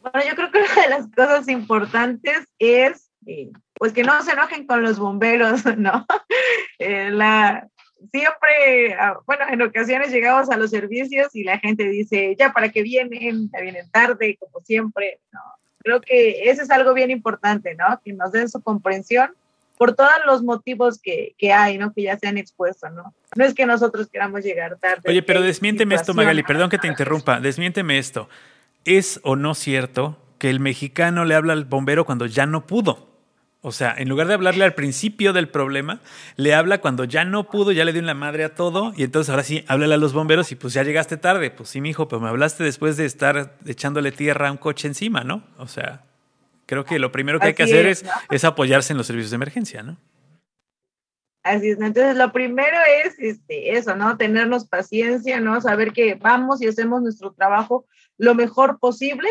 [0.00, 4.32] Bueno, yo creo que una de las cosas importantes es, eh, pues que no se
[4.32, 6.06] enojen con los bomberos, ¿no?
[6.78, 7.66] Eh, la,
[8.12, 12.68] siempre, ah, bueno, en ocasiones llegamos a los servicios y la gente dice, ya, ¿para
[12.68, 13.50] qué vienen?
[13.52, 15.40] Ya vienen tarde, como siempre, ¿no?
[15.78, 18.00] Creo que eso es algo bien importante, ¿no?
[18.04, 19.34] Que nos den su comprensión
[19.78, 21.92] por todos los motivos que, que, hay, ¿no?
[21.92, 23.14] Que ya se han expuesto, ¿no?
[23.36, 25.02] No es que nosotros queramos llegar tarde.
[25.06, 28.28] Oye, pero desmiénteme esto, Magali, perdón que te interrumpa, desmiénteme esto.
[28.84, 33.08] ¿Es o no cierto que el mexicano le habla al bombero cuando ya no pudo?
[33.60, 36.00] O sea, en lugar de hablarle al principio del problema,
[36.36, 39.30] le habla cuando ya no pudo, ya le dio la madre a todo, y entonces
[39.30, 41.50] ahora sí, háblale a los bomberos y pues ya llegaste tarde.
[41.50, 45.24] Pues sí, mijo, pero me hablaste después de estar echándole tierra a un coche encima,
[45.24, 45.42] ¿no?
[45.58, 46.04] O sea,
[46.68, 49.36] creo que lo primero que hay que hacer es, es, apoyarse en los servicios de
[49.36, 49.96] emergencia, ¿no?
[51.42, 54.16] Así es, entonces lo primero es este, eso, ¿no?
[54.16, 55.60] Tenernos paciencia, ¿no?
[55.60, 57.86] Saber que vamos y hacemos nuestro trabajo
[58.18, 59.28] lo mejor posible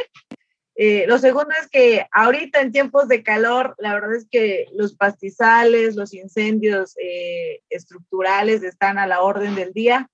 [0.79, 4.93] eh, lo segundo es que ahorita en tiempos de calor, la verdad es que los
[4.93, 10.07] pastizales, los incendios eh, estructurales están a la orden del día.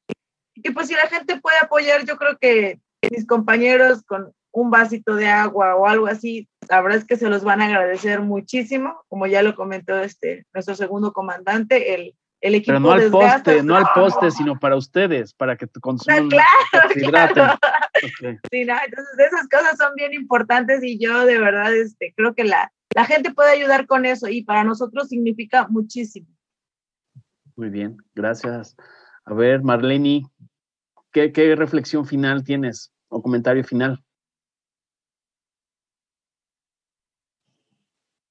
[0.55, 2.79] Y pues si la gente puede apoyar, yo creo que
[3.11, 7.27] mis compañeros con un vasito de agua o algo así, la verdad es que se
[7.27, 12.55] los van a agradecer muchísimo, como ya lo comentó este, nuestro segundo comandante, el, el
[12.55, 16.29] equipo Pero no al poste, no al poste, sino para ustedes, para que consuman.
[16.29, 17.59] Claro, claro.
[18.51, 22.43] Sí, no, entonces esas cosas son bien importantes y yo de verdad este, creo que
[22.43, 26.27] la, la gente puede ayudar con eso y para nosotros significa muchísimo.
[27.55, 28.75] Muy bien, gracias.
[29.25, 30.23] A ver, Marlene,
[31.11, 34.02] ¿qué, qué reflexión final tienes o comentario final?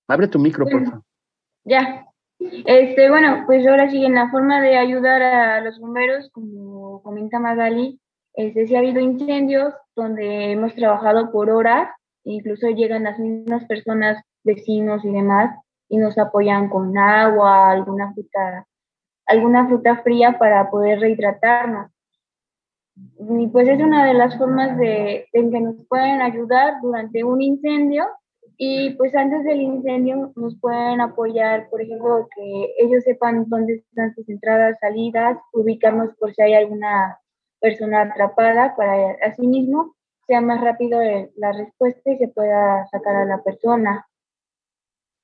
[0.08, 1.02] Abre tu micro, por favor.
[1.64, 2.06] Ya.
[2.38, 7.38] Este, bueno, pues ahora sí, en la forma de ayudar a los bomberos, como comenta
[7.38, 8.00] Magali,
[8.34, 11.88] este, sí ha habido incendios donde hemos trabajado por horas,
[12.24, 15.56] incluso llegan las mismas personas, vecinos y demás,
[15.88, 18.66] y nos apoyan con agua, alguna fruta,
[19.26, 21.90] alguna fruta fría para poder rehidratarnos.
[22.96, 27.40] Y pues es una de las formas de, en que nos pueden ayudar durante un
[27.40, 28.06] incendio
[28.56, 34.14] y pues antes del incendio nos pueden apoyar, por ejemplo, que ellos sepan dónde están
[34.14, 37.18] sus entradas, salidas, ubicarnos por si hay alguna
[37.60, 39.94] persona atrapada para así mismo
[40.26, 41.00] sea más rápido
[41.36, 44.06] la respuesta y se pueda sacar a la persona.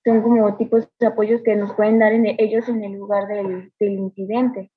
[0.05, 3.73] Son como tipos de apoyos que nos pueden dar en, ellos en el lugar del,
[3.79, 4.71] del incidente.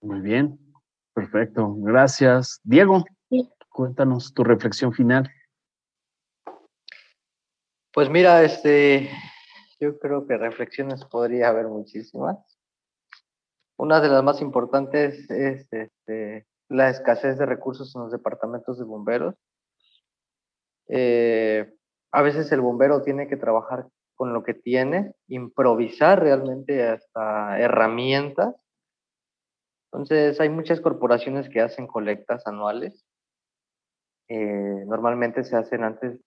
[0.00, 0.58] Muy bien,
[1.14, 1.74] perfecto.
[1.78, 2.60] Gracias.
[2.64, 3.04] Diego,
[3.70, 5.30] cuéntanos tu reflexión final.
[7.94, 9.08] Pues mira, este,
[9.78, 12.36] yo creo que reflexiones podría haber muchísimas.
[13.76, 18.84] Una de las más importantes es este, la escasez de recursos en los departamentos de
[18.84, 19.36] bomberos.
[20.88, 21.72] Eh,
[22.10, 28.56] a veces el bombero tiene que trabajar con lo que tiene, improvisar realmente hasta herramientas.
[29.92, 33.06] Entonces, hay muchas corporaciones que hacen colectas anuales.
[34.26, 36.20] Eh, normalmente se hacen antes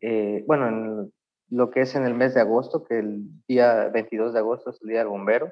[0.00, 1.12] eh, bueno, en
[1.50, 4.82] lo que es en el mes de agosto, que el día 22 de agosto es
[4.82, 5.50] el Día del Bombero.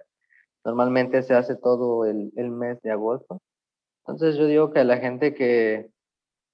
[0.64, 3.40] Normalmente se hace todo el, el mes de agosto.
[4.00, 5.90] Entonces yo digo que a la gente que,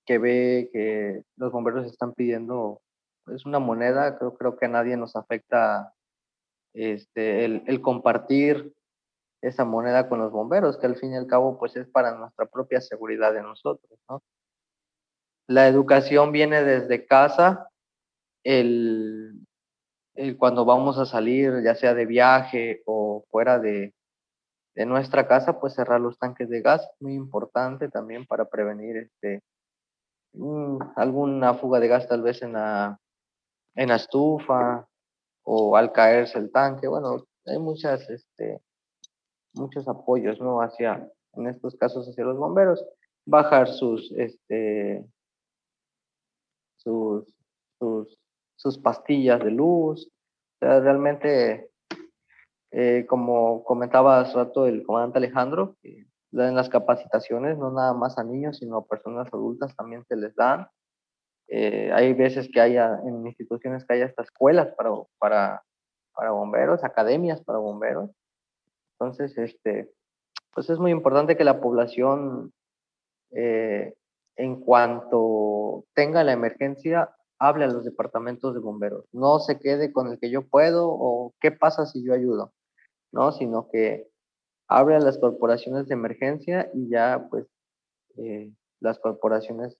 [0.06, 2.80] que ve que los bomberos están pidiendo
[3.24, 5.92] pues una moneda, creo, creo que a nadie nos afecta
[6.74, 8.72] este, el, el compartir
[9.42, 12.46] esa moneda con los bomberos, que al fin y al cabo pues es para nuestra
[12.46, 14.22] propia seguridad de nosotros, ¿no?
[15.48, 17.68] La educación viene desde casa
[18.44, 19.46] el,
[20.38, 23.94] cuando vamos a salir, ya sea de viaje o fuera de,
[24.74, 29.42] de nuestra casa, pues cerrar los tanques de gas, muy importante también para prevenir este,
[30.34, 32.98] mm, alguna fuga de gas tal vez en la,
[33.74, 34.86] en estufa
[35.44, 36.88] o al caerse el tanque.
[36.88, 38.60] Bueno, hay muchas, este,
[39.54, 40.60] muchos apoyos, ¿no?
[40.60, 42.84] Hacia, en estos casos, hacia los bomberos.
[43.24, 45.04] Bajar sus, este,
[46.76, 47.32] sus,
[47.78, 48.18] sus
[48.62, 50.08] sus pastillas de luz.
[50.60, 51.70] Realmente,
[52.70, 58.24] eh, como comentaba hace rato el comandante Alejandro, en las capacitaciones, no nada más a
[58.24, 60.68] niños, sino a personas adultas también se les dan.
[61.48, 65.62] Eh, hay veces que haya en instituciones que haya hasta escuelas para, para,
[66.14, 68.10] para bomberos, academias para bomberos.
[68.92, 69.90] Entonces, este,
[70.54, 72.52] pues es muy importante que la población,
[73.32, 73.94] eh,
[74.36, 77.10] en cuanto tenga la emergencia,
[77.42, 79.04] hable a los departamentos de bomberos.
[79.10, 82.54] No se quede con el que yo puedo o qué pasa si yo ayudo,
[83.10, 83.32] ¿no?
[83.32, 84.08] Sino que
[84.68, 87.46] hable a las corporaciones de emergencia y ya pues
[88.16, 89.76] eh, las corporaciones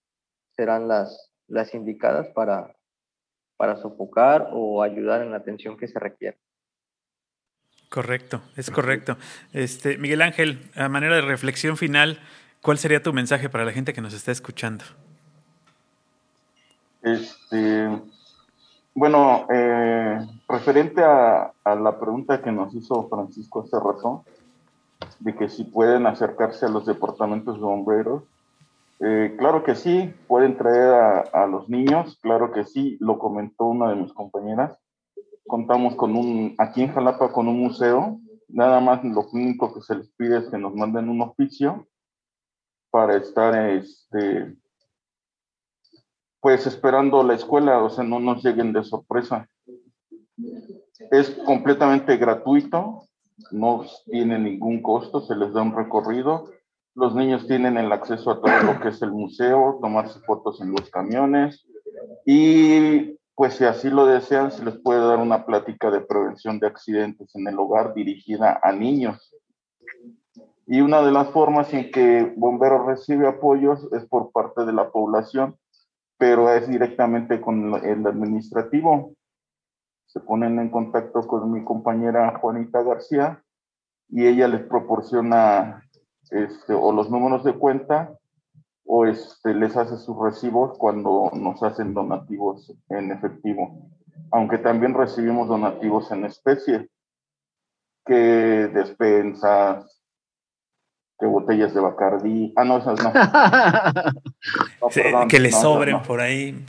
[0.57, 2.77] serán las, las indicadas para,
[3.57, 6.39] para sofocar o ayudar en la atención que se requiere.
[7.89, 9.19] Correcto, es correcto.
[9.53, 12.19] Este, Miguel Ángel, a manera de reflexión final,
[12.61, 14.85] ¿cuál sería tu mensaje para la gente que nos está escuchando?
[17.03, 18.01] Este,
[18.95, 20.19] bueno, eh,
[20.49, 24.25] referente a, la pregunta que nos hizo Francisco hace rato,
[25.19, 28.23] de que si pueden acercarse a los departamentos de bomberos,
[29.01, 33.91] eh, claro que sí, pueden traer a, los niños, claro que sí, lo comentó una
[33.91, 34.79] de mis compañeras.
[35.45, 39.97] Contamos con un, aquí en Jalapa con un museo, nada más lo único que se
[39.97, 41.89] les pide es que nos manden un oficio
[42.91, 44.55] para estar este,
[46.43, 49.49] pues esperando la escuela, o sea, no nos lleguen de sorpresa.
[51.13, 53.05] Es completamente gratuito,
[53.53, 56.51] no tiene ningún costo, se les da un recorrido.
[56.97, 60.73] Los niños tienen el acceso a todo lo que es el museo, tomarse fotos en
[60.73, 61.65] los camiones
[62.27, 66.67] y pues si así lo desean, se les puede dar una plática de prevención de
[66.67, 69.33] accidentes en el hogar dirigida a niños.
[70.67, 74.91] Y una de las formas en que Bomberos recibe apoyos es por parte de la
[74.91, 75.57] población
[76.19, 79.15] pero es directamente con el administrativo.
[80.07, 83.43] Se ponen en contacto con mi compañera Juanita García
[84.09, 85.83] y ella les proporciona
[86.31, 88.17] este, o los números de cuenta
[88.85, 93.91] o este, les hace sus recibos cuando nos hacen donativos en efectivo.
[94.31, 96.91] Aunque también recibimos donativos en especie,
[98.05, 100.02] que despensas,
[101.27, 102.53] botellas de Bacardí.
[102.57, 103.13] Ah, no, esas no.
[105.29, 106.65] que le sobren por ahí.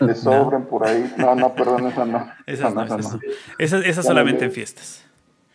[0.00, 1.12] Le sobren por ahí.
[1.16, 2.28] No, no, perdón, esa no.
[2.46, 3.20] Esa no, esa no.
[3.58, 5.02] Esa, solamente en fiestas.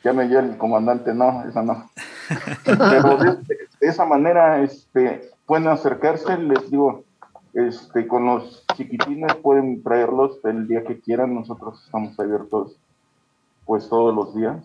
[0.04, 1.92] Ya me dio el comandante, no, esa no.
[2.66, 3.38] Pero de,
[3.82, 7.04] esa manera este, pueden acercarse, les digo,
[7.54, 12.78] este, con los chiquitines pueden traerlos el día que quieran, nosotros estamos abiertos
[13.66, 14.58] pues todos los días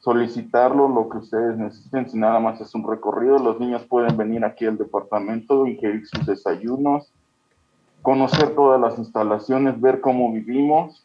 [0.00, 4.44] solicitarlo, lo que ustedes necesiten, si nada más es un recorrido, los niños pueden venir
[4.44, 7.12] aquí al departamento, ingerir sus desayunos,
[8.02, 11.04] conocer todas las instalaciones, ver cómo vivimos,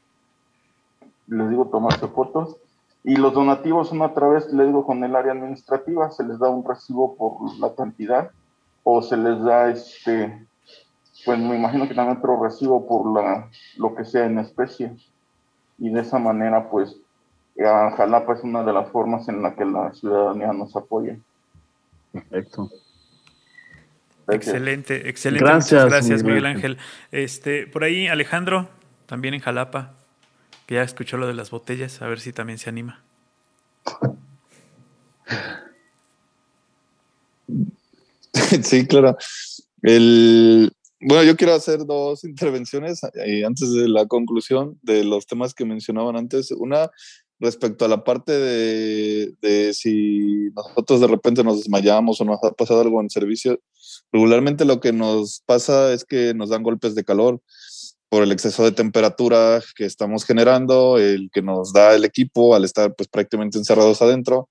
[1.27, 2.57] les digo, tomarse fotos,
[3.03, 6.49] y los donativos son a través, les digo, con el área administrativa, se les da
[6.49, 8.31] un recibo por la cantidad,
[8.83, 10.47] o se les da este,
[11.25, 14.95] pues me imagino que también otro recibo por la, lo que sea en especie,
[15.79, 16.97] y de esa manera, pues,
[17.57, 21.17] Jalapa es una de las formas en la que la ciudadanía nos apoya.
[22.11, 22.69] Perfecto.
[24.27, 25.45] Excelente, excelente.
[25.45, 26.77] Gracias, gracias Miguel Ángel.
[27.11, 28.69] Este, por ahí Alejandro,
[29.05, 29.93] también en Jalapa,
[30.65, 33.03] que ya escuchó lo de las botellas, a ver si también se anima.
[38.63, 39.17] Sí, claro.
[39.81, 40.71] El,
[41.01, 45.65] bueno, yo quiero hacer dos intervenciones eh, antes de la conclusión de los temas que
[45.65, 46.51] mencionaban antes.
[46.51, 46.89] Una
[47.39, 52.81] respecto a la parte de, si nosotros de repente nos desmayamos o nos ha pasado
[52.81, 53.59] algo en servicio,
[54.11, 57.41] regularmente lo que nos pasa es que nos dan golpes de calor
[58.09, 62.63] por el exceso de temperatura que estamos generando, el que nos da el equipo al
[62.63, 64.49] estar pues prácticamente encerrados adentro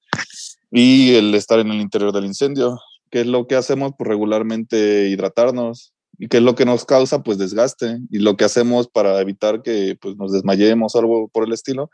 [0.70, 2.78] y el estar en el interior del incendio.
[3.10, 3.92] ¿Qué es lo que hacemos?
[3.96, 5.92] Pues regularmente hidratarnos.
[6.18, 7.22] ¿Y qué es lo que nos causa?
[7.22, 7.98] Pues desgaste.
[8.10, 11.90] Y lo que hacemos para evitar que pues, nos desmayemos o algo por el estilo,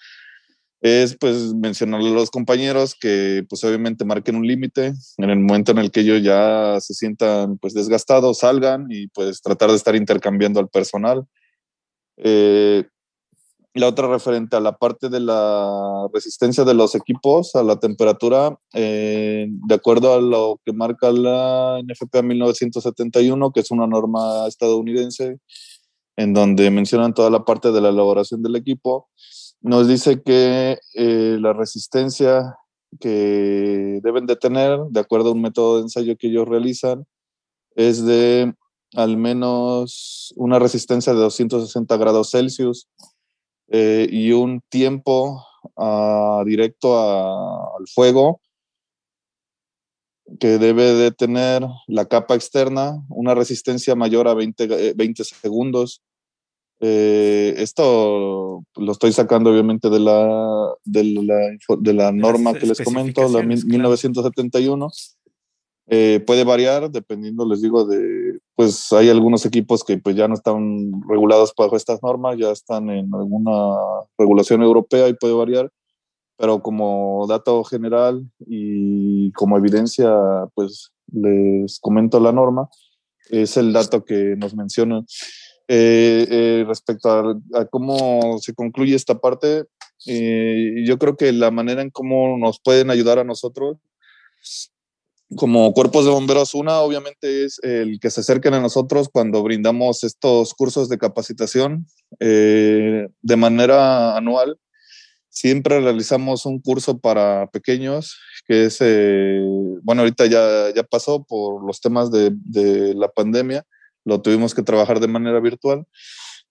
[0.80, 5.72] es pues mencionarle a los compañeros que pues obviamente marquen un límite en el momento
[5.72, 9.96] en el que ellos ya se sientan pues desgastados, salgan y pues tratar de estar
[9.96, 11.24] intercambiando al personal.
[12.16, 12.84] Eh,
[13.74, 18.58] la otra referente a la parte de la resistencia de los equipos a la temperatura,
[18.74, 25.38] eh, de acuerdo a lo que marca la NFPA 1971, que es una norma estadounidense,
[26.16, 29.08] en donde mencionan toda la parte de la elaboración del equipo,
[29.60, 32.56] nos dice que eh, la resistencia
[33.00, 37.06] que deben de tener, de acuerdo a un método de ensayo que ellos realizan,
[37.74, 38.54] es de
[38.94, 42.88] al menos una resistencia de 260 grados Celsius
[43.68, 45.44] eh, y un tiempo
[45.76, 48.40] ah, directo al fuego
[50.40, 56.02] que debe de tener la capa externa una resistencia mayor a 20, 20 eh, segundos
[56.80, 61.36] eh, esto lo estoy sacando obviamente de la, de la,
[61.80, 64.88] de la norma que les comento, la 1971.
[65.90, 70.34] Eh, puede variar dependiendo, les digo, de pues hay algunos equipos que pues ya no
[70.34, 73.76] están regulados bajo estas normas, ya están en alguna
[74.18, 75.70] regulación europea y puede variar,
[76.36, 80.12] pero como dato general y como evidencia,
[80.54, 82.68] pues les comento la norma,
[83.30, 85.04] es el dato que nos menciona.
[85.70, 89.66] Eh, eh, respecto a, cómo se concluye esta parte,
[90.06, 93.76] eh, yo creo que la manera en cómo nos pueden ayudar a nosotros
[95.36, 100.02] como cuerpos de bomberos, una obviamente es el que se acerquen a nosotros cuando brindamos
[100.02, 101.86] estos cursos de capacitación
[102.18, 104.58] de manera anual.
[105.28, 108.78] Siempre realizamos un curso para pequeños, que es,
[109.82, 113.66] bueno, ahorita ya, ya pasó por los temas de, de la pandemia,
[114.08, 115.84] lo tuvimos que trabajar de manera virtual.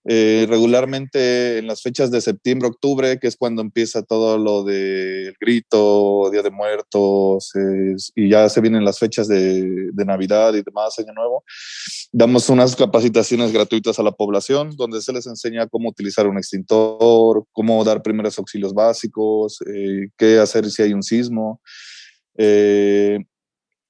[0.09, 5.35] Eh, regularmente en las fechas de septiembre, octubre, que es cuando empieza todo lo del
[5.37, 7.51] grito, Día de Muertos,
[8.15, 11.43] y ya se vienen las fechas de, de, Navidad y demás, Año Nuevo,
[12.13, 17.43] damos unas capacitaciones gratuitas a la población donde se les enseña cómo utilizar un extintor,
[17.51, 21.59] cómo dar primeros auxilios básicos, eh, qué hacer si hay un sismo.
[22.37, 23.19] Eh,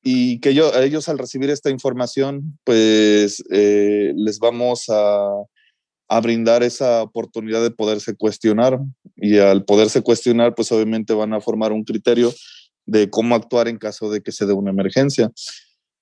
[0.02, 5.28] y que yo, ellos al recibir esta información, pues eh, les vamos a,
[6.08, 8.80] a, brindar esa oportunidad de poderse cuestionar
[9.16, 12.34] y al poderse cuestionar, pues obviamente van a formar un criterio
[12.86, 15.32] de cómo actuar en caso de que se dé una emergencia.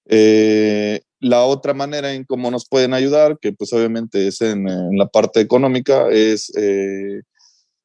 [0.07, 4.97] Eh, la otra manera en cómo nos pueden ayudar, que pues obviamente es en, en
[4.97, 7.21] la parte económica, es, eh,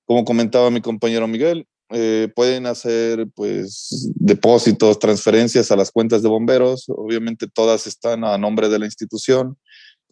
[0.04, 6.28] como comentaba mi compañero Miguel, eh, pueden hacer pues depósitos, transferencias a las cuentas de
[6.28, 6.84] bomberos.
[6.88, 9.56] Obviamente todas están a nombre de la institución.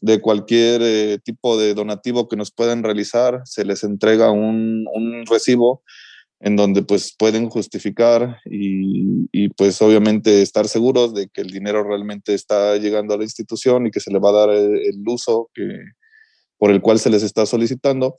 [0.01, 4.87] De cualquier eh, tipo de donativo que nos puedan realizar, se les entrega un,
[5.29, 5.83] recibo
[6.41, 12.35] en donde pues pueden justificar y, pues obviamente estar seguros de que el dinero realmente
[12.35, 15.51] está llegando a la institución y que se le va a dar el, el uso
[15.53, 15.65] que,
[16.59, 18.15] por el cual se les está solicitando.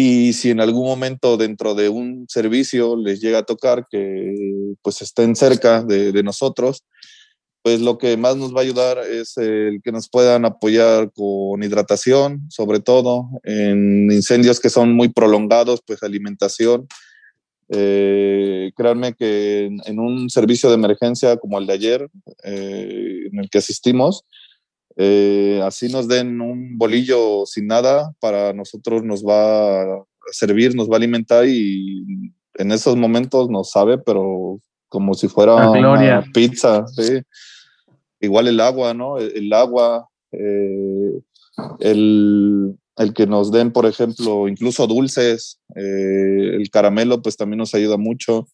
[0.00, 4.32] Y si en algún momento dentro de un servicio les llega a tocar que
[4.80, 6.84] pues estén cerca de, de, nosotros,
[7.62, 11.64] pues lo que más nos va a ayudar es el que nos puedan apoyar con
[11.64, 16.86] hidratación, sobre todo en incendios que son muy prolongados, pues alimentación.
[17.68, 22.08] Eh, créanme que en, en, un servicio de emergencia como el de ayer,
[22.44, 24.24] eh, en el que asistimos,
[25.00, 30.90] eh, así nos den un bolillo sin nada, para nosotros nos va a servir, nos
[30.90, 32.04] va a alimentar y
[32.54, 36.84] en esos momentos nos sabe, pero como si fuera una pizza.
[36.88, 37.20] ¿sí?
[38.20, 39.18] Igual el agua, ¿no?
[39.18, 41.20] El, el agua, eh,
[41.78, 47.72] el, el, que nos den, por ejemplo, incluso dulces, eh, el caramelo, pues también nos
[47.72, 48.48] ayuda mucho.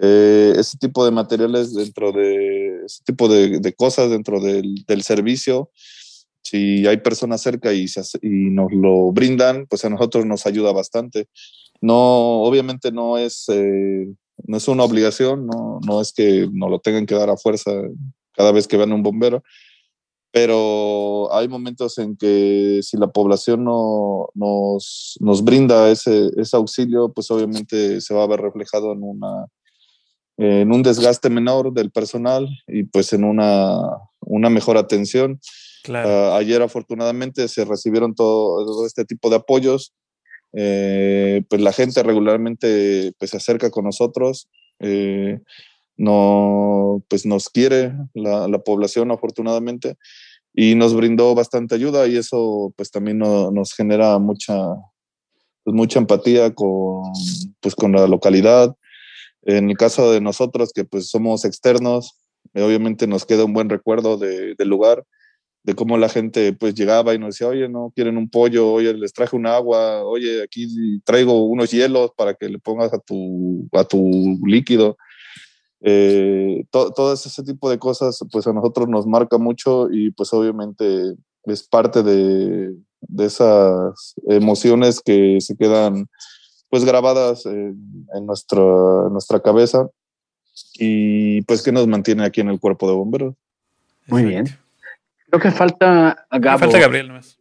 [0.00, 5.70] Ese tipo de materiales dentro de ese tipo de, de cosas dentro del, del, servicio.
[6.42, 10.72] Si hay personas cerca y, se, y, nos lo brindan pues a nosotros nos ayuda
[10.72, 11.28] bastante.
[11.80, 14.08] No obviamente no es eh,
[14.44, 17.70] no es una obligación no, no es que nos lo tengan que dar a fuerza
[18.32, 19.42] cada vez que vean un bombero
[20.30, 27.12] pero hay momentos en que si la población no nos, nos brinda ese, ese auxilio
[27.12, 29.46] pues obviamente se va a ver reflejado en una
[30.38, 33.80] en un desgaste menor del personal y pues en una,
[34.20, 35.40] una mejor atención.
[35.82, 36.08] Claro.
[36.08, 39.92] Uh, ayer afortunadamente se recibieron todo, todo este tipo de apoyos.
[40.52, 44.48] Eh, pues la gente regularmente pues, se acerca con nosotros,
[44.80, 45.40] eh,
[45.98, 49.96] no, pues nos quiere la, la, población afortunadamente
[50.54, 54.56] y nos brindó bastante ayuda y eso pues también no, nos genera mucha,
[55.64, 57.02] pues, mucha empatía con,
[57.60, 58.74] pues, con la localidad,
[59.48, 62.18] en el caso de nosotros, que pues somos externos,
[62.52, 65.04] eh, obviamente nos queda un buen recuerdo de, del lugar,
[65.62, 68.92] de cómo la gente pues llegaba y nos decía, oye, no quieren un pollo, oye,
[68.92, 73.66] les traje un agua, oye, aquí traigo unos hielos para que le pongas a tu,
[73.72, 74.98] a tu líquido.
[75.80, 80.32] Eh, to, todo ese tipo de cosas pues a nosotros nos marca mucho y pues
[80.34, 81.14] obviamente
[81.44, 86.06] es parte de, de esas emociones que se quedan
[86.68, 89.88] pues grabadas en, en, nuestro, en nuestra cabeza
[90.74, 93.34] y pues que nos mantiene aquí en el cuerpo de bomberos.
[94.06, 94.46] Muy bien.
[95.28, 96.58] Creo que falta a Gabo.
[96.58, 97.38] Falta Gabriel más.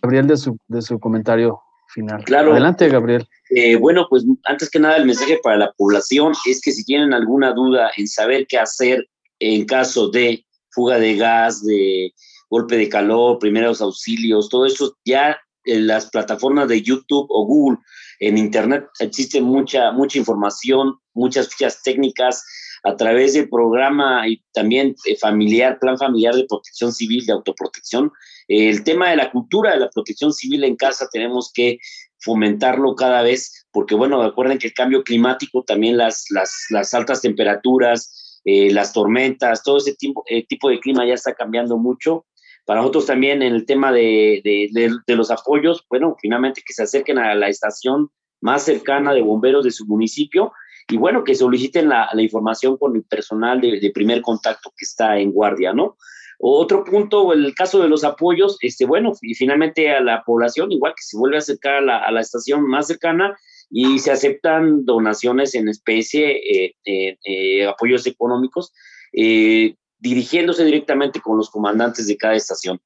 [0.00, 2.24] Gabriel de su, de su comentario final.
[2.24, 2.52] Claro.
[2.52, 3.26] Adelante, Gabriel.
[3.50, 7.12] Eh, bueno, pues antes que nada el mensaje para la población es que si tienen
[7.12, 9.06] alguna duda en saber qué hacer
[9.38, 12.12] en caso de fuga de gas, de
[12.50, 17.78] golpe de calor, primeros auxilios, todo eso ya en las plataformas de YouTube o Google,
[18.20, 22.44] en Internet, existe mucha, mucha información, muchas fichas técnicas
[22.84, 28.12] a través del programa y también eh, familiar, plan familiar de protección civil, de autoprotección.
[28.46, 31.78] el tema de la cultura de la protección civil en casa tenemos que
[32.20, 37.20] fomentarlo cada vez, porque bueno, recuerden que el cambio climático, también las, las, las altas
[37.20, 42.26] temperaturas, eh, las tormentas, todo ese tipo, eh, tipo de clima ya está cambiando mucho
[42.64, 47.18] para nosotros también en el tema de, de, los apoyos, bueno, finalmente que se acerquen
[47.18, 48.08] a la estación
[48.40, 50.52] más cercana de bomberos de su municipio
[50.88, 55.32] y bueno, que soliciten la, información con el personal de, primer contacto que está en
[55.32, 55.96] guardia, ¿no?
[56.38, 60.92] Otro punto, el caso de los apoyos, este, bueno, y finalmente a la población, igual
[60.92, 63.36] que se vuelve a acercar a la, a la estación más cercana
[63.70, 68.72] y se aceptan donaciones en especie, eh, eh, eh apoyos económicos,
[69.12, 72.78] eh, dirigiéndose directamente con los comandantes de cada estación.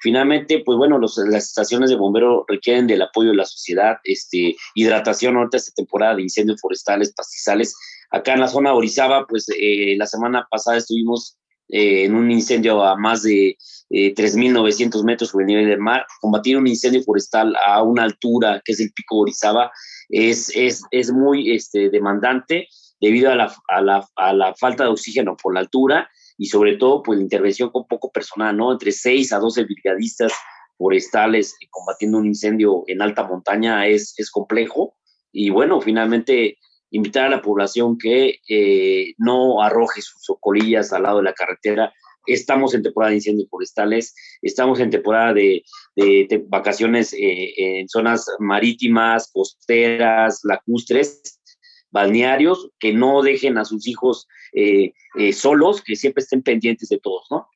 [0.00, 5.36] Finalmente, pues bueno, las estaciones de bombero requieren del apoyo de la sociedad, este, hidratación
[5.36, 7.74] ahorita esta temporada de incendios forestales, pastizales.
[8.10, 11.38] Acá en la zona de Orizaba, pues eh, la semana pasada estuvimos
[11.68, 13.56] eh, en un incendio a más de
[13.90, 16.04] eh, 3.900 metros sobre el nivel del mar.
[16.20, 19.70] Combatir un incendio forestal a una altura que es el pico de Orizaba
[20.08, 22.68] es, es, es muy este, demandante
[23.00, 26.76] debido a la, a, la, a la falta de oxígeno por la altura y sobre
[26.76, 28.72] todo pues la intervención con poco personal, ¿no?
[28.72, 30.32] Entre 6 a 12 brigadistas
[30.76, 34.96] forestales combatiendo un incendio en alta montaña es, es complejo
[35.32, 36.58] y bueno, finalmente
[36.90, 41.92] invitar a la población que eh, no arroje sus colillas al lado de la carretera.
[42.26, 45.62] Estamos en temporada de incendios forestales, estamos en temporada de,
[45.96, 51.40] de, vacaciones eh, en zonas marítimas, costeras, lacustres,
[51.94, 56.98] balnearios, que no dejen a sus hijos eh, eh, solos, que siempre estén pendientes de
[56.98, 57.48] todos, ¿no?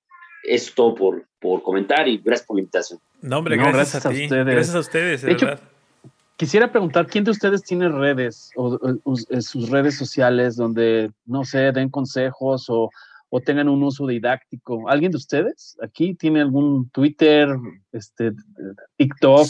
[0.44, 3.00] Es todo por, por comentar y gracias por la invitación.
[3.20, 4.24] No, hombre, gracias, a, ti.
[4.24, 4.46] Ustedes.
[4.46, 5.48] Gracias a ustedes, de, Hecho,
[6.36, 8.78] quisiera preguntar, ¿quién de ustedes tiene redes o,
[9.40, 12.90] sus redes sociales donde, no sé, den consejos o,
[13.30, 14.88] o, tengan un uso didáctico?
[14.88, 17.48] ¿Alguien de ustedes aquí tiene algún Twitter,
[17.90, 18.32] este,
[18.96, 19.48] TikTok?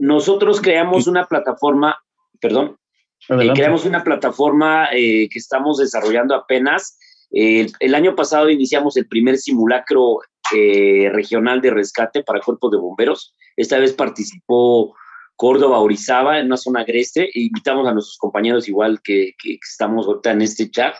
[0.00, 1.98] Nosotros creamos una plataforma,
[2.40, 2.79] perdón,
[3.28, 6.98] eh, creamos una plataforma eh, que estamos desarrollando apenas.
[7.32, 10.18] Eh, el año pasado iniciamos el primer simulacro
[10.52, 13.36] regional de rescate para cuerpos de bomberos.
[13.56, 14.96] Esta vez participó
[15.36, 17.26] Córdoba, Orizaba, en una zona agreste.
[17.32, 20.96] E invitamos a nuestros compañeros, igual que, que estamos ahorita en este chat.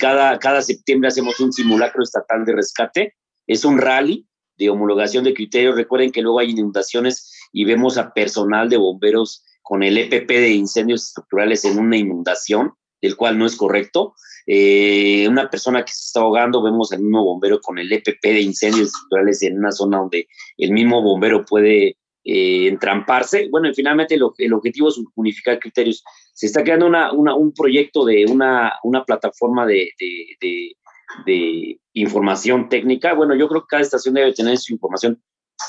[0.00, 3.14] cada, cada septiembre hacemos un simulacro estatal de rescate.
[3.46, 4.26] Es un rally
[4.56, 5.76] de homologación de criterios.
[5.76, 10.50] Recuerden que luego hay inundaciones y vemos a personal de bomberos con el EPP de
[10.50, 14.14] incendios estructurales en una inundación, el cual no es correcto.
[14.46, 18.40] Eh, una persona que se está ahogando, vemos al mismo bombero con el EPP de
[18.42, 20.28] incendios estructurales en una zona donde
[20.58, 23.48] el mismo bombero puede eh, entramparse.
[23.50, 26.04] Bueno, y finalmente el objetivo es unificar criterios.
[26.34, 28.74] Se está creando un proyecto de una,
[29.06, 33.14] plataforma de, de, información técnica.
[33.14, 35.22] Bueno, yo creo que cada estación debe tener su información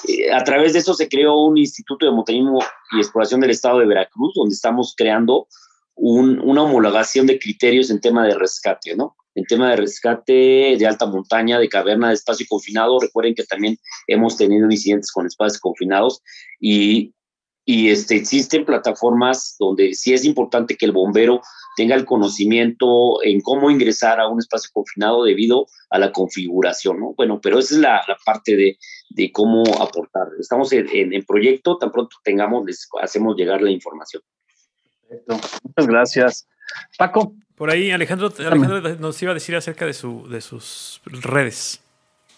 [0.07, 2.59] eh, a través de eso se creó un Instituto de Montañismo
[2.91, 5.47] y Exploración del Estado de Veracruz, donde estamos creando
[5.97, 9.15] una homologación de criterios en tema de rescate, ¿no?
[9.33, 12.99] En tema de rescate de alta montaña, de caverna, de espacio confinado.
[12.99, 16.21] Recuerden que también hemos tenido incidentes con espacios confinados
[16.59, 17.13] y,
[17.65, 21.41] y este, existen plataformas donde sí es importante que el bombero
[21.75, 27.13] tenga el conocimiento en cómo ingresar a un espacio confinado debido a la configuración, ¿no?
[27.17, 28.77] Bueno, pero esa es la, la parte de,
[29.09, 30.27] de, cómo aportar.
[30.39, 34.21] Estamos en, en, proyecto, tan pronto tengamos, les hacemos llegar la información.
[35.07, 35.39] Perfecto.
[35.63, 36.47] Muchas gracias.
[36.97, 37.33] Paco.
[37.55, 41.81] Por ahí Alejandro, Alejandro nos iba a decir acerca de, su, de sus redes.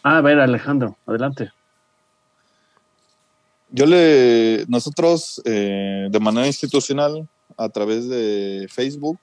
[0.03, 1.51] Ah, a ver, Alejandro, adelante.
[3.69, 7.27] Yo le, nosotros eh, de manera institucional
[7.57, 9.19] a través de Facebook.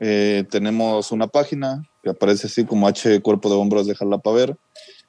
[0.00, 4.56] Eh, tenemos una página que aparece así como H Cuerpo de Hombros de Jalapa Ver.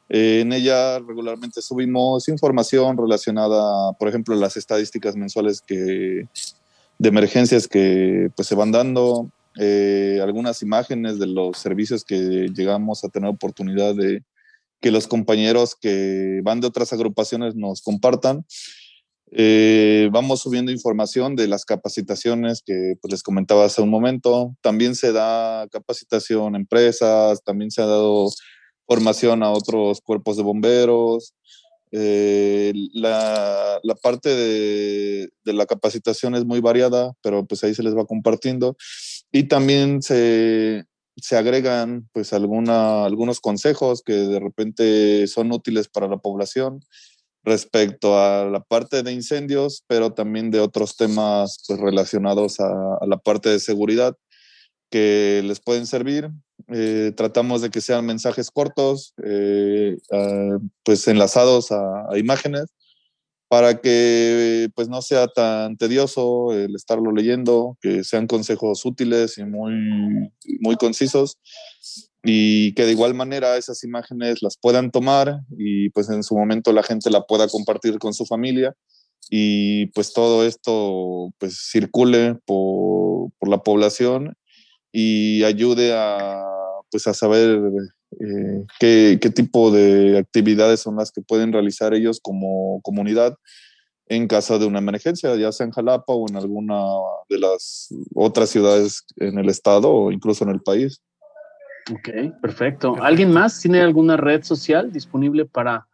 [0.09, 6.27] Eh, en ella regularmente subimos información relacionada, por ejemplo, las estadísticas mensuales que,
[6.99, 9.31] de emergencias que pues, se van dando,
[10.21, 14.21] algunas imágenes de los servicios que llegamos a tener oportunidad de
[14.81, 18.45] que los compañeros que van de otras agrupaciones nos compartan.
[19.31, 24.55] Eh, vamos subiendo información de las capacitaciones que pues, les comentaba hace un momento.
[24.61, 28.29] También se da capacitación a empresas, también se ha dado
[28.85, 31.33] formación a otros cuerpos de bomberos.
[31.91, 37.83] Eh, la, la, parte de, de, la capacitación es muy variada, pero pues ahí se
[37.83, 38.77] les va compartiendo.
[39.31, 40.85] Y también se,
[41.21, 46.81] se agregan pues alguna, algunos consejos que de repente son útiles para la población
[47.43, 53.17] respecto a la parte de incendios, pero también de otros temas pues, relacionados a, la
[53.17, 54.15] parte de seguridad
[54.91, 56.29] que les pueden servir.
[56.73, 59.97] Eh, tratamos de que sean mensajes cortos, eh,
[60.83, 62.65] pues enlazados a, imágenes,
[63.47, 69.45] para que pues no sea tan tedioso el estarlo leyendo, que sean consejos útiles y
[69.45, 69.73] muy,
[70.59, 71.37] muy concisos
[72.23, 76.73] y que de igual manera esas imágenes las puedan tomar y pues en su momento
[76.73, 78.75] la gente la pueda compartir con su familia
[79.29, 84.35] y pues todo esto pues circule por, por la población
[84.91, 86.43] y ayude a
[86.91, 87.59] pues a saber
[88.11, 93.37] eh, qué, qué, tipo de actividades son las que pueden realizar ellos como comunidad
[94.09, 96.81] en caso de una emergencia, ya sea en Jalapa o en alguna
[97.29, 101.01] de las otras ciudades en el estado o incluso en el país.
[101.91, 102.95] Ok, perfecto.
[103.01, 105.87] ¿Alguien más tiene alguna red social disponible para,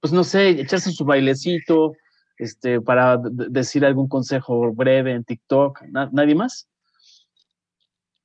[0.00, 1.94] pues no sé, echarse su bailecito,
[2.38, 5.82] este, para decir algún consejo breve en TikTok?
[5.90, 6.68] ¿Nadie más?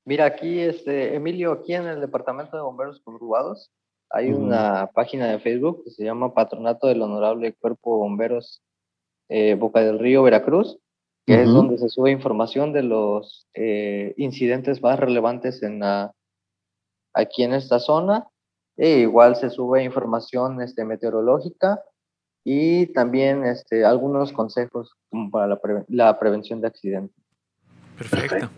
[0.06, 3.72] Mira, aquí, este, Emilio, aquí en el Departamento de Bomberos Conurbados
[4.08, 8.62] hay una página de Facebook que se llama Patronato del Honorable Cuerpo de Bomberos
[9.28, 10.78] eh, Boca del Río, Veracruz,
[11.26, 16.12] que es donde se sube información de los eh, incidentes más relevantes en la
[17.12, 18.28] aquí en esta zona.
[18.76, 21.82] E igual se sube información este, meteorológica
[22.44, 27.24] y también este, algunos consejos como para la, la prevención de accidentes.
[27.98, 28.50] Perfecto.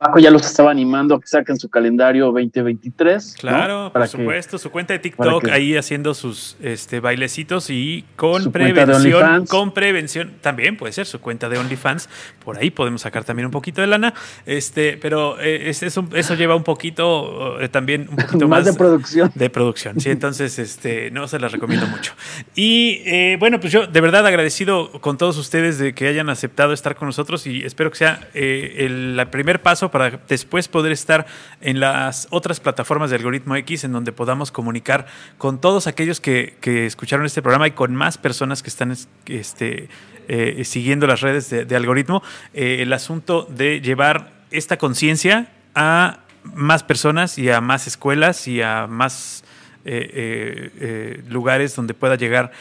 [0.00, 3.34] Paco ya los estaba animando a que saquen su calendario 2023.
[3.38, 9.44] Claro, por supuesto, su cuenta de TikTok ahí haciendo sus este, bailecitos y con prevención.
[9.44, 12.08] Con prevención, también puede ser su cuenta de OnlyFans.
[12.42, 14.14] Por ahí podemos sacar también un poquito de lana.
[14.46, 19.30] Este, pero eh, eso, eso, lleva un poquito, eh, también un poquito más, de producción.
[19.34, 20.08] De producción, sí.
[20.08, 22.14] Entonces, este, no se las recomiendo mucho.
[22.54, 26.72] Y eh, bueno, pues yo de verdad agradecido con todos ustedes de que hayan aceptado
[26.72, 31.26] estar con nosotros y espero que sea el primer paso para después poder estar
[31.60, 35.06] en las otras plataformas de Algoritmo X en donde podamos comunicar
[35.38, 38.96] con todos aquellos que, escucharon este programa y con más personas que están
[39.26, 39.88] este,
[40.28, 42.22] eh, siguiendo las redes de, Algoritmo,
[42.54, 48.62] eh, el asunto de llevar esta conciencia a más personas y a más escuelas y
[48.62, 49.44] a más
[49.84, 52.52] eh, lugares donde pueda llegar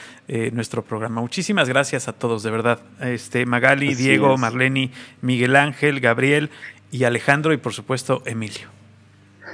[0.52, 1.22] nuestro programa.
[1.22, 2.80] Muchísimas gracias a todos, de verdad.
[3.02, 4.92] Este, Magali, Diego, Marleni,
[5.22, 6.52] Miguel Ángel, Gabriel
[6.92, 8.68] y Alejandro y por supuesto Emilio.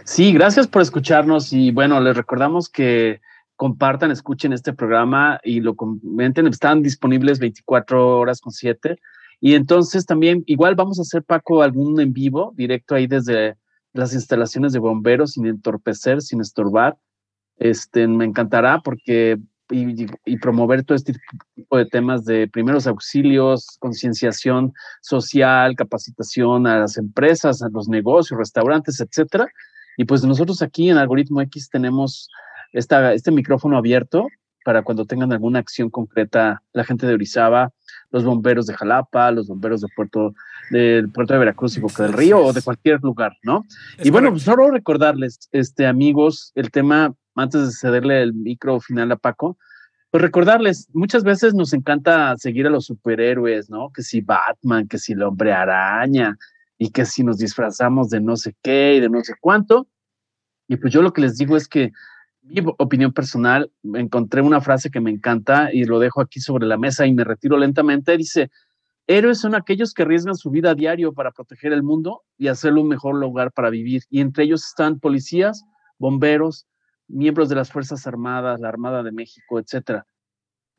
[0.04, 3.22] Sí, gracias por escucharnos y bueno, les recordamos que
[3.56, 6.48] compartan, escuchen este programa y lo comenten.
[6.48, 9.00] Están disponibles 24 horas con 7.
[9.40, 13.58] Y entonces también, igual vamos a hacer, Paco, algún en vivo, directo ahí desde
[13.94, 16.98] las instalaciones de bomberos, sin entorpecer, sin estorbar.
[17.58, 19.38] Este, me encantará porque
[19.70, 21.14] y, promover todo este
[21.56, 28.38] tipo de temas de primeros auxilios, concienciación social, capacitación a las empresas, a los negocios,
[28.38, 29.48] restaurantes, etcétera.
[29.98, 32.30] Y pues nosotros aquí en Algoritmo X tenemos
[32.74, 34.28] esta, este micrófono abierto
[34.66, 37.72] para cuando tengan alguna acción concreta, la gente de Orizaba,
[38.10, 40.34] los bomberos de Jalapa, los bomberos de Puerto,
[40.72, 43.64] del puerto de Veracruz y Boca del Río o de cualquier lugar, ¿no?
[44.04, 49.12] y bueno, pues solo recordarles, este, amigos, el tema antes de cederle el micro final
[49.12, 49.58] a Paco,
[50.10, 53.92] pues recordarles, muchas veces nos encanta seguir a los superhéroes, ¿no?
[53.94, 56.38] Que si Batman, que si el hombre araña,
[56.78, 59.88] y que si nos disfrazamos de no sé qué y de no sé cuánto.
[60.68, 61.92] Y pues yo lo que les digo es que
[62.46, 66.78] mi opinión personal, encontré una frase que me encanta y lo dejo aquí sobre la
[66.78, 68.16] mesa y me retiro lentamente.
[68.18, 68.52] Dice,
[69.08, 72.82] héroes son aquellos que arriesgan su vida a diario para proteger el mundo y hacerlo
[72.82, 74.04] un mejor lugar para vivir.
[74.10, 75.64] Y entre ellos están policías,
[75.98, 76.68] bomberos,
[77.08, 80.06] miembros de las Fuerzas Armadas, la Armada de México, etcétera.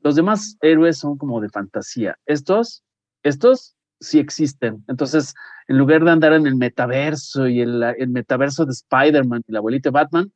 [0.03, 2.17] Los demás héroes son como de fantasía.
[2.27, 2.85] Estos,
[3.23, 4.85] estos sí existen.
[4.87, 5.35] Entonces,
[5.67, 9.59] en lugar de andar en el metaverso y el, el metaverso de Spider-Man y la
[9.59, 10.33] abuelita Batman,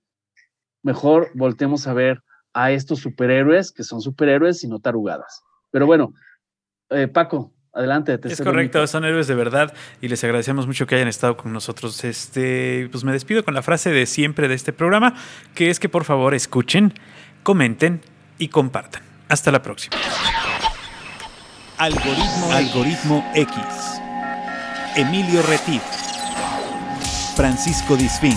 [0.83, 5.43] mejor volteemos a ver a estos superhéroes que son superhéroes y no tarugadas.
[5.71, 6.13] Pero bueno,
[6.91, 8.19] eh, Paco, Adelante.
[8.25, 12.03] es correcto, son héroes de verdad y les agradecemos mucho que hayan estado con nosotros.
[12.03, 15.15] Este, pues me despido con la frase de siempre de este programa,
[15.55, 16.95] que es que por favor escuchen,
[17.45, 18.01] comenten
[18.39, 19.03] y compartan.
[19.29, 19.97] Hasta la próxima.
[21.79, 23.57] Algoritmo, Algoritmo X.
[24.97, 25.83] Emilio Retif.
[27.37, 28.37] Francisco Disfín.